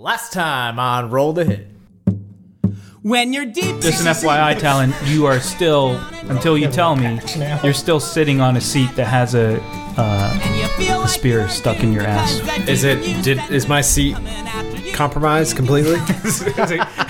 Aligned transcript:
Last 0.00 0.32
time 0.32 0.78
on 0.78 1.10
Roll 1.10 1.34
to 1.34 1.44
Hit. 1.44 1.66
When 3.02 3.34
you're 3.34 3.44
deep. 3.44 3.82
Just 3.82 4.00
an 4.00 4.06
FYI, 4.06 4.58
Talon, 4.58 4.94
you 5.04 5.26
are 5.26 5.40
still, 5.40 5.90
until 6.22 6.56
you 6.56 6.68
tell 6.68 6.96
me, 6.96 7.20
you're 7.62 7.74
still 7.74 8.00
sitting 8.00 8.40
on 8.40 8.56
a 8.56 8.62
seat 8.62 8.96
that 8.96 9.04
has 9.04 9.34
a, 9.34 9.60
uh, 9.98 11.04
a 11.04 11.06
spear 11.06 11.50
stuck 11.50 11.82
in 11.82 11.92
your 11.92 12.04
ass. 12.04 12.40
Is 12.66 12.84
it? 12.84 13.22
Did 13.22 13.40
is 13.50 13.68
my 13.68 13.82
seat 13.82 14.16
compromised 15.00 15.56
completely? 15.56 15.94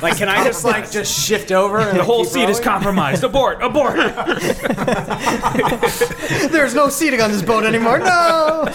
like, 0.01 0.17
can 0.17 0.29
I 0.29 0.45
just 0.45 0.65
like 0.65 0.89
just 0.93 1.13
shift 1.13 1.51
over? 1.51 1.81
And 1.81 1.99
The 1.99 2.05
whole 2.05 2.25
seat 2.25 2.49
is 2.49 2.61
compromised. 2.61 3.25
Abort! 3.25 3.61
Abort! 3.61 3.97
There's 6.53 6.73
no 6.73 6.89
seating 6.89 7.21
on 7.21 7.33
this 7.33 7.43
boat 7.43 7.65
anymore. 7.65 7.99
No. 7.99 8.73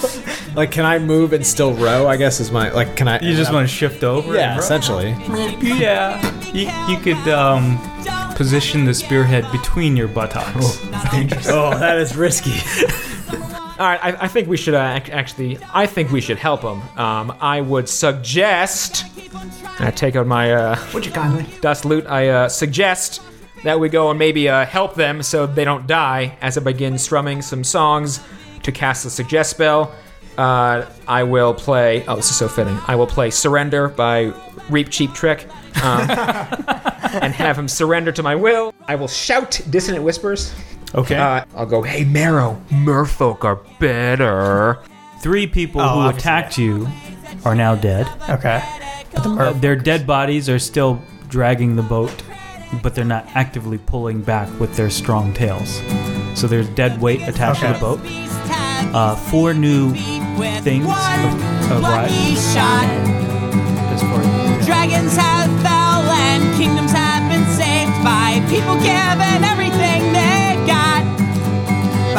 Like, 0.53 0.71
can 0.71 0.83
I 0.83 0.99
move 0.99 1.31
and 1.31 1.47
still 1.47 1.73
row? 1.75 2.07
I 2.07 2.17
guess 2.17 2.41
is 2.41 2.51
my 2.51 2.71
like. 2.71 2.97
Can 2.97 3.07
I? 3.07 3.21
You 3.21 3.37
just 3.37 3.53
want 3.53 3.65
to 3.65 3.73
shift 3.73 4.03
over? 4.03 4.35
Yeah, 4.35 4.57
essentially. 4.57 5.11
Yeah. 5.61 6.19
You, 6.51 6.69
you 6.93 7.01
could 7.01 7.25
um, 7.29 7.79
position 8.35 8.83
the 8.83 8.93
spearhead 8.93 9.49
between 9.53 9.95
your 9.95 10.09
buttocks. 10.09 10.77
Oh, 11.47 11.69
that 11.79 11.97
is 11.99 12.17
risky. 12.17 12.55
All 13.77 13.85
right, 13.85 13.99
I, 14.01 14.23
I 14.23 14.27
think 14.29 14.47
we 14.47 14.55
should 14.55 14.73
uh, 14.73 14.99
ac- 15.03 15.11
actually. 15.11 15.57
I 15.73 15.85
think 15.85 16.11
we 16.11 16.21
should 16.21 16.37
help 16.37 16.61
him. 16.61 16.81
Um, 16.97 17.35
I 17.41 17.59
would 17.59 17.89
suggest. 17.89 19.05
I 19.79 19.91
take 19.91 20.15
out 20.15 20.27
my 20.27 20.53
uh, 20.53 20.79
Would 20.93 21.05
you 21.05 21.11
kindly? 21.11 21.45
dust 21.59 21.83
lute. 21.83 22.05
I 22.07 22.29
uh, 22.29 22.49
suggest 22.49 23.21
that 23.65 23.77
we 23.77 23.89
go 23.89 24.09
and 24.11 24.17
maybe 24.19 24.47
uh, 24.47 24.65
help 24.65 24.95
them 24.95 25.21
so 25.21 25.45
they 25.45 25.65
don't 25.65 25.87
die. 25.87 26.37
As 26.41 26.57
I 26.57 26.61
begin 26.61 26.97
strumming 26.97 27.41
some 27.41 27.65
songs 27.65 28.23
to 28.63 28.71
cast 28.71 29.03
the 29.03 29.09
suggest 29.09 29.49
spell, 29.49 29.93
uh, 30.37 30.85
I 31.05 31.23
will 31.23 31.53
play. 31.53 32.05
Oh, 32.07 32.15
this 32.15 32.29
is 32.29 32.37
so 32.37 32.47
fitting. 32.47 32.79
I 32.87 32.95
will 32.95 33.07
play 33.07 33.29
"Surrender" 33.29 33.89
by 33.89 34.31
Reap 34.69 34.89
Cheap 34.89 35.13
Trick. 35.13 35.47
Um, 35.83 36.09
and 37.21 37.33
have 37.33 37.57
him 37.57 37.67
surrender 37.67 38.13
to 38.13 38.23
my 38.23 38.35
will. 38.35 38.73
I 38.87 38.95
will 38.95 39.09
shout 39.09 39.59
dissonant 39.69 40.03
whispers. 40.03 40.53
Okay. 40.93 41.15
Uh, 41.15 41.43
I'll 41.55 41.65
go, 41.65 41.81
hey, 41.81 42.03
Marrow, 42.05 42.61
merfolk 42.69 43.43
are 43.43 43.59
better. 43.79 44.79
Three 45.21 45.47
people 45.47 45.81
Oh, 45.81 45.87
who 45.87 45.99
obviously, 46.01 46.19
attacked 46.19 46.57
you 46.57 46.87
are 47.43 47.55
now 47.55 47.75
dead. 47.75 48.07
Okay. 48.29 48.61
Uh, 49.15 49.53
their 49.53 49.75
dead 49.75 50.05
bodies 50.05 50.49
are 50.49 50.59
still 50.59 51.01
dragging 51.29 51.75
the 51.75 51.81
boat, 51.81 52.13
but 52.83 52.93
they're 52.95 53.03
not 53.05 53.25
actively 53.33 53.77
pulling 53.77 54.21
back 54.21 54.47
with 54.59 54.75
their 54.75 54.89
strong 54.89 55.33
tails. 55.33 55.81
So 56.35 56.47
there's 56.47 56.67
dead 56.69 57.01
weight 57.01 57.21
attached 57.27 57.61
to 57.61 57.69
Okay. 57.69 57.73
the 57.73 57.79
boat. 57.79 57.99
Uh, 58.93 59.15
four 59.15 59.53
new 59.53 59.93
things 60.61 60.85
of, 60.85 61.71
of 61.71 61.81
rise 61.81 62.55
as 62.55 64.01
far 64.01 64.21
as 64.21 64.65
Dragons 64.65 65.15
have 65.17 65.49
fell 65.61 66.03
and 66.11 66.55
kingdoms 66.55 66.91
have 66.91 67.29
been 67.31 67.45
saved 67.55 67.91
by 68.03 68.39
people 68.49 68.75
giving 68.75 69.43
everything 69.43 69.71
they 69.79 69.79
got. 69.79 69.84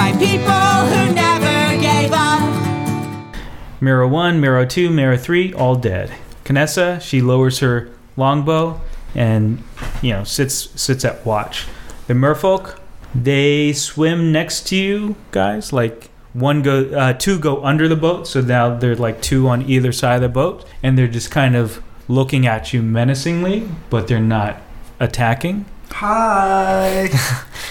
By 0.07 0.13
people 0.13 0.53
who 0.87 1.15
never 1.15 1.83
gave 1.83 2.13
up. 2.13 3.35
Mirror 3.81 4.07
1, 4.07 4.41
Mirror 4.41 4.67
2, 4.67 4.89
Mirror 4.89 5.17
3, 5.17 5.53
all 5.55 5.75
dead. 5.75 6.13
Canessa, 6.45 7.01
she 7.01 7.21
lowers 7.21 7.59
her 7.59 7.91
longbow 8.17 8.81
and, 9.17 9.65
you 10.03 10.13
know, 10.13 10.23
sits 10.23 10.71
sits 10.81 11.05
at 11.05 11.27
watch. 11.27 11.67
The 12.07 12.15
merfolk, 12.15 12.79
they 13.17 13.73
swim 13.73 14.31
next 14.31 14.69
to 14.69 14.77
you 14.77 15.17
guys. 15.33 15.73
Like, 15.73 16.09
one 16.35 16.63
go, 16.63 16.85
uh, 16.85 17.15
two 17.15 17.41
go 17.41 17.65
under 17.65 17.89
the 17.89 17.97
boat, 17.97 18.29
so 18.29 18.41
now 18.41 18.77
they're 18.77 18.95
like 18.95 19.21
two 19.21 19.49
on 19.49 19.69
either 19.69 19.91
side 19.91 20.15
of 20.15 20.23
the 20.23 20.29
boat, 20.29 20.65
and 20.85 20.97
they're 20.97 21.09
just 21.09 21.33
kind 21.33 21.57
of 21.57 21.83
looking 22.07 22.47
at 22.47 22.73
you 22.73 22.81
menacingly, 22.81 23.69
but 23.91 24.07
they're 24.07 24.21
not 24.21 24.59
attacking. 25.01 25.65
Hi. 25.91 27.09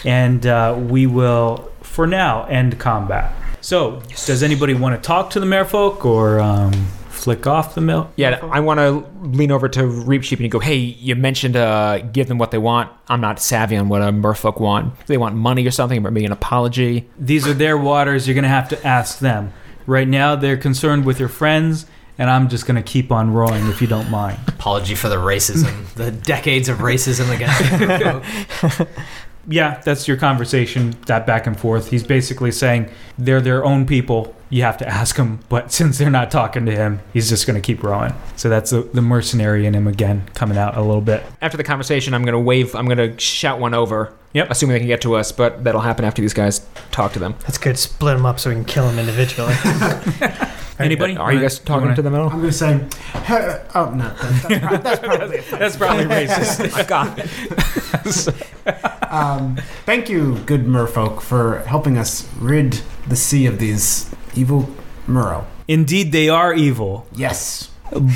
And 0.06 0.46
uh, 0.46 0.78
we 0.78 1.08
will, 1.08 1.72
for 1.96 2.06
now, 2.06 2.44
end 2.48 2.78
combat. 2.78 3.34
So, 3.62 4.02
does 4.26 4.44
anybody 4.44 4.74
want 4.74 5.02
to 5.02 5.02
talk 5.02 5.30
to 5.32 5.40
the 5.40 5.46
merfolk 5.46 6.04
or 6.04 6.42
um, 6.42 6.74
flick 7.10 7.48
off 7.48 7.74
the 7.74 7.80
mill? 7.80 8.12
Yeah, 8.18 8.46
I 8.52 8.60
want 8.60 8.80
to 8.80 9.08
lean 9.26 9.50
over 9.50 9.70
to 9.70 9.88
Reap 9.88 10.24
Cheap 10.24 10.42
and 10.42 10.52
go, 10.52 10.60
hey, 10.60 10.76
you 10.76 11.16
mentioned 11.16 11.56
uh, 11.56 12.00
give 12.00 12.28
them 12.28 12.38
what 12.38 12.52
they 12.52 12.58
want. 12.58 12.92
I'm 13.08 13.22
not 13.22 13.40
savvy 13.40 13.78
on 13.78 13.88
what 13.88 14.02
a 14.02 14.12
merfolk 14.12 14.60
want. 14.60 14.94
Do 15.00 15.06
they 15.08 15.18
want 15.18 15.36
money 15.36 15.66
or 15.66 15.72
something, 15.72 16.06
or 16.06 16.12
maybe 16.12 16.26
an 16.26 16.34
apology? 16.34 17.10
These 17.18 17.48
are 17.48 17.54
their 17.54 17.78
waters. 17.78 18.28
You're 18.28 18.36
going 18.36 18.44
to 18.44 18.50
have 18.50 18.68
to 18.70 18.86
ask 18.86 19.20
them. 19.20 19.54
Right 19.88 20.08
now, 20.08 20.36
they're 20.36 20.58
concerned 20.58 21.06
with 21.06 21.18
your 21.18 21.30
friends, 21.30 21.86
and 22.18 22.30
I'm 22.30 22.50
just 22.50 22.68
going 22.68 22.76
to 22.76 22.84
keep 22.84 23.10
on 23.10 23.32
rowing 23.32 23.68
if 23.68 23.82
you 23.82 23.88
don't 23.88 24.12
mind. 24.12 24.38
Apology 24.50 24.96
for 24.96 25.08
the 25.08 25.16
racism, 25.16 25.94
the 25.94 26.12
decades 26.12 26.68
of 26.68 26.80
racism 26.80 27.34
against 27.34 28.76
folk. 28.76 28.88
Yeah, 29.48 29.80
that's 29.82 30.08
your 30.08 30.18
conversation, 30.18 30.96
that 31.06 31.28
back 31.28 31.46
and 31.46 31.60
forth. 31.60 31.90
He's 31.90 32.04
basically 32.04 32.52
saying 32.52 32.90
they're 33.18 33.42
their 33.42 33.64
own 33.64 33.86
people. 33.86 34.36
You 34.56 34.62
have 34.62 34.78
to 34.78 34.88
ask 34.88 35.18
him. 35.18 35.40
but 35.50 35.72
since 35.80 35.98
they're 35.98 36.10
not 36.10 36.32
talking 36.32 36.66
to 36.66 36.72
him, 36.72 37.02
he's 37.12 37.28
just 37.28 37.46
going 37.46 37.62
to 37.62 37.66
keep 37.66 37.84
rowing. 37.84 38.14
So 38.38 38.48
that's 38.48 38.70
the, 38.72 38.84
the 38.84 39.02
mercenary 39.02 39.66
in 39.66 39.74
him 39.74 39.86
again 39.86 40.30
coming 40.34 40.58
out 40.58 40.78
a 40.78 40.82
little 40.82 41.02
bit. 41.02 41.24
After 41.42 41.58
the 41.58 41.64
conversation, 41.66 42.14
I'm 42.14 42.24
going 42.24 42.32
to 42.32 42.40
wave, 42.40 42.74
I'm 42.74 42.86
going 42.86 42.98
to 43.00 43.20
shout 43.20 43.60
one 43.60 43.74
over. 43.74 44.14
Yep. 44.32 44.52
Assuming 44.52 44.76
they 44.76 44.80
can 44.80 44.88
get 44.88 45.02
to 45.02 45.18
us, 45.18 45.34
but 45.34 45.66
that'll 45.66 45.82
happen 45.82 46.06
after 46.06 46.22
these 46.22 46.34
guys 46.34 46.66
talk 46.92 47.12
to 47.14 47.20
them. 47.20 47.36
That's 47.42 47.58
good. 47.58 47.78
Split 47.78 48.16
them 48.16 48.26
up 48.26 48.40
so 48.40 48.50
we 48.50 48.56
can 48.56 48.64
kill 48.64 48.88
them 48.88 48.98
individually. 48.98 49.54
Anybody? 50.80 51.18
Are 51.18 51.34
you 51.34 51.42
guys 51.42 51.60
talking 51.60 51.84
wanna- 51.88 51.96
to 51.98 52.02
them 52.02 52.16
at 52.16 52.22
all? 52.22 52.30
I'm 52.30 52.40
going 52.40 52.52
to 52.52 52.54
say, 52.54 52.80
"Hey," 53.24 53.62
oh, 53.76 53.92
no. 53.92 54.10
That, 54.10 54.82
that's, 54.84 55.00
probably, 55.00 55.38
that's 55.38 55.50
probably 55.50 55.58
That's 55.60 55.78
probably 55.78 56.06
racist. 56.06 56.74
I 56.76 56.84
got 56.84 57.20
it. 57.20 59.12
Um, 59.12 59.58
thank 59.86 60.10
you, 60.10 60.38
good 60.46 60.66
merfolk, 60.66 61.22
for 61.22 61.60
helping 61.60 61.98
us 61.98 62.30
rid 62.40 62.82
the 63.08 63.16
sea 63.18 63.46
of 63.48 63.60
these 63.60 64.14
evil 64.36 64.70
Merrow. 65.08 65.46
Indeed, 65.68 66.12
they 66.12 66.30
are 66.30 66.54
evil. 66.54 67.08
Yes. 67.16 67.70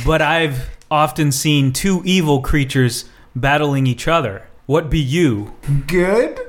But 0.05 0.21
I've 0.21 0.69
often 0.91 1.31
seen 1.31 1.71
two 1.71 2.01
evil 2.05 2.41
creatures 2.41 3.05
battling 3.35 3.87
each 3.87 4.07
other. 4.07 4.47
What 4.65 4.89
be 4.89 4.99
you? 4.99 5.53
Good. 5.87 6.39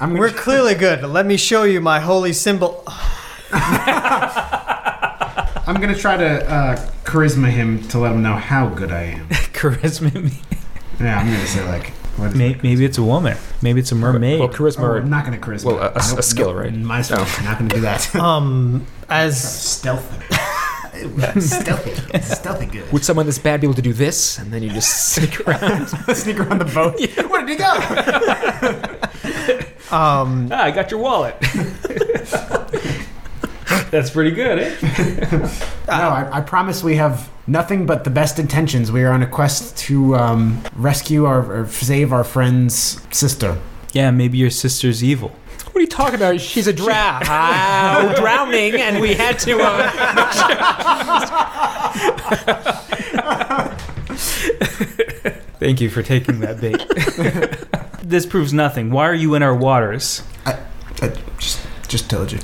I'm 0.00 0.14
We're 0.14 0.28
gonna, 0.28 0.40
clearly 0.40 0.74
good. 0.74 1.02
Let 1.02 1.24
me 1.26 1.36
show 1.36 1.62
you 1.64 1.80
my 1.80 2.00
holy 2.00 2.32
symbol. 2.32 2.82
I'm 5.66 5.80
gonna 5.80 5.94
try 5.94 6.16
to 6.16 6.50
uh, 6.50 6.76
charisma 7.04 7.50
him 7.50 7.86
to 7.88 7.98
let 7.98 8.12
him 8.12 8.22
know 8.22 8.34
how 8.34 8.68
good 8.68 8.92
I 8.92 9.02
am. 9.02 9.28
Charisma. 9.28 10.12
Me. 10.22 10.42
Yeah, 11.00 11.18
I'm 11.18 11.26
gonna 11.26 11.46
say 11.46 11.66
like, 11.68 11.88
what 11.88 11.94
is 11.96 12.03
Maybe, 12.18 12.60
maybe 12.62 12.84
it's 12.84 12.98
a 12.98 13.02
woman. 13.02 13.36
Maybe 13.62 13.80
it's 13.80 13.90
a 13.92 13.94
mermaid. 13.94 14.38
Well, 14.40 14.48
charisma. 14.48 14.82
Oh, 14.84 14.94
I'm 14.96 15.10
not 15.10 15.24
gonna 15.24 15.38
charisma. 15.38 15.64
Well, 15.66 15.78
a- 15.78 15.92
a- 15.94 16.18
a 16.18 16.22
skill, 16.22 16.52
nope, 16.52 16.62
right? 16.64 16.74
My 16.74 17.02
skill. 17.02 17.18
Not 17.44 17.58
gonna 17.58 17.68
do 17.74 17.80
that. 17.80 18.14
Um, 18.16 18.86
as 19.08 19.40
stealth. 19.42 20.04
stealthy. 21.42 22.20
Stealthy 22.20 22.66
good. 22.66 22.92
would 22.92 23.04
someone 23.04 23.26
this 23.26 23.38
bad 23.38 23.60
be 23.60 23.66
able 23.66 23.74
to 23.74 23.82
do 23.82 23.92
this? 23.92 24.38
And 24.38 24.52
then 24.52 24.62
you 24.62 24.70
just 24.70 25.12
sneak 25.14 25.40
around. 25.46 25.88
Sneak 26.14 26.38
around 26.38 26.58
the 26.60 26.64
boat. 26.66 26.98
Where 27.30 27.44
did 27.44 27.50
he 27.50 27.56
go? 27.56 27.70
um, 29.96 30.48
ah, 30.52 30.62
I 30.64 30.70
got 30.70 30.90
your 30.90 31.00
wallet. 31.00 31.34
That's 33.94 34.10
pretty 34.10 34.32
good, 34.32 34.58
eh? 34.58 34.74
no, 35.86 35.92
I, 35.92 36.28
I 36.32 36.40
promise 36.40 36.82
we 36.82 36.96
have 36.96 37.30
nothing 37.46 37.86
but 37.86 38.02
the 38.02 38.10
best 38.10 38.40
intentions. 38.40 38.90
We 38.90 39.04
are 39.04 39.12
on 39.12 39.22
a 39.22 39.26
quest 39.28 39.78
to 39.86 40.16
um, 40.16 40.60
rescue 40.74 41.26
our, 41.26 41.60
or 41.60 41.68
save 41.68 42.12
our 42.12 42.24
friend's 42.24 43.00
sister. 43.16 43.56
Yeah, 43.92 44.10
maybe 44.10 44.36
your 44.36 44.50
sister's 44.50 45.04
evil. 45.04 45.28
What 45.66 45.76
are 45.76 45.80
you 45.80 45.86
talking 45.86 46.16
about? 46.16 46.40
She's 46.40 46.66
a 46.66 46.72
drow. 46.82 46.92
Ah, 46.92 48.14
drowning, 48.18 48.80
and 48.80 49.00
we 49.00 49.14
had 49.14 49.38
to. 49.38 49.60
Uh... 49.60 49.90
Thank 55.60 55.80
you 55.80 55.88
for 55.88 56.02
taking 56.02 56.40
that 56.40 56.60
bait. 56.60 56.84
this 58.02 58.26
proves 58.26 58.52
nothing. 58.52 58.90
Why 58.90 59.04
are 59.04 59.14
you 59.14 59.36
in 59.36 59.44
our 59.44 59.54
waters? 59.54 60.24
I, 60.44 60.58
I 61.00 61.16
just, 61.38 61.64
just 61.86 62.10
told 62.10 62.32
you. 62.32 62.40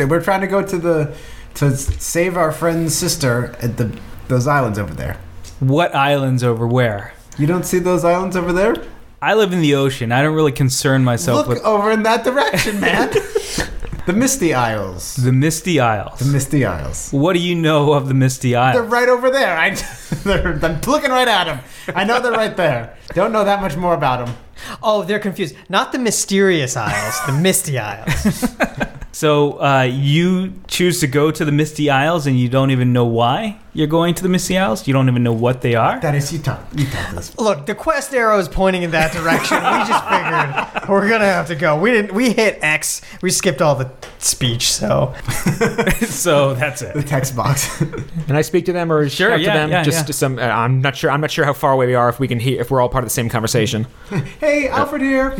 Dude, 0.00 0.08
We're 0.10 0.22
trying 0.22 0.40
to 0.40 0.46
go 0.46 0.62
to 0.62 0.78
the 0.78 1.14
to 1.56 1.76
save 1.76 2.38
our 2.38 2.52
friend's 2.52 2.94
sister 2.94 3.54
at 3.60 3.76
the 3.76 3.94
those 4.28 4.46
islands 4.46 4.78
over 4.78 4.94
there. 4.94 5.18
What 5.58 5.94
islands 5.94 6.42
over 6.42 6.66
where? 6.66 7.12
You 7.36 7.46
don't 7.46 7.66
see 7.66 7.78
those 7.80 8.02
islands 8.02 8.34
over 8.34 8.50
there? 8.50 8.76
I 9.20 9.34
live 9.34 9.52
in 9.52 9.60
the 9.60 9.74
ocean. 9.74 10.10
I 10.10 10.22
don't 10.22 10.34
really 10.34 10.52
concern 10.52 11.04
myself 11.04 11.40
Look 11.46 11.48
with 11.48 11.64
over 11.66 11.90
in 11.90 12.02
that 12.04 12.24
direction, 12.24 12.80
man. 12.80 13.10
the 14.06 14.14
Misty 14.14 14.54
Isles. 14.54 15.16
the 15.16 15.32
Misty 15.32 15.78
Isles. 15.80 16.18
The 16.18 16.32
Misty 16.32 16.64
Isles. 16.64 17.10
what 17.12 17.34
do 17.34 17.40
you 17.40 17.54
know 17.54 17.92
of 17.92 18.08
the 18.08 18.14
Misty 18.14 18.56
Isles? 18.56 18.76
They're 18.76 18.82
right 18.82 19.08
over 19.10 19.28
there. 19.28 19.54
I, 19.58 19.74
they're, 20.24 20.58
I'm 20.64 20.80
looking 20.80 21.10
right 21.10 21.28
at 21.28 21.44
them. 21.44 21.60
I 21.94 22.04
know 22.04 22.22
they're 22.22 22.32
right 22.32 22.56
there. 22.56 22.96
Don't 23.12 23.32
know 23.32 23.44
that 23.44 23.60
much 23.60 23.76
more 23.76 23.92
about 23.92 24.24
them. 24.24 24.34
oh, 24.82 25.02
they're 25.02 25.18
confused. 25.18 25.56
Not 25.68 25.92
the 25.92 25.98
mysterious 25.98 26.74
isles, 26.74 27.18
the 27.26 27.32
misty 27.32 27.78
isles. 27.78 28.46
So 29.12 29.60
uh, 29.60 29.82
you 29.82 30.54
choose 30.68 31.00
to 31.00 31.06
go 31.06 31.30
to 31.30 31.44
the 31.44 31.52
Misty 31.52 31.90
Isles 31.90 32.26
and 32.26 32.38
you 32.38 32.48
don't 32.48 32.70
even 32.70 32.92
know 32.92 33.04
why? 33.04 33.58
You're 33.72 33.86
going 33.86 34.14
to 34.14 34.22
the 34.22 34.28
Misty 34.28 34.58
Isles. 34.58 34.86
You 34.88 34.92
don't 34.94 35.08
even 35.08 35.22
know 35.22 35.32
what 35.32 35.60
they 35.60 35.74
are. 35.74 36.00
That 36.00 36.14
is, 36.14 36.32
you 36.32 36.38
talk. 36.40 36.66
You 36.76 36.86
talk 36.86 37.14
this. 37.14 37.38
Look, 37.38 37.66
the 37.66 37.74
quest 37.74 38.12
arrow 38.12 38.38
is 38.38 38.48
pointing 38.48 38.82
in 38.82 38.90
that 38.90 39.12
direction. 39.12 39.56
we 39.58 39.86
just 39.86 40.04
figured 40.04 40.88
we're 40.88 41.08
gonna 41.08 41.24
have 41.24 41.46
to 41.48 41.54
go. 41.54 41.78
We 41.78 41.90
didn't. 41.92 42.12
We 42.12 42.32
hit 42.32 42.58
X. 42.62 43.00
We 43.22 43.30
skipped 43.30 43.62
all 43.62 43.74
the 43.76 43.90
speech. 44.18 44.72
So 44.72 45.14
so 46.00 46.54
that's 46.54 46.82
it. 46.82 46.94
The 46.94 47.02
text 47.02 47.36
box. 47.36 47.78
Can 47.78 48.36
I 48.36 48.42
speak 48.42 48.64
to 48.66 48.72
them 48.72 48.90
or 48.90 49.08
Sure, 49.08 49.30
shout 49.30 49.40
yeah, 49.40 49.52
to 49.52 49.58
them? 49.58 49.70
yeah, 49.70 49.82
just 49.82 50.08
yeah. 50.08 50.12
some. 50.12 50.38
Uh, 50.38 50.42
I'm 50.42 50.80
not 50.80 50.96
sure. 50.96 51.10
I'm 51.10 51.20
not 51.20 51.30
sure 51.30 51.44
how 51.44 51.52
far 51.52 51.72
away 51.72 51.86
we 51.86 51.94
are. 51.94 52.08
If 52.08 52.18
we 52.18 52.28
can 52.28 52.40
hear. 52.40 52.60
If 52.60 52.70
we're 52.70 52.80
all 52.80 52.88
part 52.88 53.04
of 53.04 53.06
the 53.06 53.14
same 53.14 53.28
conversation. 53.28 53.86
hey, 54.40 54.68
Alfred 54.68 55.02
here. 55.02 55.36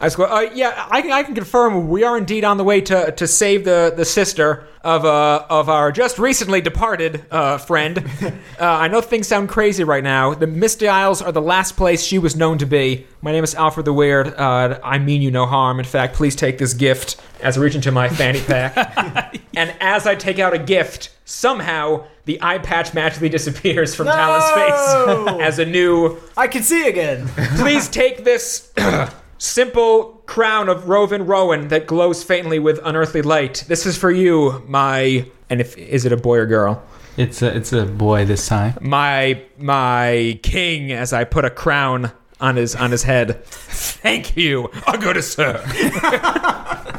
I 0.00 0.06
just 0.06 0.16
go. 0.16 0.24
Uh, 0.24 0.48
yeah, 0.54 0.86
I 0.90 1.02
can. 1.02 1.10
I 1.12 1.22
can 1.22 1.34
confirm 1.34 1.88
we 1.88 2.04
are 2.04 2.16
indeed 2.16 2.44
on 2.44 2.56
the 2.56 2.64
way 2.64 2.80
to 2.82 3.12
to 3.12 3.26
save 3.26 3.64
the 3.64 3.92
the 3.96 4.04
sister 4.04 4.66
of 4.84 5.04
uh 5.04 5.46
of 5.48 5.68
our 5.68 5.92
just 5.92 6.18
recently 6.18 6.60
departed 6.60 7.24
uh 7.30 7.58
friend. 7.58 7.98
uh, 8.22 8.32
I 8.60 8.88
know 8.88 9.00
things 9.00 9.28
sound 9.28 9.48
crazy 9.48 9.84
right 9.84 10.02
now. 10.02 10.34
The 10.34 10.46
Misty 10.46 10.88
Isles 10.88 11.22
are 11.22 11.32
the 11.32 11.42
last 11.42 11.76
place 11.76 12.02
she 12.02 12.18
was 12.18 12.36
known 12.36 12.58
to 12.58 12.66
be. 12.66 13.06
My 13.20 13.32
name 13.32 13.44
is 13.44 13.54
Alfred 13.54 13.86
the 13.86 13.92
Weird. 13.92 14.28
Uh, 14.28 14.80
I 14.82 14.98
mean 14.98 15.22
you 15.22 15.30
no 15.30 15.46
harm. 15.46 15.78
In 15.78 15.84
fact, 15.84 16.14
please 16.14 16.34
take 16.34 16.58
this 16.58 16.74
gift 16.74 17.20
as 17.40 17.58
I 17.58 17.60
reach 17.60 17.74
into 17.74 17.92
my 17.92 18.08
fanny 18.08 18.40
pack. 18.40 19.40
and 19.56 19.74
as 19.80 20.06
I 20.06 20.14
take 20.14 20.38
out 20.38 20.54
a 20.54 20.58
gift, 20.58 21.10
somehow 21.24 22.06
the 22.24 22.38
eye 22.40 22.58
patch 22.58 22.94
magically 22.94 23.28
disappears 23.28 23.94
from 23.94 24.06
Talon's 24.06 24.50
face 24.50 25.40
as 25.40 25.58
a 25.58 25.66
new 25.66 26.18
I 26.36 26.46
can 26.46 26.62
see 26.62 26.88
again. 26.88 27.28
Please 27.56 27.88
take 27.88 28.24
this 28.24 28.72
simple 29.42 30.22
crown 30.26 30.68
of 30.68 30.84
Rovan 30.84 31.26
Rowan 31.26 31.68
that 31.68 31.86
glows 31.86 32.22
faintly 32.22 32.58
with 32.58 32.78
unearthly 32.84 33.22
light. 33.22 33.64
This 33.66 33.86
is 33.86 33.98
for 33.98 34.10
you, 34.10 34.62
my. 34.66 35.26
And 35.50 35.60
if 35.60 35.76
is 35.76 36.04
it 36.04 36.12
a 36.12 36.16
boy 36.16 36.38
or 36.38 36.46
girl? 36.46 36.82
It's 37.16 37.42
a 37.42 37.54
it's 37.54 37.72
a 37.72 37.84
boy 37.84 38.24
this 38.24 38.46
time. 38.46 38.78
My 38.80 39.42
my 39.58 40.38
king. 40.42 40.92
As 40.92 41.12
I 41.12 41.24
put 41.24 41.44
a 41.44 41.50
crown 41.50 42.12
on 42.40 42.56
his 42.56 42.74
on 42.74 42.90
his 42.90 43.02
head. 43.02 43.44
Thank 43.44 44.36
you, 44.36 44.70
a 44.86 44.96
good 44.98 45.22
sir. 45.22 45.62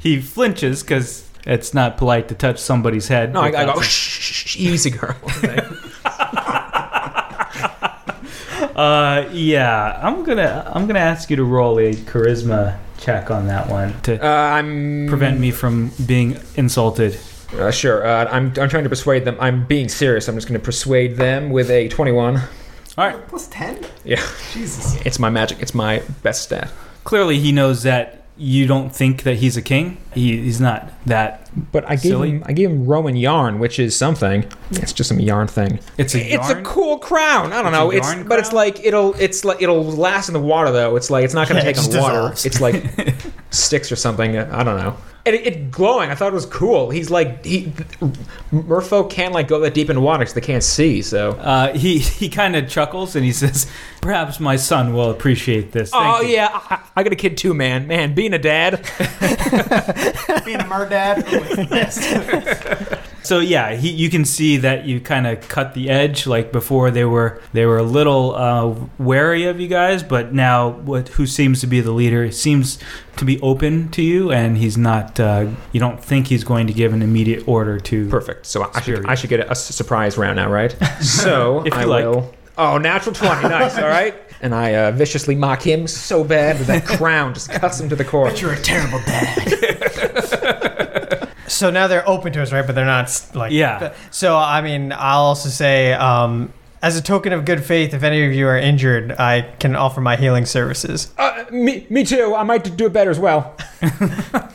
He 0.00 0.20
flinches 0.20 0.82
because 0.82 1.28
it's 1.44 1.74
not 1.74 1.96
polite 1.96 2.28
to 2.28 2.34
touch 2.34 2.58
somebody's 2.58 3.08
head. 3.08 3.32
No, 3.32 3.40
I, 3.40 3.48
I 3.48 3.64
go 3.64 3.80
shh, 3.80 3.88
shh, 3.88 4.46
shh, 4.46 4.56
easy, 4.56 4.90
girl. 4.90 5.16
Uh, 8.78 9.28
yeah, 9.32 9.98
I'm 10.00 10.22
gonna 10.22 10.70
I'm 10.72 10.86
gonna 10.86 11.00
ask 11.00 11.30
you 11.30 11.36
to 11.36 11.44
roll 11.44 11.78
a 11.80 11.94
charisma 11.94 12.78
check 12.96 13.28
on 13.28 13.48
that 13.48 13.68
one 13.68 14.00
to 14.02 14.24
Uh, 14.24 14.28
I'm 14.28 15.06
prevent 15.08 15.40
me 15.40 15.50
from 15.50 15.90
being 16.06 16.38
insulted. 16.54 17.18
Uh, 17.58 17.72
sure. 17.72 18.06
Uh, 18.06 18.26
I'm 18.30 18.52
I'm 18.56 18.68
trying 18.68 18.84
to 18.84 18.88
persuade 18.88 19.24
them. 19.24 19.36
I'm 19.40 19.66
being 19.66 19.88
serious. 19.88 20.28
I'm 20.28 20.36
just 20.36 20.46
going 20.46 20.60
to 20.60 20.64
persuade 20.64 21.16
them 21.16 21.50
with 21.50 21.70
a 21.70 21.88
21. 21.88 22.36
All 22.36 22.42
right. 22.98 23.28
Plus 23.28 23.48
10? 23.48 23.84
Yeah, 24.04 24.22
Jesus. 24.52 24.94
it's 25.04 25.18
my 25.18 25.30
magic. 25.30 25.58
It's 25.60 25.74
my 25.74 26.02
best 26.22 26.42
stat. 26.42 26.70
Clearly, 27.04 27.38
he 27.38 27.50
knows 27.52 27.82
that 27.84 28.17
you 28.38 28.66
don't 28.66 28.94
think 28.94 29.24
that 29.24 29.36
he's 29.36 29.56
a 29.56 29.62
king. 29.62 29.98
He, 30.14 30.36
he's 30.42 30.60
not 30.60 30.90
that. 31.06 31.50
But 31.72 31.84
I 31.86 31.94
gave 31.96 32.02
Silly. 32.12 32.30
him 32.30 32.42
I 32.46 32.52
gave 32.52 32.70
him 32.70 32.86
Roman 32.86 33.16
yarn, 33.16 33.58
which 33.58 33.78
is 33.78 33.96
something. 33.96 34.44
It's 34.70 34.92
just 34.92 35.08
some 35.08 35.18
yarn 35.18 35.48
thing. 35.48 35.80
It's 35.98 36.14
a 36.14 36.20
It's 36.34 36.48
a 36.48 36.62
cool 36.62 36.98
crown. 36.98 37.52
I 37.52 37.62
don't 37.62 37.72
It's 37.72 37.76
a 37.76 37.80
know. 37.80 37.90
It's 37.90 38.06
yarn 38.06 38.28
but 38.28 38.38
it's 38.38 38.52
like 38.52 38.84
it'll 38.84 39.14
it's 39.14 39.44
like 39.44 39.60
it'll 39.60 39.82
last 39.84 40.28
in 40.28 40.34
the 40.34 40.40
water 40.40 40.70
though. 40.70 40.94
It's 40.96 41.10
like 41.10 41.24
it's 41.24 41.34
not 41.34 41.48
going 41.48 41.60
to 41.60 41.66
Yeah, 41.66 41.72
take 41.72 41.82
on 41.94 42.00
water. 42.00 42.28
dissolves. 42.34 42.46
It's 42.46 42.60
like 42.60 43.14
sticks 43.50 43.90
or 43.90 43.96
something. 43.96 44.38
I 44.38 44.62
don't 44.62 44.76
know. 44.78 44.96
And 45.28 45.36
it, 45.36 45.46
it 45.46 45.70
glowing. 45.70 46.08
I 46.08 46.14
thought 46.14 46.28
it 46.28 46.34
was 46.34 46.46
cool. 46.46 46.88
He's 46.88 47.10
like 47.10 47.44
he 47.44 47.66
Merfolk 48.50 49.10
can't 49.10 49.34
like 49.34 49.46
go 49.46 49.60
that 49.60 49.74
deep 49.74 49.90
into 49.90 50.00
water 50.00 50.20
because 50.20 50.32
they 50.32 50.40
can't 50.40 50.64
see. 50.64 51.02
So. 51.02 51.32
Uh, 51.32 51.74
he 51.74 51.98
he 52.18 52.30
kind 52.30 52.56
of 52.56 52.68
chuckles 52.68 53.14
and 53.14 53.24
he 53.24 53.32
says, 53.32 53.70
"Perhaps 54.00 54.40
my 54.40 54.56
son 54.56 54.94
will 54.94 55.10
appreciate 55.10 55.72
this." 55.72 55.90
Thank 55.90 56.16
oh 56.16 56.22
you." 56.22 56.36
yeah, 56.36 56.48
I, 56.52 56.80
I 56.96 57.02
got 57.02 57.12
a 57.12 57.16
kid 57.16 57.36
too, 57.36 57.52
man. 57.52 57.86
Man, 57.86 58.14
being 58.14 58.32
a 58.32 58.38
dad. 58.38 58.82
Being 60.44 60.60
a 60.60 60.64
murdad. 60.64 61.26
So 63.24 63.40
yeah, 63.40 63.74
he, 63.74 63.90
you 63.90 64.08
can 64.10 64.24
see 64.24 64.56
that 64.58 64.86
you 64.86 65.00
kind 65.00 65.26
of 65.26 65.46
cut 65.48 65.74
the 65.74 65.90
edge. 65.90 66.26
Like 66.26 66.50
before, 66.52 66.90
they 66.90 67.04
were 67.04 67.42
they 67.52 67.66
were 67.66 67.78
a 67.78 67.82
little 67.82 68.34
uh, 68.34 68.74
wary 68.98 69.44
of 69.46 69.60
you 69.60 69.68
guys, 69.68 70.02
but 70.02 70.32
now 70.32 70.68
what? 70.70 71.08
Who 71.10 71.26
seems 71.26 71.60
to 71.60 71.66
be 71.66 71.80
the 71.80 71.90
leader 71.90 72.30
seems 72.30 72.78
to 73.16 73.24
be 73.24 73.38
open 73.40 73.90
to 73.90 74.02
you, 74.02 74.30
and 74.32 74.56
he's 74.56 74.78
not. 74.78 75.18
Uh, 75.20 75.48
you 75.72 75.80
don't 75.80 76.02
think 76.02 76.28
he's 76.28 76.44
going 76.44 76.66
to 76.68 76.72
give 76.72 76.92
an 76.92 77.02
immediate 77.02 77.46
order 77.46 77.78
to. 77.80 78.08
Perfect. 78.08 78.46
So 78.46 78.70
I 78.74 78.80
should 78.80 79.04
I 79.06 79.14
should 79.14 79.30
get 79.30 79.40
a, 79.40 79.50
a 79.50 79.54
surprise 79.54 80.16
round 80.16 80.36
now, 80.36 80.50
right? 80.50 80.74
So 81.02 81.60
If 81.66 81.74
you 81.74 81.80
I 81.80 81.84
like. 81.84 82.04
will. 82.04 82.34
Oh, 82.56 82.78
natural 82.78 83.14
twenty. 83.14 83.48
Nice. 83.48 83.76
All 83.78 83.88
right. 83.88 84.14
And 84.40 84.54
I 84.54 84.74
uh, 84.76 84.90
viciously 84.92 85.34
mock 85.34 85.62
him 85.62 85.86
so 85.88 86.22
bad 86.22 86.58
that 86.58 86.66
that 86.68 86.84
crown 86.98 87.34
just 87.34 87.50
cuts 87.50 87.80
him 87.80 87.88
to 87.88 87.96
the 87.96 88.04
core. 88.04 88.26
But 88.26 88.40
You're 88.40 88.52
a 88.52 88.60
terrible 88.60 89.00
dad. 89.00 90.57
so 91.48 91.70
now 91.70 91.86
they're 91.88 92.08
open 92.08 92.32
to 92.34 92.42
us, 92.42 92.52
right? 92.52 92.64
But 92.66 92.74
they're 92.74 92.84
not 92.86 93.10
like 93.34 93.52
Yeah. 93.52 93.92
So 94.10 94.36
I 94.36 94.60
mean, 94.60 94.92
I'll 94.92 95.20
also 95.24 95.48
say, 95.48 95.92
um, 95.94 96.52
as 96.80 96.96
a 96.96 97.02
token 97.02 97.32
of 97.32 97.44
good 97.44 97.64
faith, 97.64 97.92
if 97.92 98.04
any 98.04 98.24
of 98.24 98.32
you 98.32 98.46
are 98.46 98.56
injured, 98.56 99.10
I 99.18 99.42
can 99.58 99.74
offer 99.74 100.00
my 100.00 100.14
healing 100.14 100.46
services. 100.46 101.12
Uh, 101.18 101.44
me, 101.50 101.84
me 101.90 102.04
too. 102.04 102.34
I 102.36 102.44
might 102.44 102.76
do 102.76 102.86
it 102.86 102.92
better 102.92 103.10
as 103.10 103.18
well. 103.18 103.56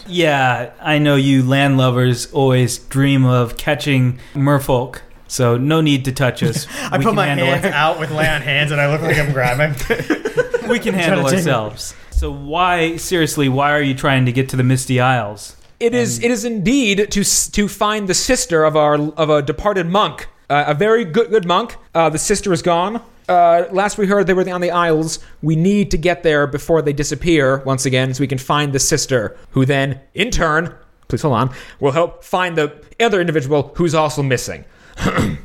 Yeah, 0.06 0.72
I 0.81 0.98
know 1.00 1.16
you 1.16 1.44
land 1.44 1.78
lovers 1.78 2.31
always 2.34 2.78
dream 2.78 3.24
of 3.25 3.56
catching 3.57 4.19
merfolk, 4.34 5.00
so 5.28 5.57
no 5.57 5.80
need 5.80 6.04
to 6.06 6.12
touch 6.12 6.44
us. 6.44 6.68
I 6.92 6.98
We 6.98 7.06
put 7.06 7.16
my 7.16 7.25
hands 7.25 7.66
it. 7.66 7.74
out 7.74 8.00
with 8.00 8.12
lay 8.12 8.28
on 8.28 8.42
hands, 8.42 8.72
and 8.72 8.81
I 8.81 8.92
look 8.92 9.01
like 9.01 9.18
I'm 9.18 9.31
grabbing. 9.31 9.75
We 10.69 10.80
can 10.80 10.94
handle 10.94 11.25
ourselves. 11.25 11.94
So 12.12 12.31
why, 12.31 12.96
seriously, 12.96 13.50
why 13.50 13.72
are 13.72 13.81
you 13.81 13.94
trying 13.94 14.25
to 14.28 14.31
get 14.31 14.48
to 14.50 14.56
the 14.56 14.63
Misty 14.63 15.00
Isles? 15.01 15.57
It 15.83 15.94
is. 15.94 16.24
It 16.24 16.31
is 16.31 16.45
indeed 16.45 17.12
to 17.12 17.24
to 17.51 17.68
find 17.68 18.07
the 18.07 18.13
sister 18.13 18.63
of 18.63 18.77
our 18.77 18.95
of 18.95 19.30
a 19.30 19.41
departed 19.41 19.85
monk. 19.85 20.30
Uh, 20.50 20.63
a 20.68 20.74
very 20.74 21.03
good 21.03 21.30
good 21.30 21.45
monk. 21.45 21.75
Uh, 21.94 22.09
the 22.09 22.18
sister 22.18 22.53
is 22.53 22.62
gone. 22.62 23.01
Uh, 23.27 23.65
last 23.69 23.97
we 23.97 24.07
heard, 24.07 24.25
they 24.25 24.33
were 24.33 24.50
on 24.50 24.62
the 24.62 24.71
Isles. 24.71 25.19
We 25.41 25.57
need 25.57 25.91
to 25.91 25.97
get 25.97 26.24
there 26.24 26.47
before 26.47 26.81
they 26.81 26.94
disappear 26.94 27.57
once 27.65 27.85
again, 27.85 28.13
so 28.13 28.21
we 28.21 28.27
can 28.27 28.38
find 28.38 28.71
the 28.71 28.80
sister, 28.80 29.38
who 29.51 29.65
then, 29.65 30.00
in 30.13 30.30
turn, 30.30 30.74
please 31.07 31.21
hold 31.21 31.33
on, 31.33 31.53
will 31.81 31.91
help 31.91 32.24
find 32.24 32.57
the 32.57 32.81
other 33.00 33.19
individual 33.19 33.74
who's 33.75 33.94
also 33.94 34.24
missing. 34.24 34.63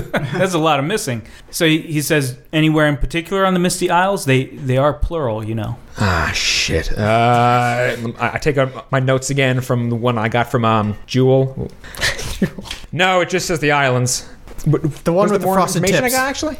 There's 0.32 0.54
a 0.54 0.58
lot 0.58 0.78
of 0.78 0.84
missing. 0.84 1.22
So 1.50 1.66
he, 1.66 1.78
he 1.80 2.02
says 2.02 2.36
anywhere 2.52 2.86
in 2.86 2.96
particular 2.96 3.44
on 3.46 3.54
the 3.54 3.60
Misty 3.60 3.90
Isles. 3.90 4.24
They 4.24 4.44
they 4.46 4.76
are 4.76 4.92
plural, 4.92 5.44
you 5.44 5.54
know. 5.54 5.76
Ah, 5.98 6.32
shit. 6.34 6.90
Uh, 6.98 7.96
I 8.18 8.30
I 8.34 8.38
take 8.38 8.58
out 8.58 8.90
my 8.90 9.00
notes 9.00 9.30
again 9.30 9.60
from 9.60 9.90
the 9.90 9.96
one 9.96 10.18
I 10.18 10.28
got 10.28 10.50
from 10.50 10.64
um, 10.64 10.96
Jewel. 11.06 11.70
no, 12.92 13.20
it 13.20 13.28
just 13.28 13.46
says 13.46 13.60
the 13.60 13.72
islands. 13.72 14.28
The 14.64 15.12
one 15.12 15.24
Was 15.24 15.32
with 15.32 15.40
the 15.42 15.46
more 15.46 15.56
frosted 15.56 15.82
information 15.84 16.02
tips. 16.04 16.14
I 16.14 16.18
got 16.18 16.28
actually. 16.28 16.56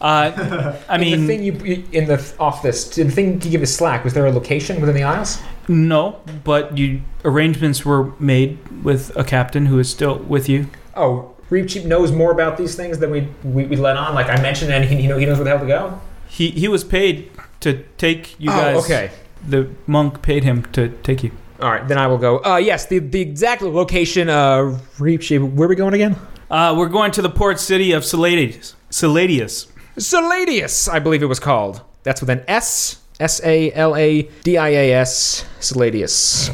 Uh, 0.00 0.76
I 0.88 0.94
In 0.96 1.00
mean, 1.00 1.20
the 1.22 1.26
thing 1.26 1.42
you, 1.42 1.52
you 1.64 1.84
in 1.92 2.06
the 2.06 2.34
off 2.38 2.62
this 2.62 2.90
the 2.96 3.10
thing 3.10 3.40
you 3.40 3.50
give 3.50 3.62
us 3.62 3.72
slack 3.74 4.04
was 4.04 4.12
there 4.12 4.26
a 4.26 4.30
location 4.32 4.78
within 4.80 4.94
the 4.94 5.04
Isles? 5.04 5.38
no, 5.68 6.20
but 6.44 6.76
you 6.78 7.00
arrangements 7.24 7.84
were 7.84 8.12
made 8.20 8.58
with 8.84 9.16
a 9.16 9.24
captain 9.24 9.66
who 9.66 9.78
is 9.78 9.88
still 9.90 10.18
with 10.18 10.48
you. 10.48 10.68
Oh, 10.94 11.34
Reeve 11.50 11.68
Cheap 11.68 11.84
knows 11.84 12.12
more 12.12 12.32
about 12.32 12.56
these 12.56 12.74
things 12.74 12.98
than 12.98 13.10
we 13.10 13.28
we, 13.44 13.66
we 13.66 13.76
let 13.76 13.96
on. 13.96 14.14
Like 14.14 14.28
I 14.28 14.40
mentioned, 14.40 14.72
and 14.72 14.84
he, 14.84 14.96
he 14.96 15.06
know 15.06 15.18
he 15.18 15.26
knows 15.26 15.38
where 15.38 15.44
the 15.44 15.50
hell 15.50 15.60
to 15.60 15.66
go. 15.66 16.00
He 16.28 16.50
he 16.50 16.68
was 16.68 16.84
paid 16.84 17.30
to 17.60 17.84
take 17.98 18.38
you 18.40 18.48
guys. 18.50 18.76
oh, 18.76 18.80
okay. 18.80 19.10
The 19.46 19.70
monk 19.86 20.22
paid 20.22 20.44
him 20.44 20.64
to 20.72 20.88
take 21.02 21.22
you. 21.22 21.30
All 21.60 21.70
right, 21.70 21.86
then 21.86 21.98
I 21.98 22.06
will 22.06 22.18
go. 22.18 22.44
Uh, 22.44 22.56
yes, 22.56 22.86
the 22.86 22.98
the 22.98 23.20
exact 23.20 23.62
location. 23.62 24.28
Uh, 24.28 24.78
Reeve 24.98 25.20
Cheap. 25.20 25.42
Where 25.42 25.66
are 25.66 25.68
we 25.68 25.76
going 25.76 25.94
again? 25.94 26.16
Uh, 26.50 26.74
we're 26.76 26.88
going 26.88 27.10
to 27.12 27.22
the 27.22 27.30
port 27.30 27.58
city 27.60 27.92
of 27.92 28.02
Saladius. 28.04 28.74
Saladius. 28.90 29.66
Saladius, 29.96 30.88
I 30.88 30.98
believe 30.98 31.22
it 31.22 31.26
was 31.26 31.40
called. 31.40 31.80
That's 32.02 32.20
with 32.20 32.30
an 32.30 32.44
S. 32.46 33.00
S 33.18 33.40
A 33.42 33.72
L 33.72 33.96
A 33.96 34.22
D 34.42 34.58
I 34.58 34.68
A 34.68 34.92
S. 34.92 35.44
Saladius. 35.60 36.50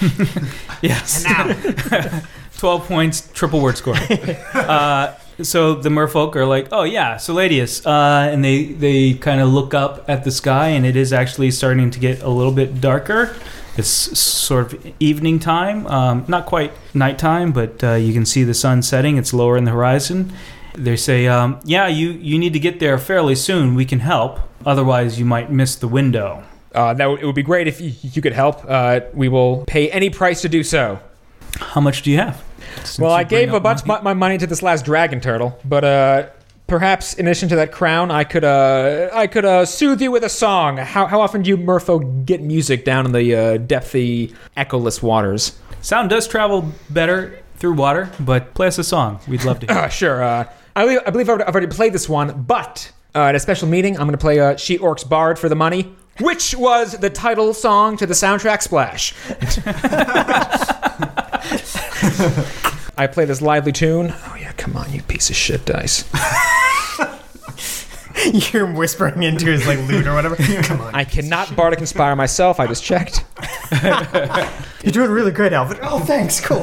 Yes. 0.82 1.24
12 2.62 2.86
points, 2.86 3.28
triple 3.34 3.60
word 3.60 3.76
score. 3.76 3.96
uh, 4.54 5.12
so 5.42 5.74
the 5.74 5.88
merfolk 5.88 6.36
are 6.36 6.46
like, 6.46 6.68
oh, 6.70 6.84
yeah, 6.84 7.16
Saladius. 7.16 7.84
Uh, 7.84 8.30
and 8.30 8.44
they, 8.44 8.66
they 8.66 9.14
kind 9.14 9.40
of 9.40 9.48
look 9.48 9.74
up 9.74 10.08
at 10.08 10.22
the 10.22 10.30
sky, 10.30 10.68
and 10.68 10.86
it 10.86 10.94
is 10.94 11.12
actually 11.12 11.50
starting 11.50 11.90
to 11.90 11.98
get 11.98 12.22
a 12.22 12.28
little 12.28 12.52
bit 12.52 12.80
darker. 12.80 13.34
It's 13.76 13.88
sort 13.88 14.72
of 14.72 14.92
evening 15.00 15.40
time, 15.40 15.88
um, 15.88 16.24
not 16.28 16.46
quite 16.46 16.70
nighttime, 16.94 17.50
but 17.50 17.82
uh, 17.82 17.94
you 17.94 18.12
can 18.12 18.24
see 18.24 18.44
the 18.44 18.54
sun 18.54 18.82
setting. 18.82 19.16
It's 19.16 19.34
lower 19.34 19.56
in 19.56 19.64
the 19.64 19.72
horizon. 19.72 20.32
They 20.74 20.94
say, 20.94 21.26
um, 21.26 21.58
yeah, 21.64 21.88
you, 21.88 22.10
you 22.10 22.38
need 22.38 22.52
to 22.52 22.60
get 22.60 22.78
there 22.78 22.96
fairly 22.96 23.34
soon. 23.34 23.74
We 23.74 23.84
can 23.84 23.98
help. 23.98 24.38
Otherwise, 24.64 25.18
you 25.18 25.24
might 25.24 25.50
miss 25.50 25.74
the 25.74 25.88
window. 25.88 26.44
Uh, 26.72 26.94
that 26.94 27.06
would, 27.06 27.22
it 27.22 27.26
would 27.26 27.34
be 27.34 27.42
great 27.42 27.66
if 27.66 27.80
you, 27.80 27.92
you 28.02 28.22
could 28.22 28.34
help. 28.34 28.64
Uh, 28.68 29.00
we 29.14 29.28
will 29.28 29.64
pay 29.64 29.90
any 29.90 30.10
price 30.10 30.42
to 30.42 30.48
do 30.48 30.62
so. 30.62 31.00
How 31.56 31.80
much 31.80 32.02
do 32.02 32.10
you 32.12 32.18
have? 32.18 32.40
Well, 32.98 33.12
I 33.12 33.24
gave 33.24 33.52
a 33.52 33.60
bunch 33.60 33.82
of 33.82 34.02
my 34.02 34.14
money 34.14 34.38
to 34.38 34.46
this 34.46 34.62
last 34.62 34.84
dragon 34.84 35.20
turtle, 35.20 35.58
but 35.64 35.84
uh, 35.84 36.26
perhaps 36.66 37.14
in 37.14 37.26
addition 37.26 37.48
to 37.50 37.56
that 37.56 37.70
crown, 37.70 38.10
I 38.10 38.24
could 38.24 38.44
uh, 38.44 39.10
I 39.12 39.26
could 39.26 39.44
uh, 39.44 39.66
soothe 39.66 40.00
you 40.00 40.10
with 40.10 40.24
a 40.24 40.28
song. 40.28 40.78
How, 40.78 41.06
how 41.06 41.20
often 41.20 41.42
do 41.42 41.50
you 41.50 41.58
Murpho 41.58 42.24
get 42.24 42.40
music 42.40 42.84
down 42.84 43.04
in 43.06 43.12
the 43.12 43.34
uh, 43.34 43.58
depthy, 43.58 44.34
echoless 44.56 45.02
waters? 45.02 45.58
Sound 45.82 46.10
does 46.10 46.26
travel 46.26 46.72
better 46.88 47.38
through 47.56 47.74
water, 47.74 48.10
but 48.18 48.54
play 48.54 48.68
us 48.68 48.78
a 48.78 48.84
song. 48.84 49.20
We'd 49.28 49.44
love 49.44 49.60
to 49.60 49.66
hear. 49.66 49.76
Uh, 49.82 49.88
sure. 49.88 50.22
Uh, 50.22 50.44
I, 50.74 50.84
believe, 50.84 51.00
I 51.06 51.10
believe 51.10 51.28
I've 51.28 51.40
I've 51.42 51.54
already 51.54 51.66
played 51.66 51.92
this 51.92 52.08
one, 52.08 52.42
but 52.42 52.90
uh, 53.14 53.24
at 53.24 53.34
a 53.34 53.40
special 53.40 53.68
meeting, 53.68 53.94
I'm 53.96 54.06
going 54.06 54.12
to 54.12 54.18
play 54.18 54.40
uh, 54.40 54.56
She 54.56 54.78
Orcs 54.78 55.06
Bard 55.06 55.38
for 55.38 55.48
the 55.50 55.54
money, 55.54 55.94
which 56.20 56.54
was 56.54 56.92
the 56.98 57.10
title 57.10 57.52
song 57.52 57.98
to 57.98 58.06
the 58.06 58.14
soundtrack 58.14 58.62
Splash. 58.62 59.12
I 62.96 63.06
play 63.06 63.24
this 63.24 63.42
lively 63.42 63.72
tune. 63.72 64.12
Oh, 64.14 64.36
yeah, 64.38 64.52
come 64.52 64.76
on, 64.76 64.92
you 64.92 65.02
piece 65.02 65.30
of 65.30 65.36
shit, 65.36 65.64
Dice. 65.64 66.04
You're 68.52 68.72
whispering 68.72 69.22
into 69.22 69.46
his 69.46 69.66
like 69.66 69.78
lute 69.88 70.06
or 70.06 70.14
whatever. 70.14 70.36
Come 70.62 70.80
on. 70.80 70.94
I 70.94 71.04
cannot 71.04 71.56
bardic 71.56 71.80
inspire 71.80 72.14
myself. 72.14 72.60
I 72.60 72.66
just 72.66 72.84
checked. 72.84 73.24
You're 74.84 74.92
doing 74.92 75.10
really 75.10 75.32
great, 75.32 75.52
Alfred. 75.52 75.80
Oh, 75.82 75.98
thanks. 75.98 76.40
Cool. 76.40 76.62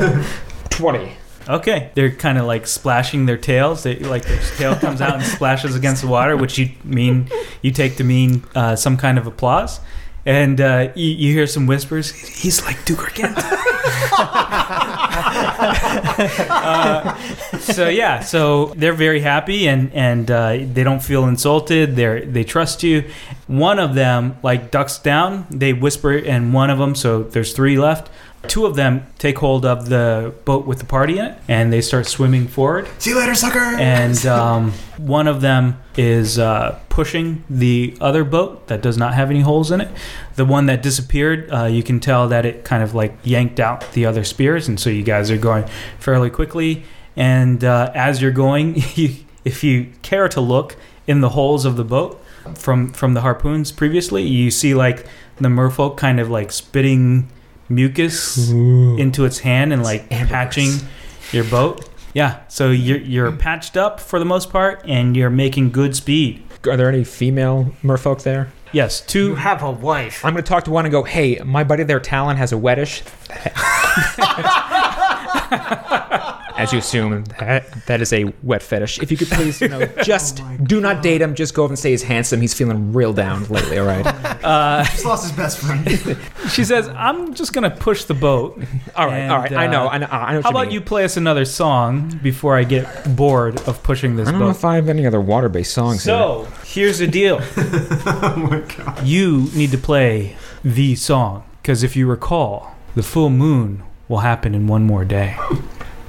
20. 0.69 1.11
Okay, 1.49 1.89
they're 1.95 2.11
kind 2.11 2.37
of 2.37 2.45
like 2.45 2.67
splashing 2.67 3.25
their 3.25 3.37
tails. 3.37 3.83
They, 3.83 3.97
like 3.97 4.23
their 4.23 4.39
tail 4.57 4.75
comes 4.75 5.01
out 5.01 5.15
and 5.15 5.23
splashes 5.23 5.75
against 5.75 6.03
the 6.03 6.07
water, 6.07 6.37
which 6.37 6.59
you 6.59 6.69
mean 6.83 7.27
you 7.63 7.71
take 7.71 7.97
to 7.97 8.03
mean 8.03 8.43
uh, 8.53 8.75
some 8.75 8.97
kind 8.97 9.17
of 9.17 9.25
applause. 9.25 9.79
And 10.25 10.61
uh, 10.61 10.91
you, 10.95 11.09
you 11.09 11.33
hear 11.33 11.47
some 11.47 11.65
whispers. 11.65 12.11
He's 12.11 12.63
like 12.63 12.85
Duke 12.85 13.03
Argent. 13.03 13.37
Uh, 16.49 17.15
so 17.59 17.89
yeah, 17.89 18.19
so 18.19 18.67
they're 18.75 18.93
very 18.93 19.19
happy 19.21 19.67
and 19.67 19.93
and 19.93 20.29
uh, 20.29 20.51
they 20.51 20.83
don't 20.83 21.01
feel 21.01 21.25
insulted. 21.25 21.95
They 21.95 22.21
they 22.25 22.43
trust 22.43 22.83
you. 22.83 23.09
One 23.47 23.79
of 23.79 23.95
them 23.95 24.37
like 24.43 24.71
ducks 24.71 24.99
down. 24.99 25.47
They 25.49 25.73
whisper, 25.73 26.15
and 26.17 26.53
one 26.53 26.69
of 26.69 26.77
them. 26.77 26.95
So 26.95 27.23
there's 27.23 27.53
three 27.53 27.77
left. 27.77 28.09
Two 28.47 28.65
of 28.65 28.75
them 28.75 29.05
take 29.17 29.37
hold 29.37 29.65
of 29.65 29.89
the 29.89 30.33
boat 30.45 30.65
with 30.65 30.79
the 30.79 30.85
party 30.85 31.19
in 31.19 31.25
it, 31.25 31.37
and 31.47 31.73
they 31.73 31.81
start 31.81 32.07
swimming 32.07 32.47
forward. 32.47 32.87
See 32.97 33.09
you 33.09 33.17
later, 33.17 33.35
sucker. 33.35 33.59
And 33.59 34.25
um, 34.25 34.71
one 34.97 35.27
of 35.27 35.41
them 35.41 35.81
is 35.97 36.39
uh, 36.39 36.79
pushing 36.87 37.43
the 37.49 37.97
other 37.99 38.23
boat 38.23 38.67
that 38.67 38.81
does 38.81 38.97
not 38.97 39.13
have 39.13 39.29
any 39.29 39.41
holes 39.41 39.71
in 39.71 39.81
it. 39.81 39.89
The 40.35 40.45
one 40.45 40.67
that 40.67 40.81
disappeared, 40.81 41.51
uh, 41.51 41.65
you 41.65 41.83
can 41.83 41.99
tell 41.99 42.29
that 42.29 42.45
it 42.45 42.63
kind 42.63 42.81
of 42.81 42.95
like 42.95 43.17
yanked 43.23 43.59
out 43.59 43.91
the 43.91 44.05
other 44.05 44.23
spears, 44.23 44.67
and 44.67 44.79
so 44.79 44.89
you 44.89 45.03
guys 45.03 45.29
are 45.29 45.37
going 45.37 45.65
fairly 45.99 46.29
quickly. 46.29 46.83
And 47.15 47.63
uh, 47.63 47.91
as 47.93 48.21
you're 48.21 48.31
going, 48.31 48.75
if 49.45 49.63
you 49.63 49.91
care 50.01 50.29
to 50.29 50.39
look 50.39 50.77
in 51.07 51.21
the 51.21 51.29
holes 51.29 51.65
of 51.65 51.75
the 51.75 51.83
boat 51.83 52.23
from 52.55 52.93
from 52.93 53.15
the 53.15 53.21
harpoons 53.21 53.73
previously, 53.73 54.23
you 54.23 54.49
see 54.49 54.73
like 54.73 55.05
the 55.37 55.49
merfolk 55.49 55.97
kind 55.97 56.19
of 56.19 56.29
like 56.29 56.51
spitting 56.51 57.29
mucus 57.69 58.49
into 58.49 59.25
its 59.25 59.39
hand 59.39 59.71
and 59.73 59.83
like 59.83 60.09
patching 60.09 60.71
your 61.31 61.43
boat. 61.45 61.87
Yeah, 62.13 62.41
so 62.47 62.71
you're 62.71 62.97
you're 62.97 63.31
patched 63.31 63.77
up 63.77 63.99
for 63.99 64.19
the 64.19 64.25
most 64.25 64.49
part, 64.49 64.83
and 64.87 65.15
you're 65.15 65.29
making 65.29 65.71
good 65.71 65.95
speed. 65.95 66.43
Are 66.65 66.75
there 66.75 66.89
any 66.89 67.03
female 67.03 67.73
merfolk 67.83 68.23
there? 68.23 68.51
Yes, 68.71 69.01
two. 69.01 69.29
You 69.29 69.35
have 69.35 69.63
a 69.63 69.71
wife. 69.71 70.23
I'm 70.25 70.33
going 70.33 70.43
to 70.43 70.47
talk 70.49 70.65
to 70.65 70.71
one 70.71 70.85
and 70.85 70.91
go, 70.91 71.03
hey, 71.03 71.39
my 71.43 71.63
buddy 71.63 71.83
there, 71.83 71.99
Talon, 71.99 72.37
has 72.37 72.51
a 72.51 72.55
wetish. 72.55 73.01
As 76.59 76.73
you 76.73 76.79
assume, 76.79 77.23
that, 77.39 77.85
that 77.87 78.01
is 78.01 78.11
a 78.11 78.25
wet 78.43 78.61
fetish. 78.61 78.99
If 78.99 79.11
you 79.11 79.17
could 79.17 79.29
please, 79.29 79.61
you 79.61 79.69
know, 79.69 79.85
just 80.03 80.41
do 80.65 80.81
not 80.81 81.01
date 81.01 81.21
him. 81.21 81.33
Just 81.35 81.53
go 81.53 81.63
over 81.63 81.71
and 81.71 81.79
say 81.79 81.91
he's 81.91 82.03
handsome. 82.03 82.41
He's 82.41 82.53
feeling 82.53 82.91
real 82.93 83.13
down 83.13 83.45
lately, 83.45 83.79
all 83.79 83.85
right? 83.87 84.03
Just 84.91 85.05
lost 85.05 85.23
his 85.23 85.31
best 85.31 85.57
friend. 85.59 85.87
She 86.49 86.63
says, 86.63 86.89
"I'm 86.89 87.35
just 87.35 87.53
gonna 87.53 87.69
push 87.69 88.05
the 88.05 88.15
boat." 88.15 88.59
All 88.95 89.05
right, 89.05 89.19
And, 89.19 89.31
all 89.31 89.37
right. 89.39 89.51
I 89.53 89.67
know, 89.67 89.85
uh, 89.85 89.89
I 89.89 89.97
know, 89.99 90.07
I 90.09 90.31
know 90.31 90.37
what 90.37 90.43
How 90.45 90.49
about 90.49 90.65
mean. 90.67 90.71
you 90.73 90.81
play 90.81 91.03
us 91.03 91.15
another 91.15 91.45
song 91.45 92.19
before 92.23 92.57
I 92.57 92.63
get 92.63 93.15
bored 93.15 93.61
of 93.67 93.83
pushing 93.83 94.15
this 94.15 94.27
I 94.27 94.31
don't 94.31 94.39
know 94.39 94.47
boat? 94.47 94.55
if 94.55 94.65
I 94.65 94.75
have 94.75 94.89
any 94.89 95.05
other 95.05 95.21
water-based 95.21 95.71
songs 95.71 96.03
here. 96.05 96.15
So 96.15 96.47
here's 96.65 96.97
the 96.97 97.05
deal. 97.07 97.39
oh 97.41 98.47
my 98.49 98.61
god. 98.61 99.05
You 99.05 99.49
need 99.53 99.69
to 99.71 99.77
play 99.77 100.35
the 100.65 100.95
song 100.95 101.43
because 101.61 101.83
if 101.83 101.95
you 101.95 102.07
recall, 102.07 102.75
the 102.95 103.03
full 103.03 103.29
moon 103.29 103.83
will 104.07 104.19
happen 104.19 104.55
in 104.55 104.65
one 104.65 104.85
more 104.85 105.05
day, 105.05 105.37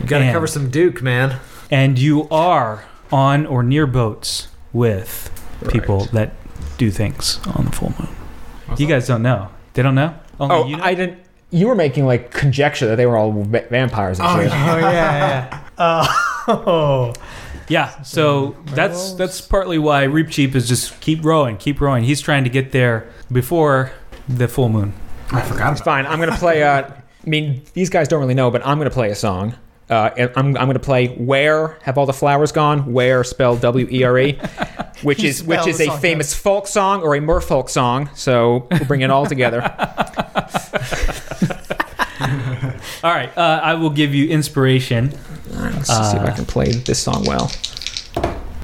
You 0.01 0.07
gotta 0.07 0.25
Man. 0.25 0.33
cover 0.33 0.47
some 0.47 0.71
Duke, 0.71 1.03
man. 1.03 1.39
and 1.71 1.99
you 1.99 2.29
are 2.31 2.85
on 3.13 3.47
or 3.47 3.63
near 3.63 3.87
boats 3.87 4.49
with 4.73 5.31
people 5.69 6.07
that 6.07 6.33
do 6.79 6.91
things 6.91 7.39
on 7.55 7.67
the 7.67 7.73
full 7.73 7.93
moon. 7.99 8.09
You 8.79 8.87
guys 8.87 9.07
don't 9.07 9.23
know. 9.23 9.49
They 9.75 9.83
don't 9.83 9.95
know. 9.95 10.15
Only 10.39 10.55
Oh, 10.57 10.67
you 10.67 10.77
know? 10.77 10.85
I 10.85 10.95
didn't. 10.95 11.19
You 11.51 11.67
were 11.67 11.75
making 11.75 12.07
like 12.07 12.31
conjecture 12.31 12.87
that 12.87 12.97
they 12.97 13.07
were 13.07 13.17
all 13.17 13.33
va- 13.33 13.67
vampires 13.69 14.21
and 14.21 14.29
Oh, 14.29 14.43
shit. 14.43 14.53
Oh 14.53 14.79
yeah, 14.79 15.63
yeah. 15.79 16.15
Oh. 16.49 17.13
Yeah, 17.69 18.03
so 18.03 18.57
that's 18.67 19.13
that's 19.13 19.41
partly 19.41 19.79
why 19.79 20.05
Reap 20.05 20.31
Cheap 20.31 20.57
is 20.57 20.67
just 20.69 21.01
keep 21.01 21.25
rowing, 21.25 21.57
keep 21.57 21.81
rowing. 21.81 22.03
He's 22.05 22.21
trying 22.21 22.43
to 22.45 22.51
get 22.51 22.73
there 22.73 23.09
before 23.31 23.93
the 24.29 24.49
full 24.49 24.69
moon. 24.69 24.93
I 25.31 25.43
forgot 25.43 25.73
It's 25.73 25.81
about 25.81 26.05
fine. 26.05 26.07
I'm 26.07 26.19
gonna 26.19 26.37
play. 26.37 26.63
Uh, 26.71 26.91
I 27.25 27.29
mean, 27.29 27.63
these 27.75 27.91
guys 27.91 28.09
don't 28.09 28.19
really 28.21 28.35
know, 28.35 28.51
but 28.51 28.67
I'm 28.67 28.79
gonna 28.79 28.91
play 28.91 29.11
a 29.11 29.15
song. 29.15 29.55
Uh, 29.91 30.29
I'm, 30.37 30.57
I'm 30.57 30.67
gonna 30.67 30.79
play 30.79 31.09
"Where 31.09 31.79
Have 31.83 31.99
All 31.99 32.07
the 32.07 32.13
Flowers 32.13 32.53
Gone?" 32.53 32.93
Where 32.93 33.25
spelled 33.25 33.61
W 33.61 33.89
E 33.91 34.05
R 34.05 34.19
E, 34.19 34.39
which 35.03 35.25
is 35.25 35.43
which 35.43 35.67
is 35.67 35.81
a 35.81 35.87
song 35.87 36.01
famous 36.01 36.33
folk 36.35 36.67
song 36.67 37.03
or 37.03 37.15
a 37.17 37.21
merfolk 37.21 37.69
song. 37.69 38.09
So 38.15 38.69
we'll 38.71 38.85
bring 38.85 39.01
it 39.01 39.11
all 39.11 39.27
together. 39.27 39.63
All 43.03 43.11
right, 43.11 43.35
uh, 43.37 43.61
I 43.63 43.75
will 43.75 43.89
give 43.89 44.15
you 44.15 44.29
inspiration. 44.29 45.11
Let's 45.51 45.89
see 45.89 46.17
if 46.17 46.23
I 46.23 46.33
can 46.33 46.45
play 46.45 46.71
this 46.71 46.99
song 46.99 47.25
well. 47.25 47.51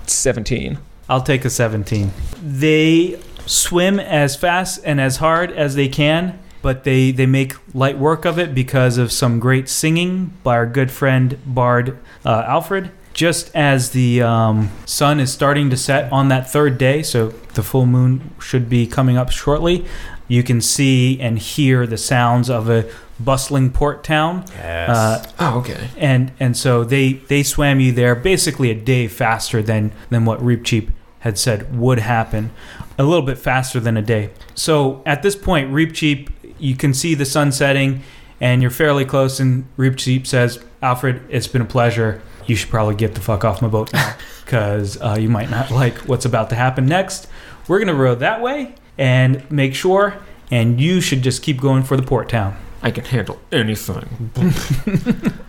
17. 0.07 0.77
I'll 1.09 1.23
take 1.23 1.45
a 1.47 1.51
17. 1.51 2.11
They 2.43 3.19
swim 3.47 3.99
as 3.99 4.37
fast 4.37 4.81
and 4.85 5.01
as 5.01 5.17
hard 5.19 5.53
as 5.53 5.75
they 5.75 5.89
can, 5.89 6.39
but 6.67 6.83
they, 6.83 7.13
they 7.13 7.27
make 7.27 7.55
light 7.77 7.97
work 7.97 8.25
of 8.25 8.41
it 8.41 8.53
because 8.53 8.99
of 8.99 9.13
some 9.13 9.39
great 9.39 9.69
singing 9.69 10.33
by 10.43 10.57
our 10.57 10.67
good 10.67 10.91
friend 10.91 11.39
Bard 11.47 11.97
uh, 12.25 12.43
Alfred. 12.45 12.91
Just 13.15 13.55
as 13.55 13.91
the 13.91 14.21
um, 14.21 14.71
sun 14.85 15.21
is 15.21 15.33
starting 15.33 15.71
to 15.71 15.77
set 15.77 16.11
on 16.11 16.27
that 16.31 16.51
third 16.51 16.77
day, 16.77 17.05
so 17.05 17.29
the 17.55 17.63
full 17.63 17.87
moon 17.87 18.35
should 18.41 18.69
be 18.69 18.85
coming 18.85 19.17
up 19.17 19.31
shortly, 19.31 19.87
you 20.27 20.43
can 20.43 20.61
see 20.61 21.21
and 21.21 21.39
hear 21.39 21.87
the 21.87 21.97
sounds 21.97 22.51
of 22.51 22.69
a 22.69 22.91
bustling 23.21 23.71
port 23.71 24.03
town. 24.03 24.45
Uh, 24.61 25.25
Oh, 25.39 25.59
okay. 25.61 25.89
and 25.97 26.33
and 26.41 26.57
so 26.57 26.83
they 26.83 27.13
they 27.29 27.45
swam 27.45 27.79
you 27.79 27.93
there 27.93 28.17
basically 28.17 28.73
a 28.73 28.75
day 28.75 29.07
faster 29.07 29.63
than 29.63 29.93
than 30.11 30.25
what 30.25 30.43
Reap 30.45 30.65
Cheap 30.65 30.91
had 31.21 31.39
said 31.39 31.77
would 31.79 31.99
happen, 32.01 32.51
a 32.99 33.03
little 33.03 33.25
bit 33.25 33.39
faster 33.39 33.81
than 33.81 33.97
a 33.97 34.03
day. 34.03 34.31
So 34.55 35.03
at 35.07 35.23
this 35.23 35.35
point, 35.35 35.73
Reap 35.73 35.93
Cheap, 35.93 36.31
you 36.59 36.77
can 36.77 36.95
see 36.95 37.15
the 37.15 37.25
sun 37.25 37.53
setting, 37.53 38.03
and 38.41 38.63
you're 38.63 38.71
fairly 38.71 39.05
close. 39.05 39.41
And 39.41 39.67
Reap 39.77 39.97
Cheap 39.97 40.27
says, 40.27 40.63
"Alfred, 40.83 41.23
it's 41.29 41.49
been 41.49 41.63
a 41.63 41.67
pleasure. 41.67 42.21
You 42.47 42.57
should 42.57 42.71
probably 42.71 42.95
get 42.95 43.15
the 43.15 43.21
fuck 43.21 43.45
off 43.45 43.61
my 43.61 43.69
boat 43.69 43.93
now, 43.93 44.15
because 44.45 45.01
uh, 45.01 45.17
you 45.19 45.29
might 45.29 45.51
not 45.51 45.71
like 45.71 45.99
what's 46.09 46.25
about 46.25 46.51
to 46.51 46.57
happen 46.57 46.87
next. 46.87 47.27
We're 47.69 47.79
gonna 47.81 47.95
row 47.95 48.15
that 48.15 48.41
way 48.41 48.75
and 48.97 49.49
make 49.51 49.75
sure." 49.75 50.15
And 50.49 50.81
you 50.81 51.01
should 51.01 51.23
just 51.23 51.43
keep 51.43 51.61
going 51.61 51.83
for 51.83 51.97
the 51.97 52.05
port 52.05 52.29
town. 52.29 52.57
I 52.81 52.93
can 52.93 53.05
handle 53.05 53.41
anything. 53.51 54.31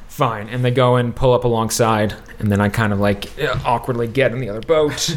Fine. 0.07 0.49
And 0.49 0.65
they 0.65 0.71
go 0.71 0.95
and 0.95 1.15
pull 1.15 1.33
up 1.33 1.43
alongside, 1.43 2.15
and 2.39 2.51
then 2.51 2.59
I 2.59 2.69
kind 2.69 2.91
of 2.91 2.99
like 2.99 3.29
uh, 3.39 3.59
awkwardly 3.63 4.07
get 4.07 4.31
in 4.31 4.39
the 4.39 4.49
other 4.49 4.61
boat. 4.61 5.15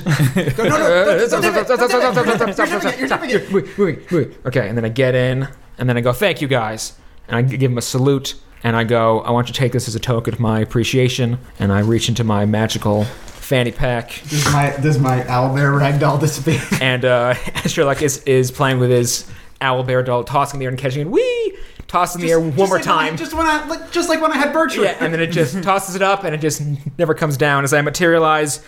Okay, 4.45 4.69
and 4.69 4.77
then 4.77 4.85
I 4.85 4.91
get 4.91 5.15
in, 5.15 5.49
and 5.81 5.89
then 5.89 5.97
I 5.97 6.01
go, 6.01 6.13
"Thank 6.13 6.41
you 6.41 6.47
guys," 6.47 6.93
and 7.27 7.37
I 7.37 7.43
give 7.43 7.61
them 7.71 7.79
a 7.79 7.83
salute, 7.83 8.35
and 8.63 8.77
I 8.77 8.85
go, 8.85 9.21
"I 9.23 9.31
want 9.33 9.49
you 9.49 9.55
to 9.55 9.59
take 9.59 9.73
this 9.73 9.89
as 9.89 9.97
a 9.97 10.01
token 10.01 10.33
of 10.35 10.39
my 10.41 10.61
appreciation," 10.61 11.39
and 11.59 11.73
I 11.73 11.81
reach 11.81 12.09
into 12.09 12.23
my 12.23 12.47
magical 12.47 13.05
fanny 13.05 13.73
pack, 13.73 14.23
Does 14.29 14.45
my 14.53 14.77
does 14.81 14.99
my 15.01 15.23
owlbear 15.23 15.77
ragdoll 15.81 16.21
disappear? 16.21 16.61
and 16.81 17.05
uh, 17.05 17.35
Sherlock 17.67 18.01
is 18.03 18.19
is 18.25 18.53
playing 18.53 18.79
with 18.79 18.91
his 18.91 19.29
owl 19.61 19.83
bear 19.83 20.03
doll, 20.05 20.23
tossing 20.23 20.61
the 20.61 20.67
air 20.67 20.71
and 20.71 20.79
catching 20.79 21.01
it. 21.03 21.09
Wee! 21.11 21.57
Tossing 21.89 22.21
the 22.23 22.31
air 22.31 22.39
one 22.39 22.55
more 22.55 22.67
like 22.67 22.71
when 22.71 22.81
I- 22.83 22.85
time. 23.09 23.17
just 23.17 23.35
when 23.35 23.47
I 23.47 23.67
like, 23.67 23.91
just 23.91 24.09
like 24.09 24.21
when 24.23 24.31
I 24.31 24.37
had 24.37 24.53
Bertram. 24.53 24.85
Yeah, 24.85 24.97
and 25.01 25.13
then 25.13 25.21
it 25.21 25.33
just 25.33 25.61
tosses 25.65 25.97
it 25.97 26.03
up, 26.03 26.23
and 26.23 26.33
it 26.33 26.41
just 26.41 26.63
never 26.99 27.15
comes 27.15 27.37
down 27.37 27.65
as 27.65 27.73
I 27.75 27.81
materialize. 27.83 28.63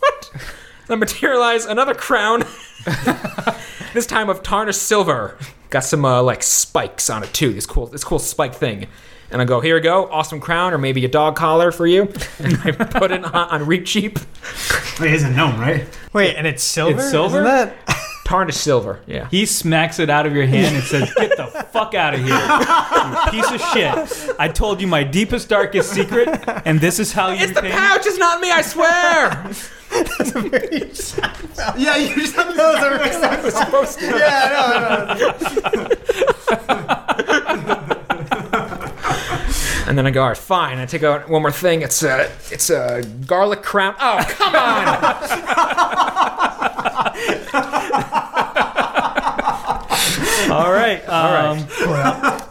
what? 0.00 0.30
I 0.88 0.94
materialize 0.96 1.64
another 1.66 1.94
crown. 1.94 2.42
This 3.96 4.06
time 4.06 4.28
of 4.28 4.42
tarnished 4.42 4.82
silver. 4.82 5.36
Got 5.70 5.84
some 5.84 6.04
uh, 6.04 6.22
like 6.22 6.42
spikes 6.42 7.10
on 7.10 7.24
it 7.24 7.32
too. 7.32 7.52
This 7.52 7.66
cool, 7.66 7.86
this 7.86 8.04
cool 8.04 8.18
spike 8.18 8.54
thing. 8.54 8.86
and 9.30 9.42
I 9.42 9.44
go, 9.44 9.60
"Here 9.60 9.76
you 9.76 9.82
go, 9.82 10.08
awesome 10.10 10.38
crown, 10.38 10.72
or 10.72 10.78
maybe 10.78 11.04
a 11.04 11.08
dog 11.08 11.34
collar 11.34 11.72
for 11.72 11.86
you." 11.86 12.12
And 12.38 12.56
I 12.64 12.70
put 12.70 13.10
it 13.10 13.24
on, 13.24 13.34
on 13.34 13.66
Reap 13.66 13.86
Cheap, 13.86 14.18
Wait, 15.00 15.10
he's 15.10 15.22
a 15.24 15.30
gnome, 15.30 15.58
right? 15.58 15.86
Wait, 16.12 16.36
and 16.36 16.46
it's 16.46 16.62
silver. 16.62 17.00
It's 17.00 17.10
silver? 17.10 17.42
Isn't 17.42 17.74
that? 17.86 18.02
Tarnished 18.26 18.60
silver. 18.60 18.98
Yeah. 19.06 19.28
He 19.30 19.46
smacks 19.46 20.00
it 20.00 20.10
out 20.10 20.26
of 20.26 20.34
your 20.34 20.46
hand 20.46 20.74
and 20.74 20.84
says, 20.84 21.14
"Get 21.14 21.36
the 21.36 21.46
fuck 21.70 21.94
out 21.94 22.12
of 22.14 22.20
here, 22.20 22.34
you 22.34 23.30
piece 23.30 23.50
of 23.52 23.60
shit! 23.72 24.34
I 24.38 24.48
told 24.48 24.80
you 24.80 24.88
my 24.88 25.04
deepest, 25.04 25.48
darkest 25.48 25.92
secret, 25.92 26.28
and 26.64 26.80
this 26.80 26.98
is 26.98 27.12
how 27.12 27.28
you 27.30 27.44
It's 27.44 27.52
the 27.52 27.62
repay 27.62 27.68
me?" 27.68 27.78
pouch, 27.78 28.04
it's 28.04 28.18
not 28.18 28.40
me, 28.40 28.50
I 28.50 28.62
swear. 28.62 29.50
Yeah, 31.78 31.96
you 31.96 32.14
just 32.16 32.34
have 32.34 32.50
I 32.58 33.40
was 33.44 33.54
supposed 33.54 33.98
to. 34.00 34.06
Yeah, 34.06 35.16
no, 35.20 35.38
no. 35.74 35.88
and 39.86 39.96
then 39.96 40.06
I 40.06 40.10
go, 40.10 40.22
all 40.22 40.28
right, 40.28 40.36
fine. 40.36 40.78
I 40.78 40.86
take 40.86 41.04
out 41.04 41.28
one 41.28 41.42
more 41.42 41.52
thing. 41.52 41.82
It's 41.82 42.02
a, 42.02 42.30
it's 42.50 42.68
a 42.70 43.02
garlic 43.26 43.62
crown. 43.62 43.94
Oh, 44.00 44.24
come 44.28 44.54
on! 44.54 44.96
All 50.56 50.72
right, 50.72 51.00
um, 51.08 51.66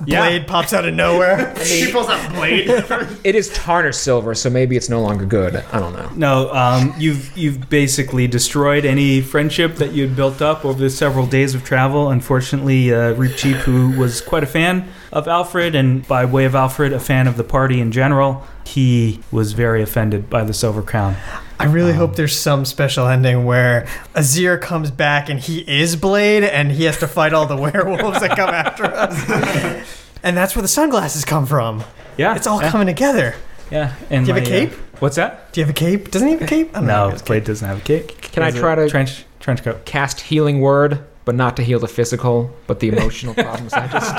yeah. 0.05 0.21
Blade 0.21 0.47
pops 0.47 0.73
out 0.73 0.85
of 0.85 0.93
nowhere. 0.93 1.55
she 1.63 1.91
pulls 1.91 2.09
out 2.09 2.33
blade. 2.33 2.67
it 3.23 3.35
is 3.35 3.51
tarnished 3.53 4.01
silver, 4.01 4.35
so 4.35 4.49
maybe 4.49 4.75
it's 4.75 4.89
no 4.89 5.01
longer 5.01 5.25
good. 5.25 5.55
I 5.55 5.79
don't 5.79 5.93
know. 5.93 6.09
No, 6.15 6.53
um, 6.53 6.93
you've 6.97 7.35
you've 7.37 7.69
basically 7.69 8.27
destroyed 8.27 8.85
any 8.85 9.21
friendship 9.21 9.75
that 9.75 9.93
you'd 9.93 10.15
built 10.15 10.41
up 10.41 10.65
over 10.65 10.79
the 10.79 10.89
several 10.89 11.25
days 11.25 11.55
of 11.55 11.63
travel. 11.63 12.09
Unfortunately, 12.09 12.93
uh, 12.93 13.13
Reap 13.13 13.35
Cheap, 13.35 13.57
who 13.57 13.97
was 13.97 14.21
quite 14.21 14.43
a 14.43 14.47
fan 14.47 14.87
of 15.11 15.27
Alfred, 15.27 15.75
and 15.75 16.07
by 16.07 16.25
way 16.25 16.45
of 16.45 16.55
Alfred, 16.55 16.93
a 16.93 16.99
fan 16.99 17.27
of 17.27 17.37
the 17.37 17.43
party 17.43 17.79
in 17.79 17.91
general, 17.91 18.45
he 18.65 19.21
was 19.31 19.53
very 19.53 19.81
offended 19.81 20.29
by 20.29 20.43
the 20.43 20.53
Silver 20.53 20.81
Crown. 20.81 21.15
I 21.59 21.65
really 21.65 21.93
hope 21.93 22.15
there's 22.15 22.35
some 22.35 22.65
special 22.65 23.07
ending 23.07 23.45
where 23.45 23.87
Azir 24.13 24.59
comes 24.61 24.91
back 24.91 25.29
and 25.29 25.39
he 25.39 25.59
is 25.59 25.95
Blade 25.95 26.43
and 26.43 26.71
he 26.71 26.83
has 26.83 26.99
to 26.99 27.07
fight 27.07 27.33
all 27.33 27.45
the 27.45 27.55
werewolves 27.57 28.19
that 28.19 28.35
come 28.35 28.49
after 28.49 28.83
us. 28.85 30.03
and 30.21 30.35
that's 30.35 30.55
where 30.55 30.61
the 30.61 30.67
sunglasses 30.67 31.23
come 31.25 31.45
from. 31.45 31.83
Yeah, 32.17 32.35
It's 32.35 32.47
all 32.47 32.61
yeah, 32.61 32.71
coming 32.71 32.87
together. 32.87 33.35
Yeah, 33.71 33.95
and 34.09 34.25
Do 34.25 34.29
you 34.31 34.35
have 34.35 34.47
a 34.47 34.49
my, 34.49 34.55
uh, 34.57 34.59
cape? 34.69 34.73
what's 34.99 35.15
that? 35.15 35.51
Do 35.53 35.61
you 35.61 35.65
have 35.65 35.71
a 35.75 35.77
cape? 35.77 36.11
Doesn't 36.11 36.27
he 36.27 36.33
have 36.35 36.43
a 36.43 36.45
cape? 36.47 36.69
I 36.71 36.79
don't 36.79 36.87
know. 36.87 37.09
No, 37.09 37.17
Blade 37.25 37.43
doesn't 37.45 37.67
have 37.67 37.77
a 37.79 37.81
cape. 37.81 38.21
Can 38.21 38.43
I 38.43 38.51
try 38.51 38.75
to- 38.75 38.89
trench 38.89 39.25
trench 39.39 39.63
coat? 39.63 39.85
Cast 39.85 40.19
healing 40.21 40.59
word, 40.59 41.03
but 41.25 41.35
not 41.35 41.57
to 41.57 41.63
heal 41.63 41.79
the 41.79 41.87
physical, 41.87 42.49
but 42.67 42.79
the 42.79 42.87
emotional 42.89 43.33
problems 43.45 43.73
I 43.73 43.87
just 43.87 44.15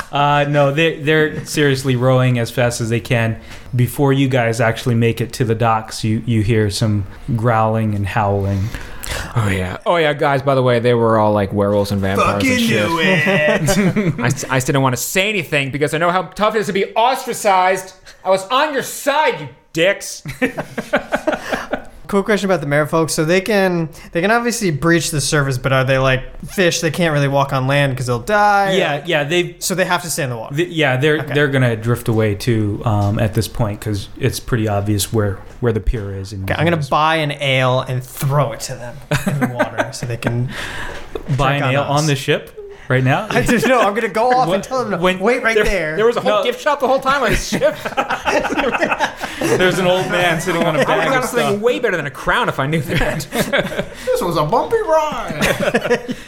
did. 0.00 0.12
Uh, 0.12 0.44
no, 0.48 0.72
they 0.72 1.00
they're 1.00 1.44
seriously 1.44 1.96
rowing 1.96 2.38
as 2.38 2.50
fast 2.50 2.80
as 2.80 2.88
they 2.88 3.00
can. 3.00 3.40
Before 3.74 4.12
you 4.12 4.28
guys 4.28 4.60
actually 4.60 4.94
make 4.94 5.20
it 5.20 5.32
to 5.34 5.44
the 5.44 5.54
docks, 5.54 6.02
you 6.04 6.22
you 6.26 6.42
hear 6.42 6.70
some 6.70 7.06
growling 7.36 7.94
and 7.94 8.06
howling. 8.06 8.62
Oh 9.34 9.48
yeah. 9.48 9.76
Oh 9.86 9.96
yeah, 9.96 10.12
guys. 10.12 10.40
By 10.42 10.54
the 10.54 10.62
way, 10.62 10.78
they 10.78 10.94
were 10.94 11.18
all 11.18 11.32
like 11.32 11.52
werewolves 11.52 11.90
and 11.90 12.00
vampires 12.00 12.44
and 12.44 12.60
shit. 12.60 12.86
it. 12.88 14.18
I, 14.20 14.26
s- 14.26 14.44
I 14.44 14.56
just 14.56 14.66
didn't 14.66 14.82
want 14.82 14.94
to 14.96 15.02
say 15.02 15.28
anything 15.28 15.70
because 15.72 15.94
I 15.94 15.98
know 15.98 16.10
how 16.10 16.22
tough 16.22 16.54
it 16.54 16.60
is 16.60 16.66
to 16.66 16.72
be 16.72 16.94
ostracized. 16.94 17.94
I 18.24 18.30
was 18.30 18.46
on 18.48 18.72
your 18.72 18.82
side, 18.84 19.40
you 19.40 19.48
dicks. 19.72 20.22
Cool 22.10 22.24
question 22.24 22.50
about 22.50 22.60
the 22.60 22.66
merfolk. 22.66 23.08
So 23.08 23.24
they 23.24 23.40
can 23.40 23.88
they 24.10 24.20
can 24.20 24.32
obviously 24.32 24.72
breach 24.72 25.12
the 25.12 25.20
surface, 25.20 25.58
but 25.58 25.72
are 25.72 25.84
they 25.84 25.96
like 25.96 26.40
fish? 26.44 26.80
They 26.80 26.90
can't 26.90 27.12
really 27.12 27.28
walk 27.28 27.52
on 27.52 27.68
land 27.68 27.92
because 27.92 28.08
they'll 28.08 28.18
die. 28.18 28.72
Yeah, 28.72 29.04
yeah, 29.06 29.22
they. 29.22 29.54
So 29.60 29.76
they 29.76 29.84
have 29.84 30.02
to 30.02 30.10
stay 30.10 30.24
in 30.24 30.30
the 30.30 30.36
water. 30.36 30.56
th- 30.56 30.68
Yeah, 30.70 30.96
they're 30.96 31.20
Okay. 31.20 31.34
they're 31.34 31.46
gonna 31.48 31.76
drift 31.76 32.08
away 32.08 32.34
too 32.34 32.82
um, 32.84 33.20
at 33.20 33.34
this 33.34 33.46
point 33.46 33.78
because 33.78 34.08
it's 34.18 34.40
pretty 34.40 34.66
obvious 34.66 35.12
where 35.12 35.36
where 35.60 35.72
the 35.72 35.78
pier 35.78 36.12
is. 36.12 36.32
And 36.32 36.50
Okay, 36.50 36.58
I'm 36.60 36.64
gonna 36.68 36.82
buy 36.90 37.16
an 37.16 37.30
ale 37.30 37.80
and 37.82 38.02
throw 38.02 38.50
it 38.52 38.60
to 38.62 38.74
them 38.74 38.96
in 39.28 39.38
the 39.38 39.46
water 39.54 39.92
so 39.92 40.04
they 40.06 40.16
can. 40.16 40.50
buy 41.38 41.54
an 41.54 41.62
on 41.62 41.74
ale 41.74 41.80
us. 41.82 42.00
on 42.00 42.06
the 42.08 42.16
ship 42.16 42.56
right 42.90 43.02
now. 43.04 43.26
I 43.30 43.42
just 43.42 43.66
know 43.66 43.80
I'm 43.80 43.94
gonna 43.94 44.08
go 44.08 44.30
off 44.32 44.48
When- 44.48 44.56
and 44.56 44.64
tell 44.64 44.80
them 44.82 44.90
to 44.90 44.98
when- 44.98 45.20
wait 45.20 45.42
right 45.42 45.54
there. 45.56 45.96
There 45.96 46.04
was 46.06 46.16
a 46.16 46.20
whole 46.20 46.38
No. 46.38 46.44
gift 46.44 46.60
shop 46.60 46.80
the 46.80 46.88
whole 46.88 47.00
time 47.00 47.22
on 47.22 47.30
this 47.30 47.48
ship. 47.48 47.76
There's 49.58 49.78
an 49.78 49.86
old 49.86 50.10
man 50.10 50.40
sitting 50.40 50.62
on 50.62 50.74
a 50.76 50.78
I 50.78 50.80
would 50.80 50.86
bag 50.86 50.98
have 51.04 51.06
of 51.16 51.20
got 51.22 51.28
something 51.30 51.48
stuff. 51.52 51.60
way 51.62 51.78
better 51.78 51.96
than 51.96 52.06
a 52.06 52.10
crown 52.10 52.48
if 52.48 52.58
I 52.58 52.66
knew 52.66 52.80
that. 52.82 53.20
this 54.04 54.20
was 54.20 54.36
a 54.36 54.44
bumpy 54.44 54.76
ride. 54.82 56.16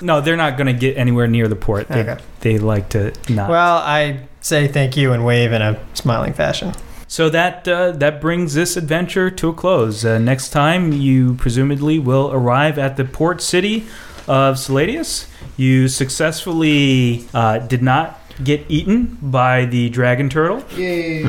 No, 0.00 0.20
they're 0.20 0.36
not 0.36 0.56
gonna 0.56 0.72
get 0.72 0.96
anywhere 0.96 1.26
near 1.26 1.48
the 1.48 1.56
port. 1.56 1.88
They, 1.88 2.00
Okay. 2.00 2.16
they 2.40 2.58
like 2.58 2.90
to 2.90 3.12
not. 3.28 3.50
well, 3.50 3.78
I 3.78 4.20
say 4.40 4.68
thank 4.68 4.96
you 4.96 5.12
and 5.12 5.24
wave 5.26 5.52
in 5.52 5.60
a 5.60 5.78
smiling 5.94 6.32
fashion. 6.32 6.72
So 7.08 7.28
that 7.30 7.66
uh, 7.66 7.90
that 7.92 8.20
brings 8.20 8.54
this 8.54 8.76
adventure 8.76 9.30
to 9.30 9.48
a 9.48 9.52
close. 9.52 10.04
Uh, 10.04 10.18
next 10.18 10.50
time, 10.50 10.92
you 10.92 11.34
presumably 11.34 11.98
will 11.98 12.30
arrive 12.32 12.78
at 12.78 12.96
the 12.96 13.04
port 13.04 13.42
city 13.42 13.86
of 14.28 14.56
Saladius. 14.56 15.26
You 15.56 15.88
successfully 15.88 17.26
uh, 17.34 17.58
did 17.58 17.82
not 17.82 18.20
get 18.44 18.64
eaten 18.68 19.18
by 19.20 19.64
the 19.64 19.88
dragon 19.90 20.28
turtle, 20.28 20.62
Yay. 20.76 21.24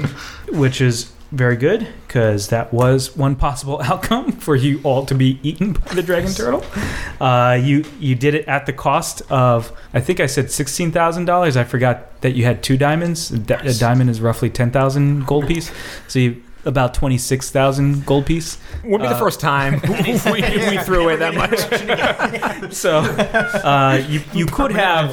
which 0.52 0.82
is 0.82 1.12
very 1.32 1.56
good 1.56 1.88
because 2.08 2.48
that 2.50 2.74
was 2.74 3.16
one 3.16 3.36
possible 3.36 3.80
outcome 3.84 4.32
for 4.32 4.56
you 4.56 4.80
all 4.84 5.06
to 5.06 5.14
be 5.16 5.40
eaten 5.44 5.74
by 5.74 5.94
the 5.94 6.04
dragon 6.04 6.32
turtle. 6.32 6.64
Uh, 7.20 7.54
you 7.62 7.84
you 8.00 8.16
did 8.16 8.34
it 8.36 8.48
at 8.48 8.66
the 8.66 8.74
cost 8.74 9.22
of 9.32 9.72
I 9.94 10.00
think 10.02 10.20
I 10.20 10.26
said 10.28 10.52
sixteen 10.52 10.92
thousand 10.92 11.26
dollars. 11.26 11.56
I 11.58 11.64
forgot 11.64 12.22
that 12.22 12.32
you 12.36 12.46
had 12.46 12.62
two 12.64 12.78
diamonds. 12.78 13.32
A 13.32 13.38
di- 13.40 13.62
A 13.64 13.74
diamond 13.74 14.10
is 14.10 14.22
roughly 14.22 14.50
ten 14.50 14.70
thousand 14.72 15.26
gold 15.26 15.48
piece. 15.48 15.72
So 16.08 16.20
you 16.20 16.44
about 16.66 16.94
twenty 16.94 17.18
six 17.18 17.50
thousand 17.52 18.06
gold 18.06 18.26
piece. 18.26 18.58
Wouldn't 18.84 19.02
be 19.02 19.08
the 19.08 19.16
Uh, 19.16 19.20
first 19.20 19.40
time 19.40 19.82
we, 20.06 20.42
we 20.70 20.78
threw 20.84 21.04
away 21.04 21.16
that 21.18 21.34
much. 21.36 22.74
So 22.74 23.00
uh, 23.00 24.04
you 24.08 24.22
you 24.34 24.46
could 24.46 24.72
have 24.72 25.12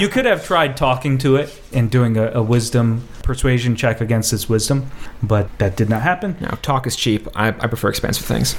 you 0.00 0.08
could 0.08 0.24
have 0.24 0.44
tried 0.44 0.76
talking 0.76 1.18
to 1.18 1.36
it 1.36 1.60
and 1.72 1.90
doing 1.90 2.16
a, 2.16 2.30
a 2.32 2.42
wisdom 2.42 3.06
persuasion 3.22 3.76
check 3.76 4.00
against 4.00 4.32
its 4.32 4.48
wisdom, 4.48 4.90
but 5.22 5.46
that 5.58 5.76
did 5.76 5.88
not 5.90 6.00
happen. 6.02 6.36
No, 6.40 6.48
talk 6.62 6.86
is 6.86 6.96
cheap. 6.96 7.28
I, 7.34 7.48
I 7.48 7.66
prefer 7.66 7.88
expensive 7.90 8.24
things. 8.24 8.54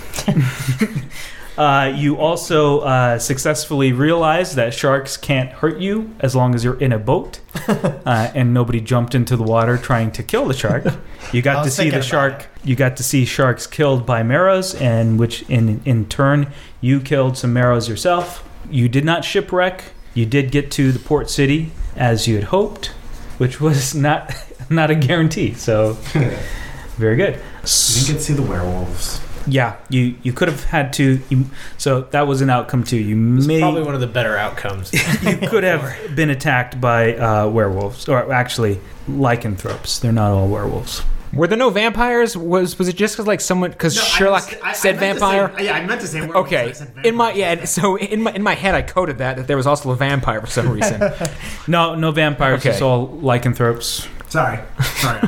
Uh, 1.60 1.92
you 1.94 2.16
also 2.16 2.80
uh, 2.80 3.20
successfully 3.20 3.92
realized 3.92 4.56
that 4.56 4.74
sharks 4.74 5.18
can't 5.18 5.52
hurt 5.52 5.78
you 5.78 6.16
as 6.22 6.34
long 6.34 6.56
as 6.56 6.64
you're 6.64 6.80
in 6.80 6.94
a 6.94 6.98
boat, 6.98 7.42
uh, 7.68 8.32
and 8.34 8.54
nobody 8.54 8.80
jumped 8.80 9.14
into 9.14 9.36
the 9.36 9.44
water 9.44 9.78
trying 9.78 10.10
to 10.10 10.24
kill 10.24 10.46
the 10.46 10.54
shark. 10.54 10.86
You 11.34 11.42
got 11.42 11.66
to 11.66 11.70
see 11.70 11.90
the 11.90 12.02
shark. 12.02 12.48
You 12.64 12.78
got 12.78 12.96
to 12.96 13.04
see 13.04 13.26
sharks 13.26 13.68
killed 13.68 14.06
by 14.06 14.24
merrows, 14.24 14.74
and 14.74 15.20
which 15.20 15.42
in 15.50 15.82
in 15.84 16.06
turn 16.06 16.54
you 16.80 17.02
killed 17.02 17.38
some 17.38 17.52
merrows 17.52 17.90
yourself. 17.90 18.48
You 18.72 18.88
did 18.88 19.04
not 19.04 19.26
shipwreck. 19.26 19.84
You 20.14 20.26
did 20.26 20.52
get 20.52 20.72
to 20.72 20.94
the 20.94 21.00
port 21.00 21.30
city 21.30 21.74
as 21.94 22.26
you 22.26 22.36
had 22.36 22.46
hoped, 22.46 22.88
which 23.38 23.60
was 23.60 23.94
not 24.08 24.34
not 24.70 24.92
a 24.92 24.96
guarantee. 24.96 25.56
So 25.56 25.94
very 26.96 27.18
good. 27.18 27.34
You 27.34 27.96
didn't 27.96 28.08
get 28.08 28.14
to 28.14 28.22
see 28.22 28.34
the 28.34 28.44
werewolves. 28.44 29.20
Yeah, 29.48 29.76
you 29.90 30.16
you 30.24 30.34
could 30.34 30.48
have 30.48 30.64
had 30.66 30.94
to. 30.94 31.20
You, 31.30 31.46
so 31.78 32.02
that 32.12 32.28
was 32.28 32.42
an 32.42 32.50
outcome 32.50 32.84
too. 32.84 32.98
You 32.98 33.38
It's 33.38 33.48
may 33.48 33.60
probably 33.60 33.84
one 33.84 33.96
of 33.96 34.02
the 34.02 34.08
better 34.08 34.38
outcomes. 34.38 34.92
you 35.24 35.38
could 35.48 35.64
have 35.64 36.16
been 36.16 36.30
attacked 36.30 36.80
by 36.80 37.16
uh, 37.16 37.48
werewolves, 37.50 38.08
or 38.10 38.32
actually 38.34 38.80
lycanthropes. 39.08 40.00
They're 40.00 40.12
not 40.12 40.32
all 40.32 40.48
werewolves. 40.48 41.04
Were 41.32 41.46
there 41.46 41.60
no 41.60 41.70
vampires? 41.70 42.36
Was 42.36 42.80
was 42.80 42.88
it 42.88 42.96
just 42.96 43.14
because 43.16 43.28
like 43.28 43.40
someone 43.40 43.70
because 43.70 43.96
Sherlock 44.04 44.52
said 44.74 44.98
vampire? 44.98 45.54
yeah, 45.60 45.74
I 45.74 45.86
meant 45.86 46.02
to 46.02 46.08
say 46.08 46.22
werewolves. 46.22 46.48
Okay, 46.48 46.70
I 46.70 46.72
said 46.72 46.92
in 47.04 47.16
my 47.16 47.32
vampires. 47.34 47.60
yeah, 47.60 47.66
so 47.66 47.98
in 47.98 48.24
my 48.24 48.32
in 48.34 48.42
my 48.42 48.56
head 48.56 48.74
I 48.74 48.82
coded 48.82 49.20
that 49.20 49.38
that 49.38 49.46
there 49.48 49.58
was 49.58 49.68
also 49.68 49.92
a 49.92 49.96
vampire 49.96 50.42
for 50.42 50.48
some 50.48 50.70
reason. 50.70 51.02
No, 51.68 51.94
no 51.94 52.10
vampires. 52.12 52.62
Okay. 52.62 52.72
It's 52.72 52.82
all 52.82 53.08
lycanthropes. 53.22 54.08
Sorry. 54.28 54.60
Sorry. 54.96 55.22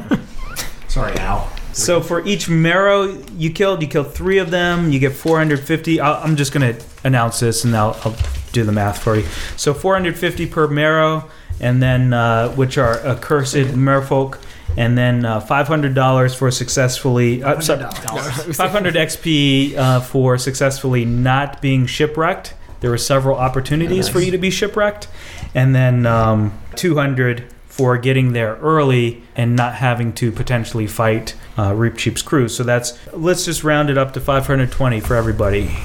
Sorry, 0.88 1.16
Al. 1.20 1.52
So 1.74 2.02
for 2.02 2.26
each 2.26 2.50
merrow 2.50 3.04
you 3.36 3.52
killed, 3.52 3.82
you 3.82 3.88
killed 3.88 4.14
three 4.14 4.38
of 4.38 4.52
them. 4.52 4.92
You 4.92 5.00
get 5.00 5.14
450. 5.14 6.00
I'll, 6.00 6.24
I'm 6.24 6.36
just 6.36 6.52
gonna 6.52 6.76
announce 7.04 7.40
this, 7.40 7.64
and 7.64 7.76
I'll, 7.76 8.00
I'll 8.04 8.16
do 8.52 8.64
the 8.64 8.72
math 8.72 9.02
for 9.02 9.16
you. 9.16 9.26
So 9.56 9.74
450 9.74 10.48
per 10.48 10.68
merrow, 10.68 11.30
and 11.60 11.82
then 11.82 12.14
uh, 12.14 12.50
which 12.50 12.78
are 12.78 13.00
accursed 13.00 13.56
merfolk, 13.56 14.40
and 14.78 14.98
then 14.98 15.26
uh, 15.26 15.40
$500 15.42 16.36
for 16.36 16.52
successfully. 16.52 17.44
Uh, 17.44 17.60
sorry, 17.60 17.84
500 17.84 18.96
XP 18.96 19.76
uh, 19.76 20.00
for 20.02 20.38
successfully 20.38 21.06
not 21.06 21.62
being 21.62 21.86
shipwrecked. 21.86 22.54
There 22.82 22.90
were 22.90 22.98
several 22.98 23.38
opportunities 23.38 24.10
for 24.10 24.20
you 24.20 24.32
to 24.32 24.40
be 24.40 24.50
shipwrecked, 24.50 25.08
and 25.54 25.76
then 25.76 26.06
um, 26.08 26.58
200 26.76 27.46
for 27.82 27.98
getting 27.98 28.34
there 28.34 28.58
early 28.58 29.24
and 29.36 29.56
not 29.56 29.74
having 29.74 30.14
to 30.14 30.32
potentially 30.32 30.86
fight 30.86 31.34
uh, 31.58 31.74
Reap 31.74 31.98
Cheap's 31.98 32.22
crew. 32.22 32.48
So 32.48 32.62
that's 32.62 32.96
let's 33.12 33.46
just 33.46 33.64
round 33.64 33.90
it 33.90 33.98
up 33.98 34.14
to 34.14 34.20
520 34.20 35.00
for 35.00 35.16
everybody. 35.16 35.76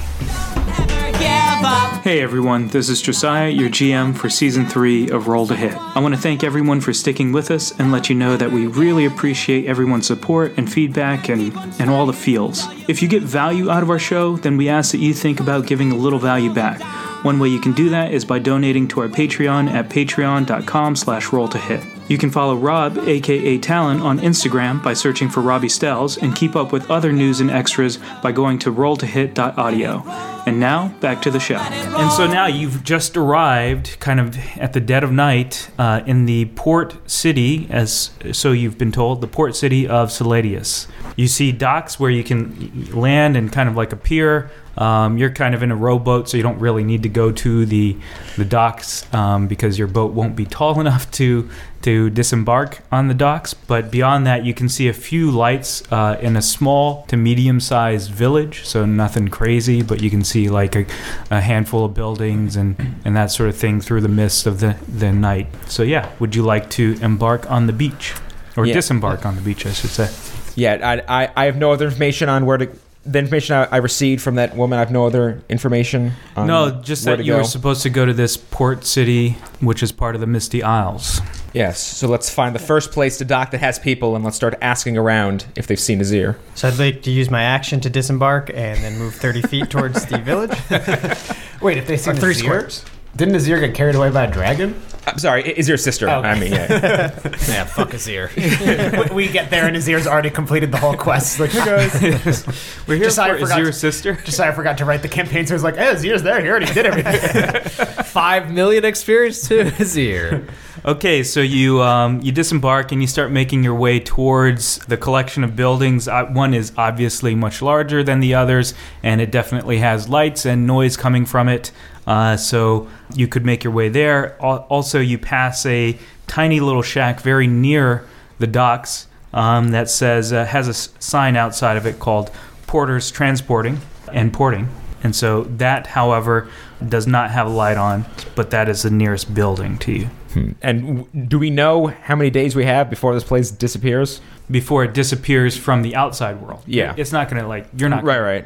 Hey 2.07 2.21
everyone, 2.21 2.69
this 2.69 2.87
is 2.87 3.01
Josiah, 3.01 3.49
your 3.49 3.67
GM 3.67 4.15
for 4.15 4.29
Season 4.29 4.65
3 4.65 5.09
of 5.09 5.27
Roll 5.27 5.45
to 5.45 5.57
Hit. 5.57 5.73
I 5.75 5.99
want 5.99 6.15
to 6.15 6.21
thank 6.21 6.41
everyone 6.41 6.79
for 6.79 6.93
sticking 6.93 7.33
with 7.33 7.51
us 7.51 7.77
and 7.77 7.91
let 7.91 8.07
you 8.07 8.15
know 8.15 8.37
that 8.37 8.49
we 8.49 8.65
really 8.65 9.03
appreciate 9.03 9.65
everyone's 9.65 10.07
support 10.07 10.53
and 10.55 10.71
feedback 10.71 11.27
and, 11.27 11.53
and 11.81 11.89
all 11.89 12.05
the 12.05 12.13
feels. 12.13 12.63
If 12.87 13.01
you 13.01 13.09
get 13.09 13.23
value 13.23 13.69
out 13.69 13.83
of 13.83 13.89
our 13.89 13.99
show, 13.99 14.37
then 14.37 14.55
we 14.55 14.69
ask 14.69 14.93
that 14.93 14.99
you 14.99 15.13
think 15.13 15.41
about 15.41 15.67
giving 15.67 15.91
a 15.91 15.97
little 15.97 16.17
value 16.17 16.53
back. 16.53 16.79
One 17.25 17.39
way 17.39 17.49
you 17.49 17.59
can 17.59 17.73
do 17.73 17.89
that 17.89 18.13
is 18.13 18.23
by 18.23 18.39
donating 18.39 18.87
to 18.87 19.01
our 19.01 19.09
Patreon 19.09 19.69
at 19.69 19.89
patreon.com 19.89 20.95
slash 20.95 21.33
roll 21.33 21.49
to 21.49 21.57
hit. 21.57 21.83
You 22.07 22.17
can 22.17 22.29
follow 22.29 22.55
Rob, 22.55 22.97
aka 22.99 23.57
Talon, 23.57 23.99
on 23.99 24.19
Instagram 24.19 24.81
by 24.81 24.93
searching 24.93 25.27
for 25.27 25.41
Robbie 25.41 25.67
Stells 25.67 26.21
and 26.21 26.33
keep 26.33 26.55
up 26.55 26.71
with 26.71 26.89
other 26.89 27.11
news 27.11 27.41
and 27.41 27.51
extras 27.51 27.99
by 28.23 28.31
going 28.31 28.59
to 28.59 28.71
rolltohit.audio. 28.71 30.03
And 30.45 30.57
now, 30.57 30.87
back 31.01 31.21
to 31.23 31.31
the 31.31 31.39
show. 31.41 31.57
And 31.57 32.09
so 32.13 32.25
now 32.25 32.45
you've 32.45 32.81
just 32.81 33.17
arrived, 33.17 33.99
kind 33.99 34.21
of 34.21 34.37
at 34.57 34.71
the 34.71 34.79
dead 34.79 35.03
of 35.03 35.11
night, 35.11 35.69
uh, 35.77 36.01
in 36.05 36.25
the 36.25 36.45
port 36.55 36.95
city, 37.09 37.67
as 37.69 38.11
so 38.31 38.53
you've 38.53 38.77
been 38.77 38.93
told, 38.93 39.19
the 39.19 39.27
port 39.27 39.57
city 39.57 39.85
of 39.85 40.09
Saladius. 40.09 40.87
You 41.17 41.27
see 41.27 41.51
docks 41.51 41.99
where 41.99 42.11
you 42.11 42.23
can 42.23 42.89
land 42.93 43.35
and 43.35 43.51
kind 43.51 43.67
of 43.67 43.75
like 43.75 43.91
a 43.91 43.97
pier. 43.97 44.49
Um, 44.77 45.17
you're 45.17 45.31
kind 45.31 45.55
of 45.55 45.63
in 45.63 45.71
a 45.71 45.75
rowboat, 45.75 46.29
so 46.29 46.37
you 46.37 46.43
don't 46.43 46.59
really 46.59 46.83
need 46.83 47.03
to 47.03 47.09
go 47.09 47.31
to 47.31 47.65
the 47.65 47.97
the 48.35 48.45
docks 48.45 49.11
um, 49.13 49.47
because 49.47 49.77
your 49.79 49.87
boat 49.87 50.11
won't 50.13 50.35
be 50.35 50.45
tall 50.45 50.79
enough 50.85 51.09
to 51.11 51.49
to 51.81 52.09
disembark 52.09 52.79
on 52.91 53.07
the 53.07 53.13
docks. 53.13 53.53
But 53.53 53.91
beyond 53.91 54.25
that, 54.27 54.43
you 54.45 54.53
can 54.53 54.67
see 54.69 54.87
a 54.87 54.93
few 54.93 55.31
lights 55.31 55.83
uh, 55.91 56.17
in 56.21 56.35
a 56.35 56.41
small 56.41 57.05
to 57.07 57.17
medium 57.17 57.59
sized 57.59 58.11
village, 58.11 58.65
so 58.65 58.85
nothing 58.85 59.27
crazy, 59.29 59.81
but 59.81 60.01
you 60.01 60.09
can 60.09 60.23
see 60.23 60.49
like 60.49 60.75
a, 60.75 60.85
a 61.31 61.39
handful 61.41 61.85
of 61.85 61.93
buildings 61.93 62.55
and, 62.55 62.75
and 63.05 63.15
that 63.15 63.31
sort 63.31 63.49
of 63.49 63.55
thing 63.55 63.79
through 63.79 64.01
the 64.01 64.07
mist 64.09 64.45
of 64.47 64.59
the, 64.59 64.75
the 64.87 65.11
night. 65.11 65.47
So, 65.67 65.83
yeah, 65.83 66.09
would 66.19 66.35
you 66.35 66.43
like 66.43 66.69
to 66.71 66.97
embark 67.01 67.49
on 67.49 67.67
the 67.67 67.73
beach? 67.73 68.13
Or 68.57 68.65
Yeah. 68.65 68.73
disembark 68.73 69.23
on 69.25 69.35
the 69.35 69.41
beach, 69.41 69.65
I 69.67 69.71
should 69.71 69.91
say. 69.91 70.09
Yeah, 70.55 70.79
I, 71.07 71.23
I, 71.25 71.29
I 71.35 71.45
have 71.45 71.57
no 71.57 71.71
other 71.71 71.85
information 71.85 72.27
on 72.27 72.45
where 72.47 72.57
to. 72.57 72.67
The 73.07 73.19
information 73.19 73.55
I, 73.55 73.63
I 73.65 73.77
received 73.77 74.21
from 74.21 74.35
that 74.35 74.55
woman, 74.55 74.77
I 74.77 74.81
have 74.81 74.91
no 74.91 75.05
other 75.05 75.41
information. 75.49 76.11
On 76.35 76.45
no, 76.47 76.71
just 76.81 77.05
where 77.05 77.17
that 77.17 77.23
you 77.23 77.33
go. 77.33 77.37
were 77.39 77.43
supposed 77.43 77.83
to 77.83 77.89
go 77.89 78.05
to 78.05 78.13
this 78.13 78.35
port 78.37 78.85
city, 78.85 79.37
which 79.61 79.81
is 79.81 79.91
part 79.91 80.15
of 80.15 80.21
the 80.21 80.27
Misty 80.27 80.61
Isles. 80.61 81.21
Yes, 81.53 81.79
so 81.79 82.07
let's 82.07 82.29
find 82.29 82.53
the 82.53 82.59
first 82.59 82.91
place 82.91 83.17
to 83.19 83.25
dock 83.25 83.51
that 83.51 83.59
has 83.61 83.79
people, 83.79 84.15
and 84.15 84.23
let's 84.23 84.35
start 84.35 84.55
asking 84.61 84.97
around 84.97 85.45
if 85.55 85.67
they've 85.67 85.79
seen 85.79 85.99
Azir. 85.99 86.35
So 86.55 86.67
I'd 86.67 86.77
like 86.77 87.01
to 87.03 87.11
use 87.11 87.31
my 87.31 87.41
action 87.43 87.79
to 87.81 87.89
disembark 87.89 88.49
and 88.53 88.77
then 88.83 88.97
move 88.99 89.15
30 89.15 89.41
feet 89.43 89.69
towards 89.69 90.05
the 90.05 90.17
village. 90.19 90.51
Wait, 91.61 91.77
if 91.77 91.87
they 91.87 91.97
see 91.97 92.11
Or 92.11 92.15
three 92.15 92.33
Nazir, 92.33 92.43
squares. 92.43 92.85
Didn't 93.17 93.35
Azir 93.35 93.59
get 93.59 93.73
carried 93.75 93.95
away 93.95 94.09
by 94.11 94.23
a 94.25 94.31
dragon? 94.31 94.79
I'm 95.07 95.17
sorry, 95.19 95.43
is 95.57 95.69
your 95.69 95.77
sister? 95.77 96.09
Oh, 96.09 96.19
okay. 96.19 96.27
I 96.29 96.39
mean, 96.39 96.51
yeah. 96.51 96.67
Yeah, 97.47 97.63
fuck 97.63 97.91
Azir. 97.91 99.09
we 99.09 99.15
we 99.27 99.27
get 99.31 99.49
there 99.49 99.65
and 99.65 99.75
Azir's 99.75 100.05
already 100.05 100.29
completed 100.29 100.71
the 100.71 100.77
whole 100.77 100.95
quest. 100.97 101.37
He's 101.37 101.39
like, 101.39 101.51
hey 101.51 102.11
guys. 102.11 102.45
We're 102.87 102.95
here 102.95 103.05
Just 103.05 103.17
I 103.17 103.37
for 103.37 103.45
Azir's 103.45 103.67
to- 103.67 103.73
sister. 103.73 104.13
Just 104.25 104.39
I 104.41 104.51
forgot 104.51 104.77
to 104.79 104.85
write 104.85 105.01
the 105.01 105.07
campaign, 105.07 105.47
so 105.47 105.53
he's 105.55 105.63
like, 105.63 105.77
hey, 105.77 105.93
Azir's 105.93 106.23
there. 106.23 106.41
He 106.41 106.49
already 106.49 106.65
did 106.73 106.85
everything. 106.85 108.03
Five 108.03 108.51
million 108.51 108.83
experience 108.85 109.47
to 109.47 109.63
Azir. 109.71 110.49
Okay, 110.85 111.23
so 111.23 111.39
you 111.39 111.81
um, 111.81 112.19
you 112.21 112.31
disembark 112.33 112.91
and 112.91 113.01
you 113.01 113.07
start 113.07 113.31
making 113.31 113.63
your 113.63 113.75
way 113.75 113.99
towards 114.01 114.79
the 114.87 114.97
collection 114.97 115.43
of 115.43 115.55
buildings. 115.55 116.07
Uh, 116.09 116.25
one 116.25 116.53
is 116.53 116.73
obviously 116.77 117.33
much 117.33 117.61
larger 117.61 118.03
than 118.03 118.19
the 118.19 118.33
others, 118.35 118.73
and 119.03 119.21
it 119.21 119.31
definitely 119.31 119.77
has 119.77 120.09
lights 120.09 120.45
and 120.45 120.67
noise 120.67 120.97
coming 120.97 121.25
from 121.25 121.47
it. 121.47 121.71
Uh, 122.07 122.37
so 122.37 122.87
you 123.13 123.27
could 123.27 123.45
make 123.45 123.63
your 123.63 123.73
way 123.73 123.89
there. 123.89 124.41
Also, 124.41 124.99
you 124.99 125.17
pass 125.17 125.65
a 125.65 125.97
tiny 126.25 126.59
little 126.59 126.81
shack 126.81 127.19
very 127.19 127.45
near 127.45 128.07
the 128.39 128.47
docks 128.47 129.07
um, 129.33 129.71
that 129.71 129.89
says 129.89 130.31
uh, 130.31 130.45
has 130.45 130.67
a 130.67 130.73
sign 130.73 131.35
outside 131.35 131.75
of 131.75 131.85
it 131.85 131.99
called 131.99 132.31
Porter's 132.65 133.11
Transporting 133.11 133.81
and 134.11 134.31
Porting. 134.31 134.69
And 135.03 135.15
so 135.15 135.43
that, 135.43 135.87
however, 135.87 136.49
does 136.87 137.07
not 137.07 137.31
have 137.31 137.47
a 137.47 137.49
light 137.49 137.77
on, 137.77 138.05
but 138.35 138.51
that 138.51 138.69
is 138.69 138.83
the 138.83 138.89
nearest 138.89 139.33
building 139.33 139.77
to 139.79 139.91
you. 139.91 140.09
Hmm. 140.45 140.51
And 140.61 140.81
w- 141.05 141.25
do 141.27 141.39
we 141.39 141.49
know 141.49 141.87
how 141.87 142.15
many 142.15 142.29
days 142.29 142.55
we 142.55 142.65
have 142.65 142.89
before 142.89 143.13
this 143.13 143.23
place 143.23 143.51
disappears? 143.51 144.21
before 144.49 144.85
it 144.85 144.93
disappears 144.93 145.57
from 145.57 145.81
the 145.81 145.93
outside 145.93 146.41
world. 146.41 146.63
Yeah. 146.65 146.93
It's 146.95 147.11
not 147.11 147.29
going 147.29 147.41
to 147.41 147.47
like 147.49 147.67
you're 147.75 147.89
not 147.89 148.05
Right, 148.05 148.19
right. 148.21 148.45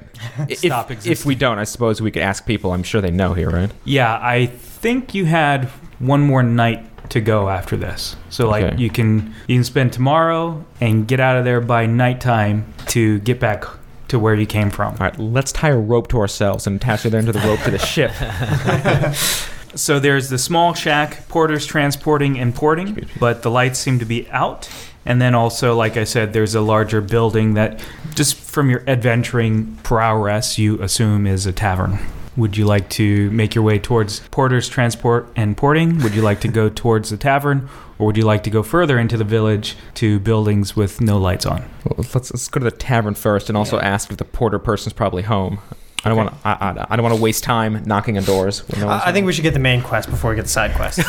Stop 0.58 0.86
if, 0.89 0.97
existing. 0.97 1.12
if 1.12 1.25
we 1.27 1.36
don't, 1.36 1.60
I 1.60 1.63
suppose 1.63 2.01
we 2.01 2.10
could 2.10 2.23
ask 2.23 2.43
people. 2.47 2.73
I'm 2.73 2.82
sure 2.82 3.01
they 3.01 3.12
know 3.12 3.36
here, 3.36 3.51
right? 3.51 3.69
Yeah, 3.86 4.17
I 4.19 4.47
think 4.47 5.13
you 5.13 5.25
had 5.25 5.65
one 5.99 6.21
more 6.21 6.41
night 6.41 6.84
to 7.12 7.21
go 7.21 7.49
after 7.49 7.77
this. 7.77 8.15
So 8.32 8.49
like 8.49 8.63
Okay. 8.65 8.77
you 8.82 8.89
can 8.89 9.36
you 9.47 9.58
can 9.58 9.63
spend 9.63 9.93
tomorrow 9.93 10.65
and 10.80 11.08
get 11.08 11.19
out 11.19 11.38
of 11.38 11.45
there 11.45 11.62
by 11.62 11.86
nighttime 11.86 12.65
to 12.88 13.19
get 13.19 13.39
back 13.39 13.63
to 14.08 14.17
where 14.17 14.34
you 14.34 14.47
came 14.47 14.71
from. 14.71 14.93
All 14.93 14.97
right, 15.01 15.19
let's 15.19 15.51
tie 15.51 15.69
a 15.69 15.77
rope 15.77 16.08
to 16.08 16.17
ourselves 16.17 16.65
and 16.65 16.77
attach 16.77 17.06
it 17.06 17.13
into 17.13 17.32
the 17.32 17.39
rope 17.41 17.60
to 17.60 17.69
the 17.69 17.77
ship. 17.77 18.12
So 19.76 20.00
there's 20.00 20.30
the 20.30 20.38
small 20.38 20.74
shack, 20.74 21.28
porters 21.30 21.66
transporting 21.66 22.38
and 22.40 22.54
porting, 22.54 23.08
but 23.20 23.42
the 23.42 23.50
lights 23.50 23.80
seem 23.80 24.00
to 24.00 24.06
be 24.06 24.30
out. 24.30 24.70
And 25.06 25.22
then 25.22 25.34
also, 25.34 25.76
like 25.76 25.98
I 25.98 26.04
said, 26.04 26.34
there's 26.34 26.56
a 26.56 26.62
larger 26.62 27.02
building 27.02 27.56
that, 27.56 27.84
just 28.14 28.36
from 28.36 28.70
your 28.70 28.84
adventuring 28.88 29.78
prowess, 29.78 30.58
you 30.58 30.82
assume 30.82 31.26
is 31.26 31.46
a 31.46 31.52
tavern. 31.52 31.98
Would 32.38 32.56
you 32.56 32.66
like 32.66 32.90
to 32.92 33.30
make 33.32 33.56
your 33.56 33.64
way 33.64 33.80
towards 33.80 34.20
porters 34.30 34.70
transport 34.70 35.28
and 35.36 35.58
porting? 35.58 36.00
Would 36.00 36.16
you 36.16 36.22
like 36.22 36.40
to 36.42 36.48
go 36.48 36.70
towards 36.70 37.10
the 37.10 37.18
tavern, 37.18 37.68
or 37.98 38.06
would 38.08 38.18
you 38.18 38.24
like 38.24 38.44
to 38.44 38.50
go 38.50 38.64
further 38.64 39.00
into 39.00 39.18
the 39.18 39.24
village 39.24 39.76
to 39.96 40.20
buildings 40.20 40.76
with 40.76 41.02
no 41.02 41.18
lights 41.18 41.46
on? 41.46 41.70
Well, 41.84 42.06
let's 42.14 42.16
let's 42.32 42.48
go 42.48 42.60
to 42.60 42.64
the 42.64 42.72
tavern 42.72 43.16
first, 43.16 43.50
and 43.50 43.58
also 43.58 43.80
ask 43.80 44.12
if 44.12 44.18
the 44.18 44.26
porter 44.26 44.60
person's 44.60 44.94
probably 44.94 45.24
home. 45.24 45.60
I 46.04 46.10
don't 46.10 46.18
want 46.18 46.30
to. 46.32 46.48
I, 46.48 46.52
I, 46.52 46.88
I 46.90 46.96
don't 46.96 47.04
want 47.04 47.16
to 47.16 47.22
waste 47.22 47.44
time 47.44 47.84
knocking 47.86 48.18
on 48.18 48.24
doors. 48.24 48.68
no 48.78 48.88
one's 48.88 49.04
I 49.04 49.10
I 49.10 49.12
think 49.12 49.26
we 49.28 49.34
should 49.34 49.44
get 49.44 49.54
the 49.54 49.60
main 49.60 49.82
quest 49.82 50.10
before 50.10 50.32
we 50.32 50.36
get 50.36 50.44
the 50.44 50.50
side 50.50 50.74
quest. 50.74 51.00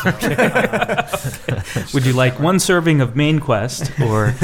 Would 1.94 2.04
you 2.04 2.12
like 2.12 2.38
one 2.38 2.58
serving 2.58 3.00
of 3.00 3.16
main 3.16 3.40
quest 3.40 3.90
or 4.00 4.34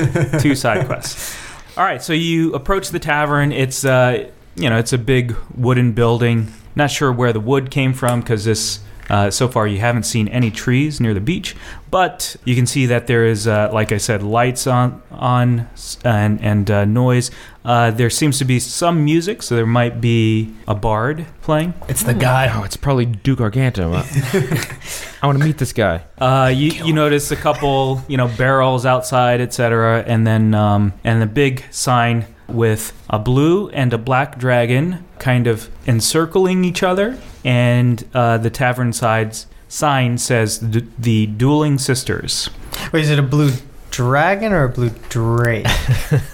two 0.40 0.54
side 0.54 0.86
quests? 0.86 1.36
All 1.76 1.84
right, 1.84 2.02
so 2.02 2.12
you 2.12 2.54
approach 2.54 2.88
the 2.88 2.98
tavern. 2.98 3.52
It's 3.52 3.84
uh, 3.84 4.30
you 4.56 4.70
know, 4.70 4.78
it's 4.78 4.92
a 4.92 4.98
big 4.98 5.36
wooden 5.54 5.92
building. 5.92 6.52
Not 6.74 6.90
sure 6.90 7.12
where 7.12 7.32
the 7.32 7.40
wood 7.40 7.70
came 7.70 7.92
from 7.92 8.20
because 8.20 8.44
this. 8.44 8.80
Uh, 9.08 9.30
so 9.30 9.48
far, 9.48 9.66
you 9.66 9.78
haven't 9.78 10.04
seen 10.04 10.28
any 10.28 10.50
trees 10.50 11.00
near 11.00 11.14
the 11.14 11.20
beach, 11.20 11.56
but 11.90 12.36
you 12.44 12.54
can 12.54 12.66
see 12.66 12.86
that 12.86 13.06
there 13.06 13.24
is, 13.24 13.46
uh, 13.46 13.70
like 13.72 13.92
I 13.92 13.96
said, 13.98 14.22
lights 14.22 14.66
on, 14.66 15.02
on, 15.10 15.68
and 16.04 16.40
and 16.42 16.70
uh, 16.70 16.84
noise. 16.84 17.30
Uh, 17.64 17.90
there 17.90 18.10
seems 18.10 18.38
to 18.38 18.44
be 18.44 18.58
some 18.58 19.04
music, 19.04 19.42
so 19.42 19.54
there 19.54 19.66
might 19.66 20.00
be 20.00 20.54
a 20.66 20.74
bard 20.74 21.26
playing. 21.42 21.74
it's 21.88 22.02
the 22.02 22.14
guy. 22.14 22.50
Oh, 22.54 22.64
it's 22.64 22.76
probably 22.76 23.06
Duke 23.06 23.40
Arganto. 23.40 23.94
I 25.22 25.26
want 25.26 25.38
to 25.38 25.44
meet 25.44 25.58
this 25.58 25.72
guy. 25.72 26.04
Uh, 26.18 26.52
you 26.54 26.70
you 26.70 26.92
notice 26.92 27.30
a 27.30 27.36
couple 27.36 28.02
you 28.08 28.16
know 28.16 28.28
barrels 28.28 28.86
outside, 28.86 29.40
etc., 29.40 30.04
and 30.06 30.26
then 30.26 30.54
um, 30.54 30.92
and 31.04 31.20
the 31.20 31.26
big 31.26 31.64
sign 31.70 32.26
with 32.48 32.92
a 33.10 33.18
blue 33.18 33.68
and 33.70 33.92
a 33.92 33.98
black 33.98 34.38
dragon 34.38 35.04
kind 35.18 35.46
of 35.46 35.68
encircling 35.86 36.64
each 36.64 36.82
other, 36.82 37.18
and 37.44 38.04
uh, 38.14 38.38
the 38.38 38.50
tavern 38.50 38.92
side's 38.92 39.46
sign 39.68 40.18
says 40.18 40.58
the, 40.60 40.84
the 40.98 41.26
dueling 41.26 41.78
sisters. 41.78 42.48
Wait, 42.92 43.02
is 43.04 43.10
it 43.10 43.18
a 43.18 43.22
blue 43.22 43.52
dragon 43.90 44.52
or 44.52 44.64
a 44.64 44.68
blue 44.68 44.90
drake? 45.08 45.66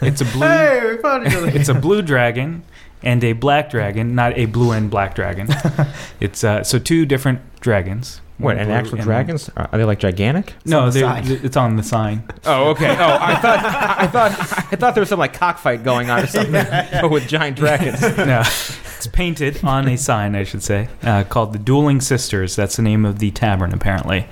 It's 0.00 0.20
a 0.20 0.24
blue 0.27 0.46
hey, 0.46 0.94
we 0.94 1.03
found 1.03 1.27
each 1.27 1.35
other. 1.35 1.48
it's 1.48 1.68
a 1.68 1.74
blue 1.74 2.03
dragon 2.03 2.62
and 3.03 3.22
a 3.24 3.33
black 3.33 3.70
dragon, 3.70 4.14
not 4.14 4.37
a 4.38 4.46
blue 4.46 4.70
and 4.70 4.90
black 4.90 5.14
dragon. 5.14 5.48
it's 6.20 6.44
uh, 6.44 6.62
so 6.62 6.79
two 6.79 7.05
different 7.07 7.40
dragons. 7.61 8.20
What? 8.38 8.59
And 8.59 8.70
actual 8.73 8.97
and- 8.97 9.05
dragons? 9.05 9.49
Are 9.57 9.68
are 9.73 9.79
they 9.79 9.85
like 9.85 10.01
gigantic? 10.01 10.55
No, 10.64 10.81
on 10.81 10.87
the 10.87 10.92
they're- 10.92 11.03
side. 11.09 11.31
it's 11.44 11.57
on 11.57 11.77
the 11.77 11.83
sign. 11.83 12.25
Oh, 12.47 12.70
okay. 12.70 12.90
Oh, 12.90 13.18
I 13.20 13.37
thought 13.37 13.64
I 13.64 14.07
thought 14.07 14.31
I 14.73 14.77
thought 14.77 14.94
there 14.94 15.01
was 15.03 15.09
some 15.09 15.18
like 15.18 15.33
cockfight 15.35 15.83
going 15.83 16.11
on 16.11 16.25
or 16.25 16.27
something 16.27 16.53
with 17.11 17.27
giant 17.29 17.57
dragons. 17.57 18.01
no, 18.18 18.40
it's 18.40 19.07
painted 19.07 19.64
on 19.64 19.88
a 19.88 19.97
sign, 19.97 20.35
I 20.35 20.44
should 20.44 20.62
say, 20.62 20.88
uh, 21.03 21.25
called 21.25 21.53
the 21.55 21.59
Dueling 21.59 22.01
Sisters. 22.03 22.55
That's 22.57 22.77
the 22.77 22.83
name 22.83 23.05
of 23.07 23.18
the 23.18 23.31
tavern, 23.31 23.73
apparently. 23.73 24.27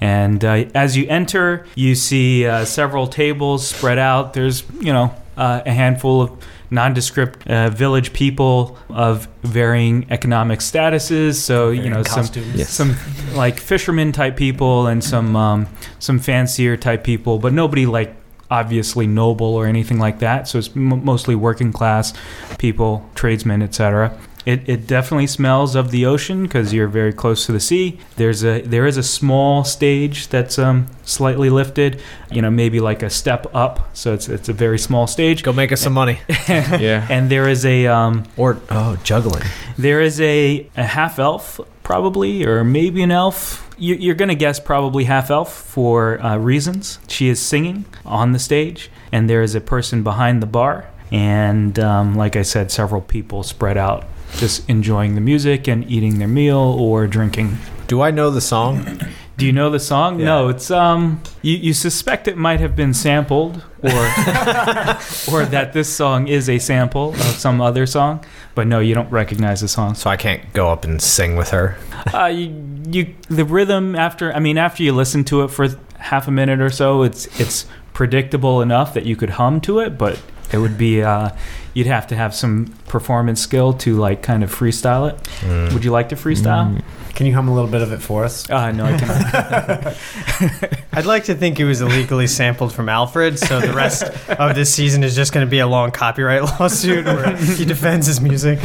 And 0.00 0.44
uh, 0.44 0.64
as 0.74 0.96
you 0.96 1.06
enter, 1.08 1.64
you 1.76 1.94
see 1.94 2.44
uh, 2.46 2.64
several 2.64 3.06
tables 3.06 3.68
spread 3.68 3.98
out. 3.98 4.32
There's, 4.32 4.64
you 4.80 4.92
know, 4.92 5.14
uh, 5.36 5.62
a 5.64 5.70
handful 5.72 6.22
of 6.22 6.30
nondescript 6.72 7.46
uh, 7.46 7.70
village 7.70 8.12
people 8.12 8.76
of 8.88 9.28
varying 9.42 10.06
economic 10.10 10.58
statuses. 10.60 11.34
So, 11.36 11.70
you 11.70 11.88
know, 11.90 12.02
some 12.02 12.26
Yes. 12.54 12.70
some 12.70 12.96
like 13.34 13.60
fishermen 13.60 14.10
type 14.12 14.36
people 14.36 14.86
and 14.86 15.04
some 15.04 15.36
um, 15.36 15.66
some 15.98 16.18
fancier 16.18 16.76
type 16.76 17.04
people, 17.04 17.38
but 17.38 17.52
nobody 17.52 17.86
like 17.86 18.16
obviously 18.50 19.06
noble 19.06 19.46
or 19.54 19.66
anything 19.66 19.98
like 19.98 20.18
that. 20.18 20.46
So 20.48 20.58
it's 20.58 20.68
m- 20.76 21.04
mostly 21.04 21.34
working 21.34 21.72
class 21.72 22.12
people, 22.58 23.08
tradesmen, 23.14 23.62
etc. 23.62 24.16
It, 24.44 24.68
it 24.68 24.86
definitely 24.88 25.28
smells 25.28 25.74
of 25.76 25.90
the 25.92 26.04
ocean 26.06 26.42
because 26.42 26.72
you're 26.74 26.88
very 26.88 27.12
close 27.12 27.46
to 27.46 27.52
the 27.52 27.60
sea. 27.60 27.98
There's 28.16 28.44
a 28.44 28.60
there 28.62 28.86
is 28.86 28.96
a 28.96 29.02
small 29.02 29.62
stage 29.64 30.28
that's 30.28 30.58
um, 30.58 30.88
slightly 31.04 31.48
lifted, 31.48 32.00
you 32.30 32.42
know, 32.42 32.50
maybe 32.50 32.80
like 32.80 33.02
a 33.04 33.10
step 33.10 33.46
up. 33.54 33.88
So 33.96 34.14
it's 34.14 34.28
it's 34.28 34.48
a 34.48 34.52
very 34.52 34.78
small 34.78 35.06
stage. 35.06 35.42
Go 35.44 35.52
make 35.52 35.70
us 35.72 35.80
some 35.80 35.92
money. 35.92 36.18
Yeah. 36.48 37.06
And 37.08 37.30
there 37.30 37.48
is 37.48 37.64
a 37.64 37.86
um, 37.86 38.24
Or 38.36 38.60
oh, 38.70 38.96
juggling. 39.04 39.44
there 39.78 40.00
is 40.00 40.20
a, 40.20 40.66
a 40.76 40.84
half 40.84 41.18
elf 41.18 41.60
probably 41.82 42.44
or 42.44 42.64
maybe 42.64 43.02
an 43.02 43.10
elf. 43.12 43.68
You, 43.78 43.94
you're 43.94 44.14
gonna 44.14 44.34
guess 44.34 44.58
probably 44.60 45.04
half 45.04 45.30
elf 45.30 45.52
for 45.52 46.20
uh, 46.22 46.36
reasons. 46.36 46.98
She 47.08 47.28
is 47.28 47.40
singing 47.40 47.84
on 48.04 48.32
the 48.32 48.38
stage, 48.38 48.90
and 49.12 49.28
there 49.30 49.42
is 49.42 49.54
a 49.54 49.60
person 49.60 50.02
behind 50.02 50.42
the 50.42 50.46
bar. 50.46 50.86
And 51.12 51.78
um, 51.78 52.14
like 52.14 52.36
I 52.36 52.42
said, 52.42 52.70
several 52.70 53.02
people 53.02 53.42
spread 53.42 53.76
out, 53.76 54.06
just 54.38 54.68
enjoying 54.68 55.14
the 55.14 55.20
music 55.20 55.68
and 55.68 55.88
eating 55.90 56.18
their 56.18 56.26
meal 56.26 56.56
or 56.56 57.06
drinking. 57.06 57.58
Do 57.86 58.00
I 58.00 58.10
know 58.10 58.30
the 58.30 58.40
song? 58.40 58.98
Do 59.36 59.44
you 59.46 59.52
know 59.52 59.68
the 59.70 59.80
song? 59.80 60.18
Yeah. 60.18 60.24
No, 60.26 60.48
it's 60.48 60.70
um. 60.70 61.20
You, 61.42 61.56
you 61.56 61.74
suspect 61.74 62.28
it 62.28 62.36
might 62.36 62.60
have 62.60 62.74
been 62.74 62.94
sampled, 62.94 63.56
or 63.82 63.90
or 65.30 65.44
that 65.46 65.70
this 65.72 65.94
song 65.94 66.28
is 66.28 66.48
a 66.48 66.58
sample 66.58 67.10
of 67.10 67.20
some 67.20 67.60
other 67.60 67.84
song, 67.84 68.24
but 68.54 68.66
no, 68.66 68.78
you 68.80 68.94
don't 68.94 69.10
recognize 69.10 69.60
the 69.60 69.68
song. 69.68 69.94
So 69.94 70.08
I 70.08 70.16
can't 70.16 70.52
go 70.52 70.70
up 70.70 70.84
and 70.84 71.02
sing 71.02 71.36
with 71.36 71.50
her. 71.50 71.76
Uh, 72.14 72.26
you, 72.26 72.54
you 72.88 73.14
the 73.28 73.44
rhythm 73.44 73.94
after 73.96 74.32
I 74.32 74.38
mean 74.38 74.58
after 74.58 74.82
you 74.82 74.92
listen 74.92 75.24
to 75.24 75.42
it 75.42 75.48
for 75.48 75.68
half 75.98 76.26
a 76.26 76.30
minute 76.30 76.60
or 76.60 76.70
so, 76.70 77.02
it's 77.02 77.26
it's 77.40 77.66
predictable 77.92 78.62
enough 78.62 78.94
that 78.94 79.04
you 79.04 79.16
could 79.16 79.30
hum 79.30 79.60
to 79.62 79.78
it, 79.80 79.98
but 79.98 80.20
it 80.52 80.58
would 80.58 80.76
be 80.76 81.02
uh, 81.02 81.30
you'd 81.74 81.86
have 81.86 82.06
to 82.08 82.16
have 82.16 82.34
some 82.34 82.74
performance 82.88 83.40
skill 83.40 83.72
to 83.74 83.96
like 83.96 84.22
kind 84.22 84.44
of 84.44 84.54
freestyle 84.54 85.10
it. 85.10 85.22
Mm. 85.40 85.72
Would 85.72 85.84
you 85.84 85.90
like 85.90 86.10
to 86.10 86.16
freestyle? 86.16 86.82
Can 87.14 87.26
you 87.26 87.34
hum 87.34 87.48
a 87.48 87.54
little 87.54 87.70
bit 87.70 87.82
of 87.82 87.92
it 87.92 87.98
for 87.98 88.24
us? 88.24 88.48
Uh, 88.48 88.72
no, 88.72 88.86
I 88.86 88.98
cannot. 88.98 90.78
I'd 90.92 91.04
like 91.06 91.24
to 91.24 91.34
think 91.34 91.60
it 91.60 91.64
was 91.64 91.82
illegally 91.82 92.26
sampled 92.26 92.72
from 92.72 92.88
Alfred, 92.88 93.38
so 93.38 93.60
the 93.60 93.72
rest 93.72 94.02
of 94.28 94.54
this 94.54 94.72
season 94.72 95.04
is 95.04 95.14
just 95.14 95.32
going 95.32 95.46
to 95.46 95.50
be 95.50 95.58
a 95.58 95.66
long 95.66 95.90
copyright 95.90 96.42
lawsuit 96.60 97.04
where 97.04 97.36
he 97.36 97.64
defends 97.64 98.06
his 98.06 98.20
music. 98.20 98.58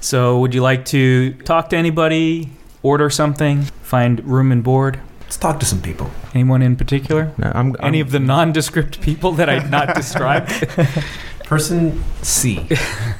so, 0.00 0.38
would 0.40 0.54
you 0.54 0.62
like 0.62 0.84
to 0.86 1.32
talk 1.44 1.70
to 1.70 1.76
anybody, 1.76 2.50
order 2.82 3.08
something, 3.08 3.62
find 3.82 4.22
room 4.24 4.52
and 4.52 4.62
board? 4.62 5.00
Let's 5.34 5.42
talk 5.42 5.58
to 5.58 5.66
some 5.66 5.82
people. 5.82 6.12
Anyone 6.32 6.62
in 6.62 6.76
particular? 6.76 7.32
No, 7.38 7.50
I'm, 7.52 7.74
Any 7.82 7.98
I'm- 7.98 8.06
of 8.06 8.12
the 8.12 8.20
nondescript 8.20 9.00
people 9.00 9.32
that 9.32 9.48
I've 9.48 9.68
not 9.68 9.96
described? 9.96 10.48
Person 11.44 12.04
C. 12.22 12.68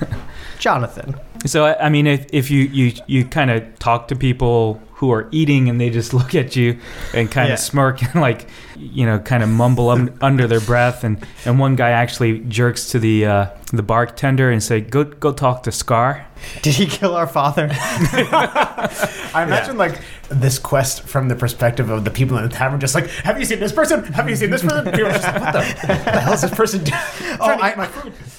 Jonathan. 0.61 1.17
So 1.45 1.65
I 1.65 1.87
I 1.87 1.89
mean, 1.89 2.07
if, 2.07 2.27
if 2.33 2.53
you 2.53 2.61
you 2.73 2.93
you 3.09 3.25
kind 3.25 3.51
of 3.51 3.65
talk 3.81 4.07
to 4.09 4.15
people 4.17 4.81
who 4.93 5.11
are 5.13 5.29
eating 5.33 5.69
and 5.69 5.81
they 5.81 5.91
just 5.91 6.15
look 6.19 6.37
at 6.37 6.55
you 6.55 6.79
and 7.13 7.29
kind 7.33 7.49
Yeah. 7.49 7.55
of 7.55 7.59
smirk 7.61 8.01
and 8.05 8.21
like 8.23 8.47
you 8.77 9.05
know 9.07 9.19
kind 9.19 9.43
of 9.43 9.49
mumble 9.49 9.91
un- 9.91 10.17
under 10.21 10.47
their 10.47 10.61
breath, 10.61 11.03
and 11.03 11.19
and 11.45 11.59
one 11.59 11.75
guy 11.75 11.91
actually 11.91 12.39
jerks 12.49 12.91
to 12.93 13.01
the 13.01 13.27
uh, 13.27 13.47
the 13.73 13.83
bartender 13.83 14.51
and 14.53 14.63
say, 14.63 14.81
"Go 14.81 15.03
go 15.03 15.33
talk 15.33 15.65
to 15.65 15.73
Scar." 15.73 16.25
Did 16.63 16.75
he 16.75 16.87
kill 16.87 17.15
our 17.17 17.27
father? 17.27 17.69
I 17.73 19.43
imagine 19.47 19.77
like 19.77 20.01
this 20.31 20.59
quest 20.59 21.03
from 21.03 21.29
the 21.29 21.37
perspective 21.37 21.91
of 21.91 22.05
the 22.05 22.11
people 22.11 22.37
in 22.39 22.45
the 22.45 22.49
tavern, 22.49 22.81
just 22.81 22.95
like, 22.95 23.09
have 23.09 23.39
you 23.39 23.45
seen 23.45 23.61
this 23.61 23.73
person? 23.73 24.05
Have 24.13 24.29
you 24.29 24.37
seen 24.37 24.51
this 24.51 24.63
person? 24.63 24.85
People 24.85 25.07
are 25.07 25.13
just 25.13 25.25
like, 25.25 25.41
what 25.41 25.53
the, 25.53 25.59
what 25.61 26.05
the 26.05 26.21
hell 26.21 26.33
is 26.35 26.43
this 26.43 26.55
person 26.55 26.85
doing? 26.85 26.99
Oh, 27.41 27.47
I, 27.51 27.89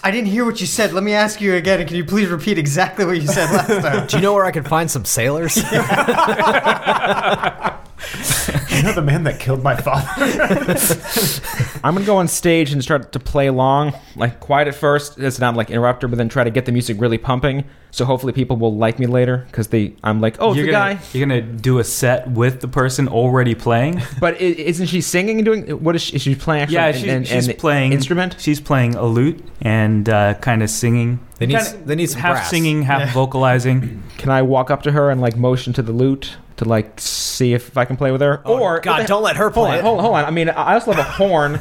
I 0.03 0.11
didn't 0.11 0.29
hear 0.29 0.45
what 0.45 0.61
you 0.61 0.67
said. 0.67 0.93
Let 0.93 1.03
me 1.03 1.13
ask 1.13 1.41
you 1.41 1.55
again. 1.55 1.81
and 1.81 1.87
Can 1.87 1.97
you 1.97 2.05
please 2.05 2.29
repeat 2.29 2.57
exactly 2.57 3.03
what 3.05 3.17
you 3.17 3.27
said 3.27 3.51
last 3.51 3.67
time? 3.81 4.07
Do 4.07 4.15
you 4.15 4.21
know 4.21 4.33
where 4.33 4.45
I 4.45 4.51
can 4.51 4.63
find 4.63 4.89
some 4.89 5.03
sailors? 5.03 5.57
You 8.75 8.83
know 8.83 8.93
the 8.93 9.01
man 9.01 9.23
that 9.23 9.39
killed 9.39 9.63
my 9.63 9.75
father? 9.75 10.05
I'm 11.83 11.93
gonna 11.93 12.05
go 12.05 12.17
on 12.17 12.27
stage 12.27 12.71
and 12.71 12.81
start 12.83 13.11
to 13.13 13.19
play 13.19 13.47
along, 13.47 13.93
like 14.15 14.39
quiet 14.39 14.67
at 14.67 14.75
first, 14.75 15.17
it's 15.19 15.39
not 15.39 15.55
like 15.55 15.69
interrupt 15.69 16.01
her, 16.01 16.07
but 16.07 16.17
then 16.17 16.29
try 16.29 16.43
to 16.43 16.49
get 16.49 16.65
the 16.65 16.71
music 16.71 16.99
really 16.99 17.17
pumping. 17.17 17.65
So 17.91 18.03
hopefully 18.03 18.33
people 18.33 18.57
will 18.57 18.75
like 18.75 18.99
me 18.99 19.05
later 19.05 19.45
because 19.47 19.69
they, 19.69 19.95
I'm 20.03 20.19
like, 20.19 20.35
oh, 20.39 20.49
it's 20.49 20.57
you're 20.57 20.65
the 20.65 20.71
gonna, 20.73 20.95
guy. 20.95 21.01
You're 21.13 21.25
gonna 21.27 21.41
do 21.41 21.79
a 21.79 21.83
set 21.83 22.29
with 22.29 22.59
the 22.59 22.67
person 22.67 23.07
already 23.07 23.55
playing. 23.55 24.01
But 24.19 24.35
i- 24.35 24.37
isn't 24.39 24.87
she 24.87 24.99
singing 25.01 25.37
and 25.37 25.45
doing? 25.45 25.83
What 25.83 25.95
is 25.95 26.01
she? 26.01 26.15
Is 26.15 26.21
she 26.21 26.35
playing? 26.35 26.63
Actually, 26.63 26.75
yeah, 26.75 26.87
an- 26.87 26.93
she's, 26.95 27.03
an- 27.09 27.23
she's 27.25 27.47
an 27.47 27.55
playing 27.57 27.93
instrument. 27.93 28.35
She's 28.39 28.59
playing 28.59 28.95
a 28.95 29.05
lute 29.05 29.41
and 29.61 30.09
uh, 30.09 30.33
kind 30.35 30.61
of 30.63 30.69
singing. 30.69 31.19
They 31.37 31.45
need 31.45 31.57
Kinda 31.59 31.77
they 31.85 31.95
need 31.95 32.09
some 32.09 32.21
half 32.21 32.33
brass. 32.35 32.49
singing, 32.49 32.81
half 32.83 33.01
Yeah. 33.01 33.13
vocalizing. 33.13 34.03
Can 34.17 34.29
I 34.29 34.41
walk 34.41 34.69
up 34.71 34.83
to 34.83 34.91
her 34.91 35.09
and 35.09 35.21
like 35.21 35.37
motion 35.37 35.71
to 35.73 35.81
the 35.81 35.91
lute 35.93 36.35
to 36.57 36.65
like 36.65 36.99
see 36.99 37.53
if 37.53 37.77
I 37.77 37.85
can 37.85 37.97
play 37.97 38.11
with 38.11 38.21
her? 38.21 38.41
Oh, 38.45 38.59
or 38.59 38.79
God, 38.79 39.05
don't 39.07 39.23
let 39.23 39.35
her 39.37 39.49
Hold 39.49 39.53
play 39.67 39.71
on, 39.73 39.77
it. 39.79 39.81
hold 39.83 39.97
on, 39.99 40.03
hold 40.05 40.15
on. 40.17 40.25
I 40.25 40.31
mean, 40.31 40.49
I 40.49 40.73
also 40.75 40.91
have 40.93 40.99
a 40.99 41.03
horn. 41.09 41.59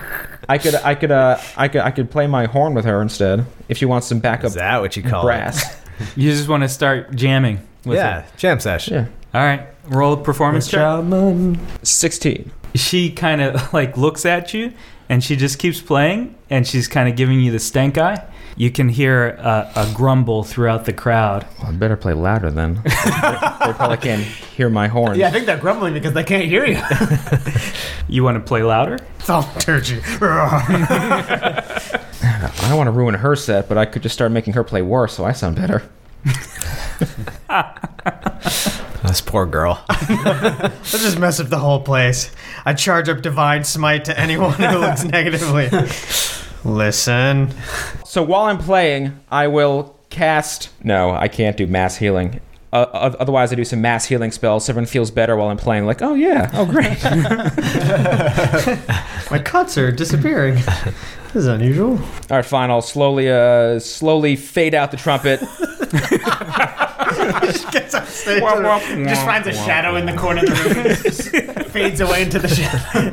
I 0.48 0.58
could, 0.58 0.74
I 0.76 0.94
could, 0.94 1.10
uh, 1.10 1.38
I 1.56 1.68
could, 1.68 1.80
I 1.80 1.90
could 1.90 2.10
play 2.10 2.26
my 2.28 2.46
horn 2.46 2.74
with 2.74 2.84
her 2.84 3.02
instead 3.02 3.44
if 3.68 3.78
she 3.78 3.84
wants 3.84 4.06
some 4.06 4.20
backup 4.20 4.46
Is 4.46 4.54
that 4.54 4.80
what 4.80 4.96
you 4.96 5.02
call 5.02 5.22
brass. 5.24 5.76
You 6.14 6.30
just 6.30 6.46
want 6.46 6.62
to 6.62 6.68
start 6.68 7.14
jamming 7.16 7.58
with 7.86 7.96
Yeah, 7.96 8.20
her. 8.20 8.26
jam 8.36 8.60
sesh. 8.60 8.88
Yeah. 8.90 9.06
All 9.32 9.40
right, 9.42 9.66
roll 9.86 10.12
a 10.12 10.16
performance 10.18 10.68
check. 10.68 10.82
Sixteen. 11.82 12.52
she 12.74 13.10
kind 13.10 13.40
of 13.40 13.72
like 13.72 13.96
looks 13.96 14.26
at 14.26 14.52
you 14.52 14.72
and 15.08 15.24
she 15.24 15.36
just 15.36 15.58
keeps 15.58 15.80
playing 15.80 16.34
and 16.50 16.66
she's 16.66 16.86
kind 16.88 17.08
of 17.08 17.16
giving 17.16 17.40
you 17.40 17.50
the 17.50 17.58
stank 17.58 17.96
eye. 17.96 18.22
You 18.58 18.70
can 18.70 18.88
hear 18.88 19.28
a, 19.38 19.70
a 19.76 19.92
grumble 19.94 20.42
throughout 20.42 20.86
the 20.86 20.92
crowd. 20.94 21.46
Well, 21.58 21.68
I 21.68 21.72
better 21.72 21.96
play 21.96 22.14
louder 22.14 22.50
then. 22.50 22.76
they, 22.76 22.80
they 23.66 23.72
probably 23.74 23.98
can't 23.98 24.22
hear 24.22 24.70
my 24.70 24.88
horn. 24.88 25.18
yeah, 25.18 25.28
I 25.28 25.30
think 25.30 25.44
they're 25.44 25.58
grumbling 25.58 25.92
because 25.92 26.14
they 26.14 26.24
can't 26.24 26.46
hear 26.46 26.64
you. 26.64 26.80
You 28.08 28.22
want 28.22 28.36
to 28.36 28.40
play 28.40 28.62
louder? 28.62 28.98
Thaumaturgy. 29.18 30.00
I 30.22 31.72
don't 32.68 32.76
want 32.76 32.86
to 32.86 32.92
ruin 32.92 33.14
her 33.16 33.34
set, 33.34 33.68
but 33.68 33.76
I 33.76 33.84
could 33.84 34.02
just 34.02 34.12
start 34.14 34.30
making 34.30 34.52
her 34.54 34.62
play 34.62 34.80
worse, 34.80 35.14
so 35.14 35.24
I 35.24 35.32
sound 35.32 35.56
better. 35.56 35.82
This 39.02 39.20
poor 39.20 39.44
girl. 39.44 39.84
Let's 39.88 40.92
just 40.92 41.18
mess 41.18 41.40
up 41.40 41.48
the 41.48 41.58
whole 41.58 41.80
place. 41.80 42.30
I 42.64 42.74
charge 42.74 43.08
up 43.08 43.22
divine 43.22 43.64
smite 43.64 44.04
to 44.04 44.16
anyone 44.18 44.52
who 44.52 44.78
looks 44.78 45.02
negatively. 45.04 45.68
Listen. 46.66 47.50
So 48.04 48.22
while 48.22 48.44
I'm 48.46 48.58
playing, 48.58 49.18
I 49.30 49.46
will 49.46 49.94
cast. 50.10 50.70
No, 50.82 51.12
I 51.12 51.28
can't 51.28 51.56
do 51.56 51.66
mass 51.66 51.96
healing. 51.96 52.40
Uh, 52.72 52.86
oth- 52.92 53.14
otherwise, 53.16 53.52
I 53.52 53.54
do 53.54 53.64
some 53.64 53.80
mass 53.80 54.04
healing 54.06 54.32
spells. 54.32 54.66
So 54.66 54.72
everyone 54.72 54.86
feels 54.86 55.10
better 55.10 55.36
while 55.36 55.48
I'm 55.48 55.56
playing. 55.56 55.86
Like, 55.86 56.02
oh 56.02 56.14
yeah, 56.14 56.50
oh 56.54 56.66
great. 56.66 57.02
My 59.30 59.38
cuts 59.38 59.78
are 59.78 59.92
disappearing. 59.92 60.56
This 60.56 61.36
is 61.36 61.46
unusual. 61.46 61.92
All 61.92 61.98
right, 62.30 62.44
fine. 62.44 62.70
I'll 62.70 62.82
slowly, 62.82 63.30
uh, 63.30 63.78
slowly 63.78 64.36
fade 64.36 64.74
out 64.74 64.90
the 64.90 64.96
trumpet. 64.96 65.40
Gets 67.70 67.94
on 67.94 68.06
stage. 68.06 68.40
just 68.40 69.24
finds 69.24 69.46
a 69.46 69.52
shadow 69.52 69.96
in 69.96 70.06
the 70.06 70.16
corner 70.16 70.40
of 70.40 70.46
the 70.46 70.74
room 70.74 70.86
and 70.86 70.98
just 71.02 71.28
fades 71.70 72.00
away 72.00 72.22
into 72.22 72.38
the 72.38 72.48
shadow. 72.48 73.12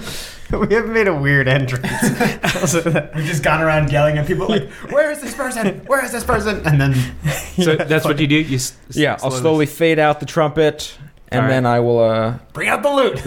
We 0.68 0.76
haven't 0.76 0.94
made 0.94 1.08
a 1.08 1.16
weird 1.16 1.48
entrance. 1.48 1.86
We've 3.16 3.26
just 3.26 3.44
gone 3.44 3.62
around 3.62 3.92
yelling 3.92 4.18
at 4.18 4.28
people 4.28 4.48
like, 4.48 4.70
where 4.92 5.10
is 5.12 5.20
this 5.22 5.34
person? 5.36 5.80
Where 5.88 6.04
is 6.06 6.12
this 6.12 6.24
person? 6.24 6.66
And 6.66 6.80
then 6.80 6.94
So 7.62 7.76
that's 7.76 8.06
what 8.06 8.20
you 8.20 8.28
do. 8.28 8.36
You 8.36 8.56
s- 8.58 8.78
s- 8.90 8.96
Yeah, 8.96 9.18
I'll 9.24 9.32
slowly 9.32 9.66
fade 9.66 10.00
out 10.00 10.20
the 10.20 10.26
trumpet, 10.28 10.96
and 11.30 11.40
All 11.42 11.48
right. 11.48 11.54
then 11.54 11.66
I 11.66 11.80
will 11.80 12.00
uh, 12.00 12.38
bring 12.54 12.70
out 12.70 12.84
the 12.84 12.90
loot. 12.92 13.22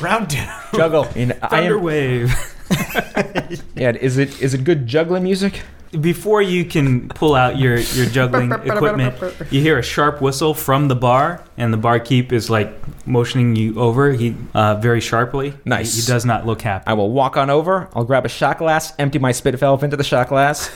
Round 0.00 0.28
two. 0.30 0.44
juggle. 0.74 1.04
I 1.10 1.14
mean, 1.18 1.32
I 1.42 1.62
am, 1.62 1.82
wave. 1.82 2.34
yeah, 3.76 3.90
is 3.92 4.18
it 4.18 4.40
is 4.40 4.54
it 4.54 4.64
good 4.64 4.86
juggling 4.86 5.22
music? 5.22 5.62
Before 6.00 6.42
you 6.42 6.64
can 6.64 7.08
pull 7.08 7.34
out 7.34 7.58
your 7.58 7.78
your 7.78 8.06
juggling 8.06 8.50
equipment, 8.64 9.16
you 9.50 9.60
hear 9.60 9.78
a 9.78 9.82
sharp 9.82 10.20
whistle 10.20 10.52
from 10.52 10.88
the 10.88 10.96
bar, 10.96 11.42
and 11.56 11.72
the 11.72 11.78
barkeep 11.78 12.32
is 12.32 12.50
like 12.50 12.72
motioning 13.06 13.54
you 13.56 13.78
over. 13.80 14.12
He 14.12 14.34
uh, 14.52 14.74
very 14.76 15.00
sharply. 15.00 15.54
Nice. 15.64 15.94
He, 15.94 16.00
he 16.02 16.06
does 16.06 16.24
not 16.24 16.44
look 16.44 16.62
happy. 16.62 16.84
I 16.86 16.94
will 16.94 17.10
walk 17.10 17.36
on 17.36 17.50
over. 17.50 17.88
I'll 17.94 18.04
grab 18.04 18.26
a 18.26 18.28
shot 18.28 18.58
glass, 18.58 18.92
empty 18.98 19.18
my 19.18 19.32
spit 19.32 19.54
valve 19.58 19.84
into 19.84 19.96
the 19.96 20.04
shot 20.04 20.28
glass. 20.28 20.70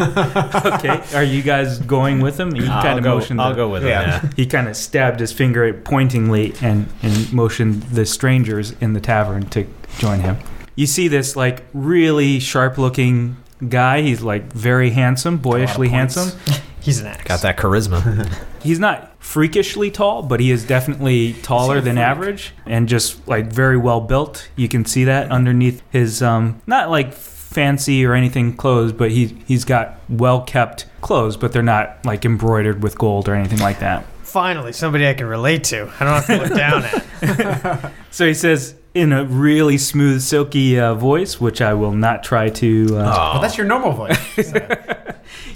okay. 0.00 1.00
Are 1.14 1.22
you 1.22 1.42
guys 1.42 1.78
going 1.78 2.20
with 2.20 2.38
him? 2.38 2.54
He 2.54 2.62
kind 2.66 2.98
of 2.98 3.04
go, 3.04 3.14
motioned. 3.18 3.40
I'll 3.40 3.50
the- 3.50 3.56
go 3.56 3.68
with 3.68 3.84
Yeah. 3.84 4.22
Yeah. 4.22 4.30
He 4.36 4.46
kind 4.46 4.68
of 4.68 4.76
stabbed 4.76 5.20
his 5.20 5.32
finger 5.32 5.72
pointingly 5.72 6.54
and, 6.60 6.88
and 7.02 7.32
motioned 7.32 7.82
the 7.84 8.04
strangers 8.06 8.72
in 8.80 8.92
the 8.94 9.00
tavern 9.00 9.46
to 9.50 9.64
join 9.98 10.20
him. 10.20 10.38
You 10.74 10.86
see 10.86 11.08
this 11.08 11.36
like 11.36 11.64
really 11.72 12.38
sharp 12.40 12.78
looking 12.78 13.36
guy. 13.68 14.02
He's 14.02 14.22
like 14.22 14.52
very 14.52 14.90
handsome, 14.90 15.38
boyishly 15.38 15.88
handsome. 15.88 16.38
He's 16.80 16.98
an 17.00 17.06
axe. 17.06 17.24
Got 17.24 17.42
that 17.42 17.56
charisma. 17.56 18.26
He's 18.62 18.80
not 18.80 19.12
freakishly 19.22 19.90
tall, 19.90 20.22
but 20.24 20.40
he 20.40 20.50
is 20.50 20.66
definitely 20.66 21.34
taller 21.34 21.80
than 21.80 21.96
average 21.96 22.52
and 22.66 22.88
just 22.88 23.26
like 23.28 23.46
very 23.52 23.76
well 23.76 24.00
built. 24.00 24.48
You 24.56 24.68
can 24.68 24.84
see 24.84 25.04
that 25.04 25.30
underneath 25.30 25.82
his 25.90 26.22
um 26.22 26.60
not 26.66 26.90
like 26.90 27.12
fancy 27.12 28.04
or 28.04 28.14
anything 28.14 28.56
clothes, 28.56 28.92
but 28.92 29.12
he 29.12 29.26
he's 29.46 29.64
got 29.64 30.00
well 30.08 30.42
kept 30.42 30.86
clothes, 31.02 31.36
but 31.36 31.52
they're 31.52 31.62
not 31.62 32.04
like 32.04 32.24
embroidered 32.24 32.82
with 32.82 32.98
gold 32.98 33.28
or 33.28 33.34
anything 33.34 33.60
like 33.60 33.78
that. 33.78 34.04
Finally, 34.22 34.72
somebody 34.72 35.06
I 35.06 35.14
can 35.14 35.26
relate 35.26 35.62
to. 35.64 35.90
I 36.00 36.04
don't 36.04 36.22
have 36.22 36.26
to 36.26 36.36
look 36.38 36.56
down 36.56 36.84
at. 36.84 37.92
So 38.10 38.26
he 38.26 38.34
says 38.34 38.74
in 38.94 39.12
a 39.12 39.24
really 39.24 39.78
smooth, 39.78 40.20
silky 40.20 40.78
uh, 40.78 40.94
voice, 40.94 41.40
which 41.40 41.60
I 41.60 41.74
will 41.74 41.92
not 41.92 42.22
try 42.22 42.50
to. 42.50 42.98
Uh, 42.98 43.32
But 43.34 43.40
that's 43.40 43.56
your 43.56 43.66
normal 43.66 43.92
voice. 43.92 44.52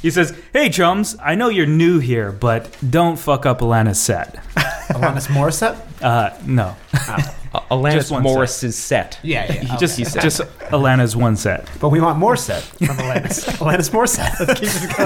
He 0.01 0.11
says, 0.11 0.35
"Hey 0.53 0.71
chums, 0.71 1.17
I 1.23 1.35
know 1.35 1.49
you're 1.49 1.67
new 1.67 1.99
here, 1.99 2.33
but 2.33 2.75
don't 2.89 3.17
fuck 3.19 3.45
up 3.45 3.61
Alana's 3.61 4.01
set." 4.01 4.35
Alanis 4.89 5.27
Morissette? 5.29 5.77
Uh, 6.01 6.31
no, 6.47 6.77
Alanis 7.71 8.11
one 8.11 8.23
Morris's 8.23 8.77
set. 8.77 9.19
Yeah, 9.23 9.53
yeah. 9.53 9.77
just 9.77 9.99
just 9.99 10.41
Alana's 10.71 11.15
one 11.17 11.37
set. 11.37 11.69
But 11.81 11.89
we 11.91 12.01
want 12.01 12.19
more 12.19 12.37
set 12.37 12.63
from 12.63 12.97
Alanis. 12.97 13.45
Alanis 13.59 13.91
Morissette. 13.91 14.57
Keep 14.57 14.71
it 14.73 14.97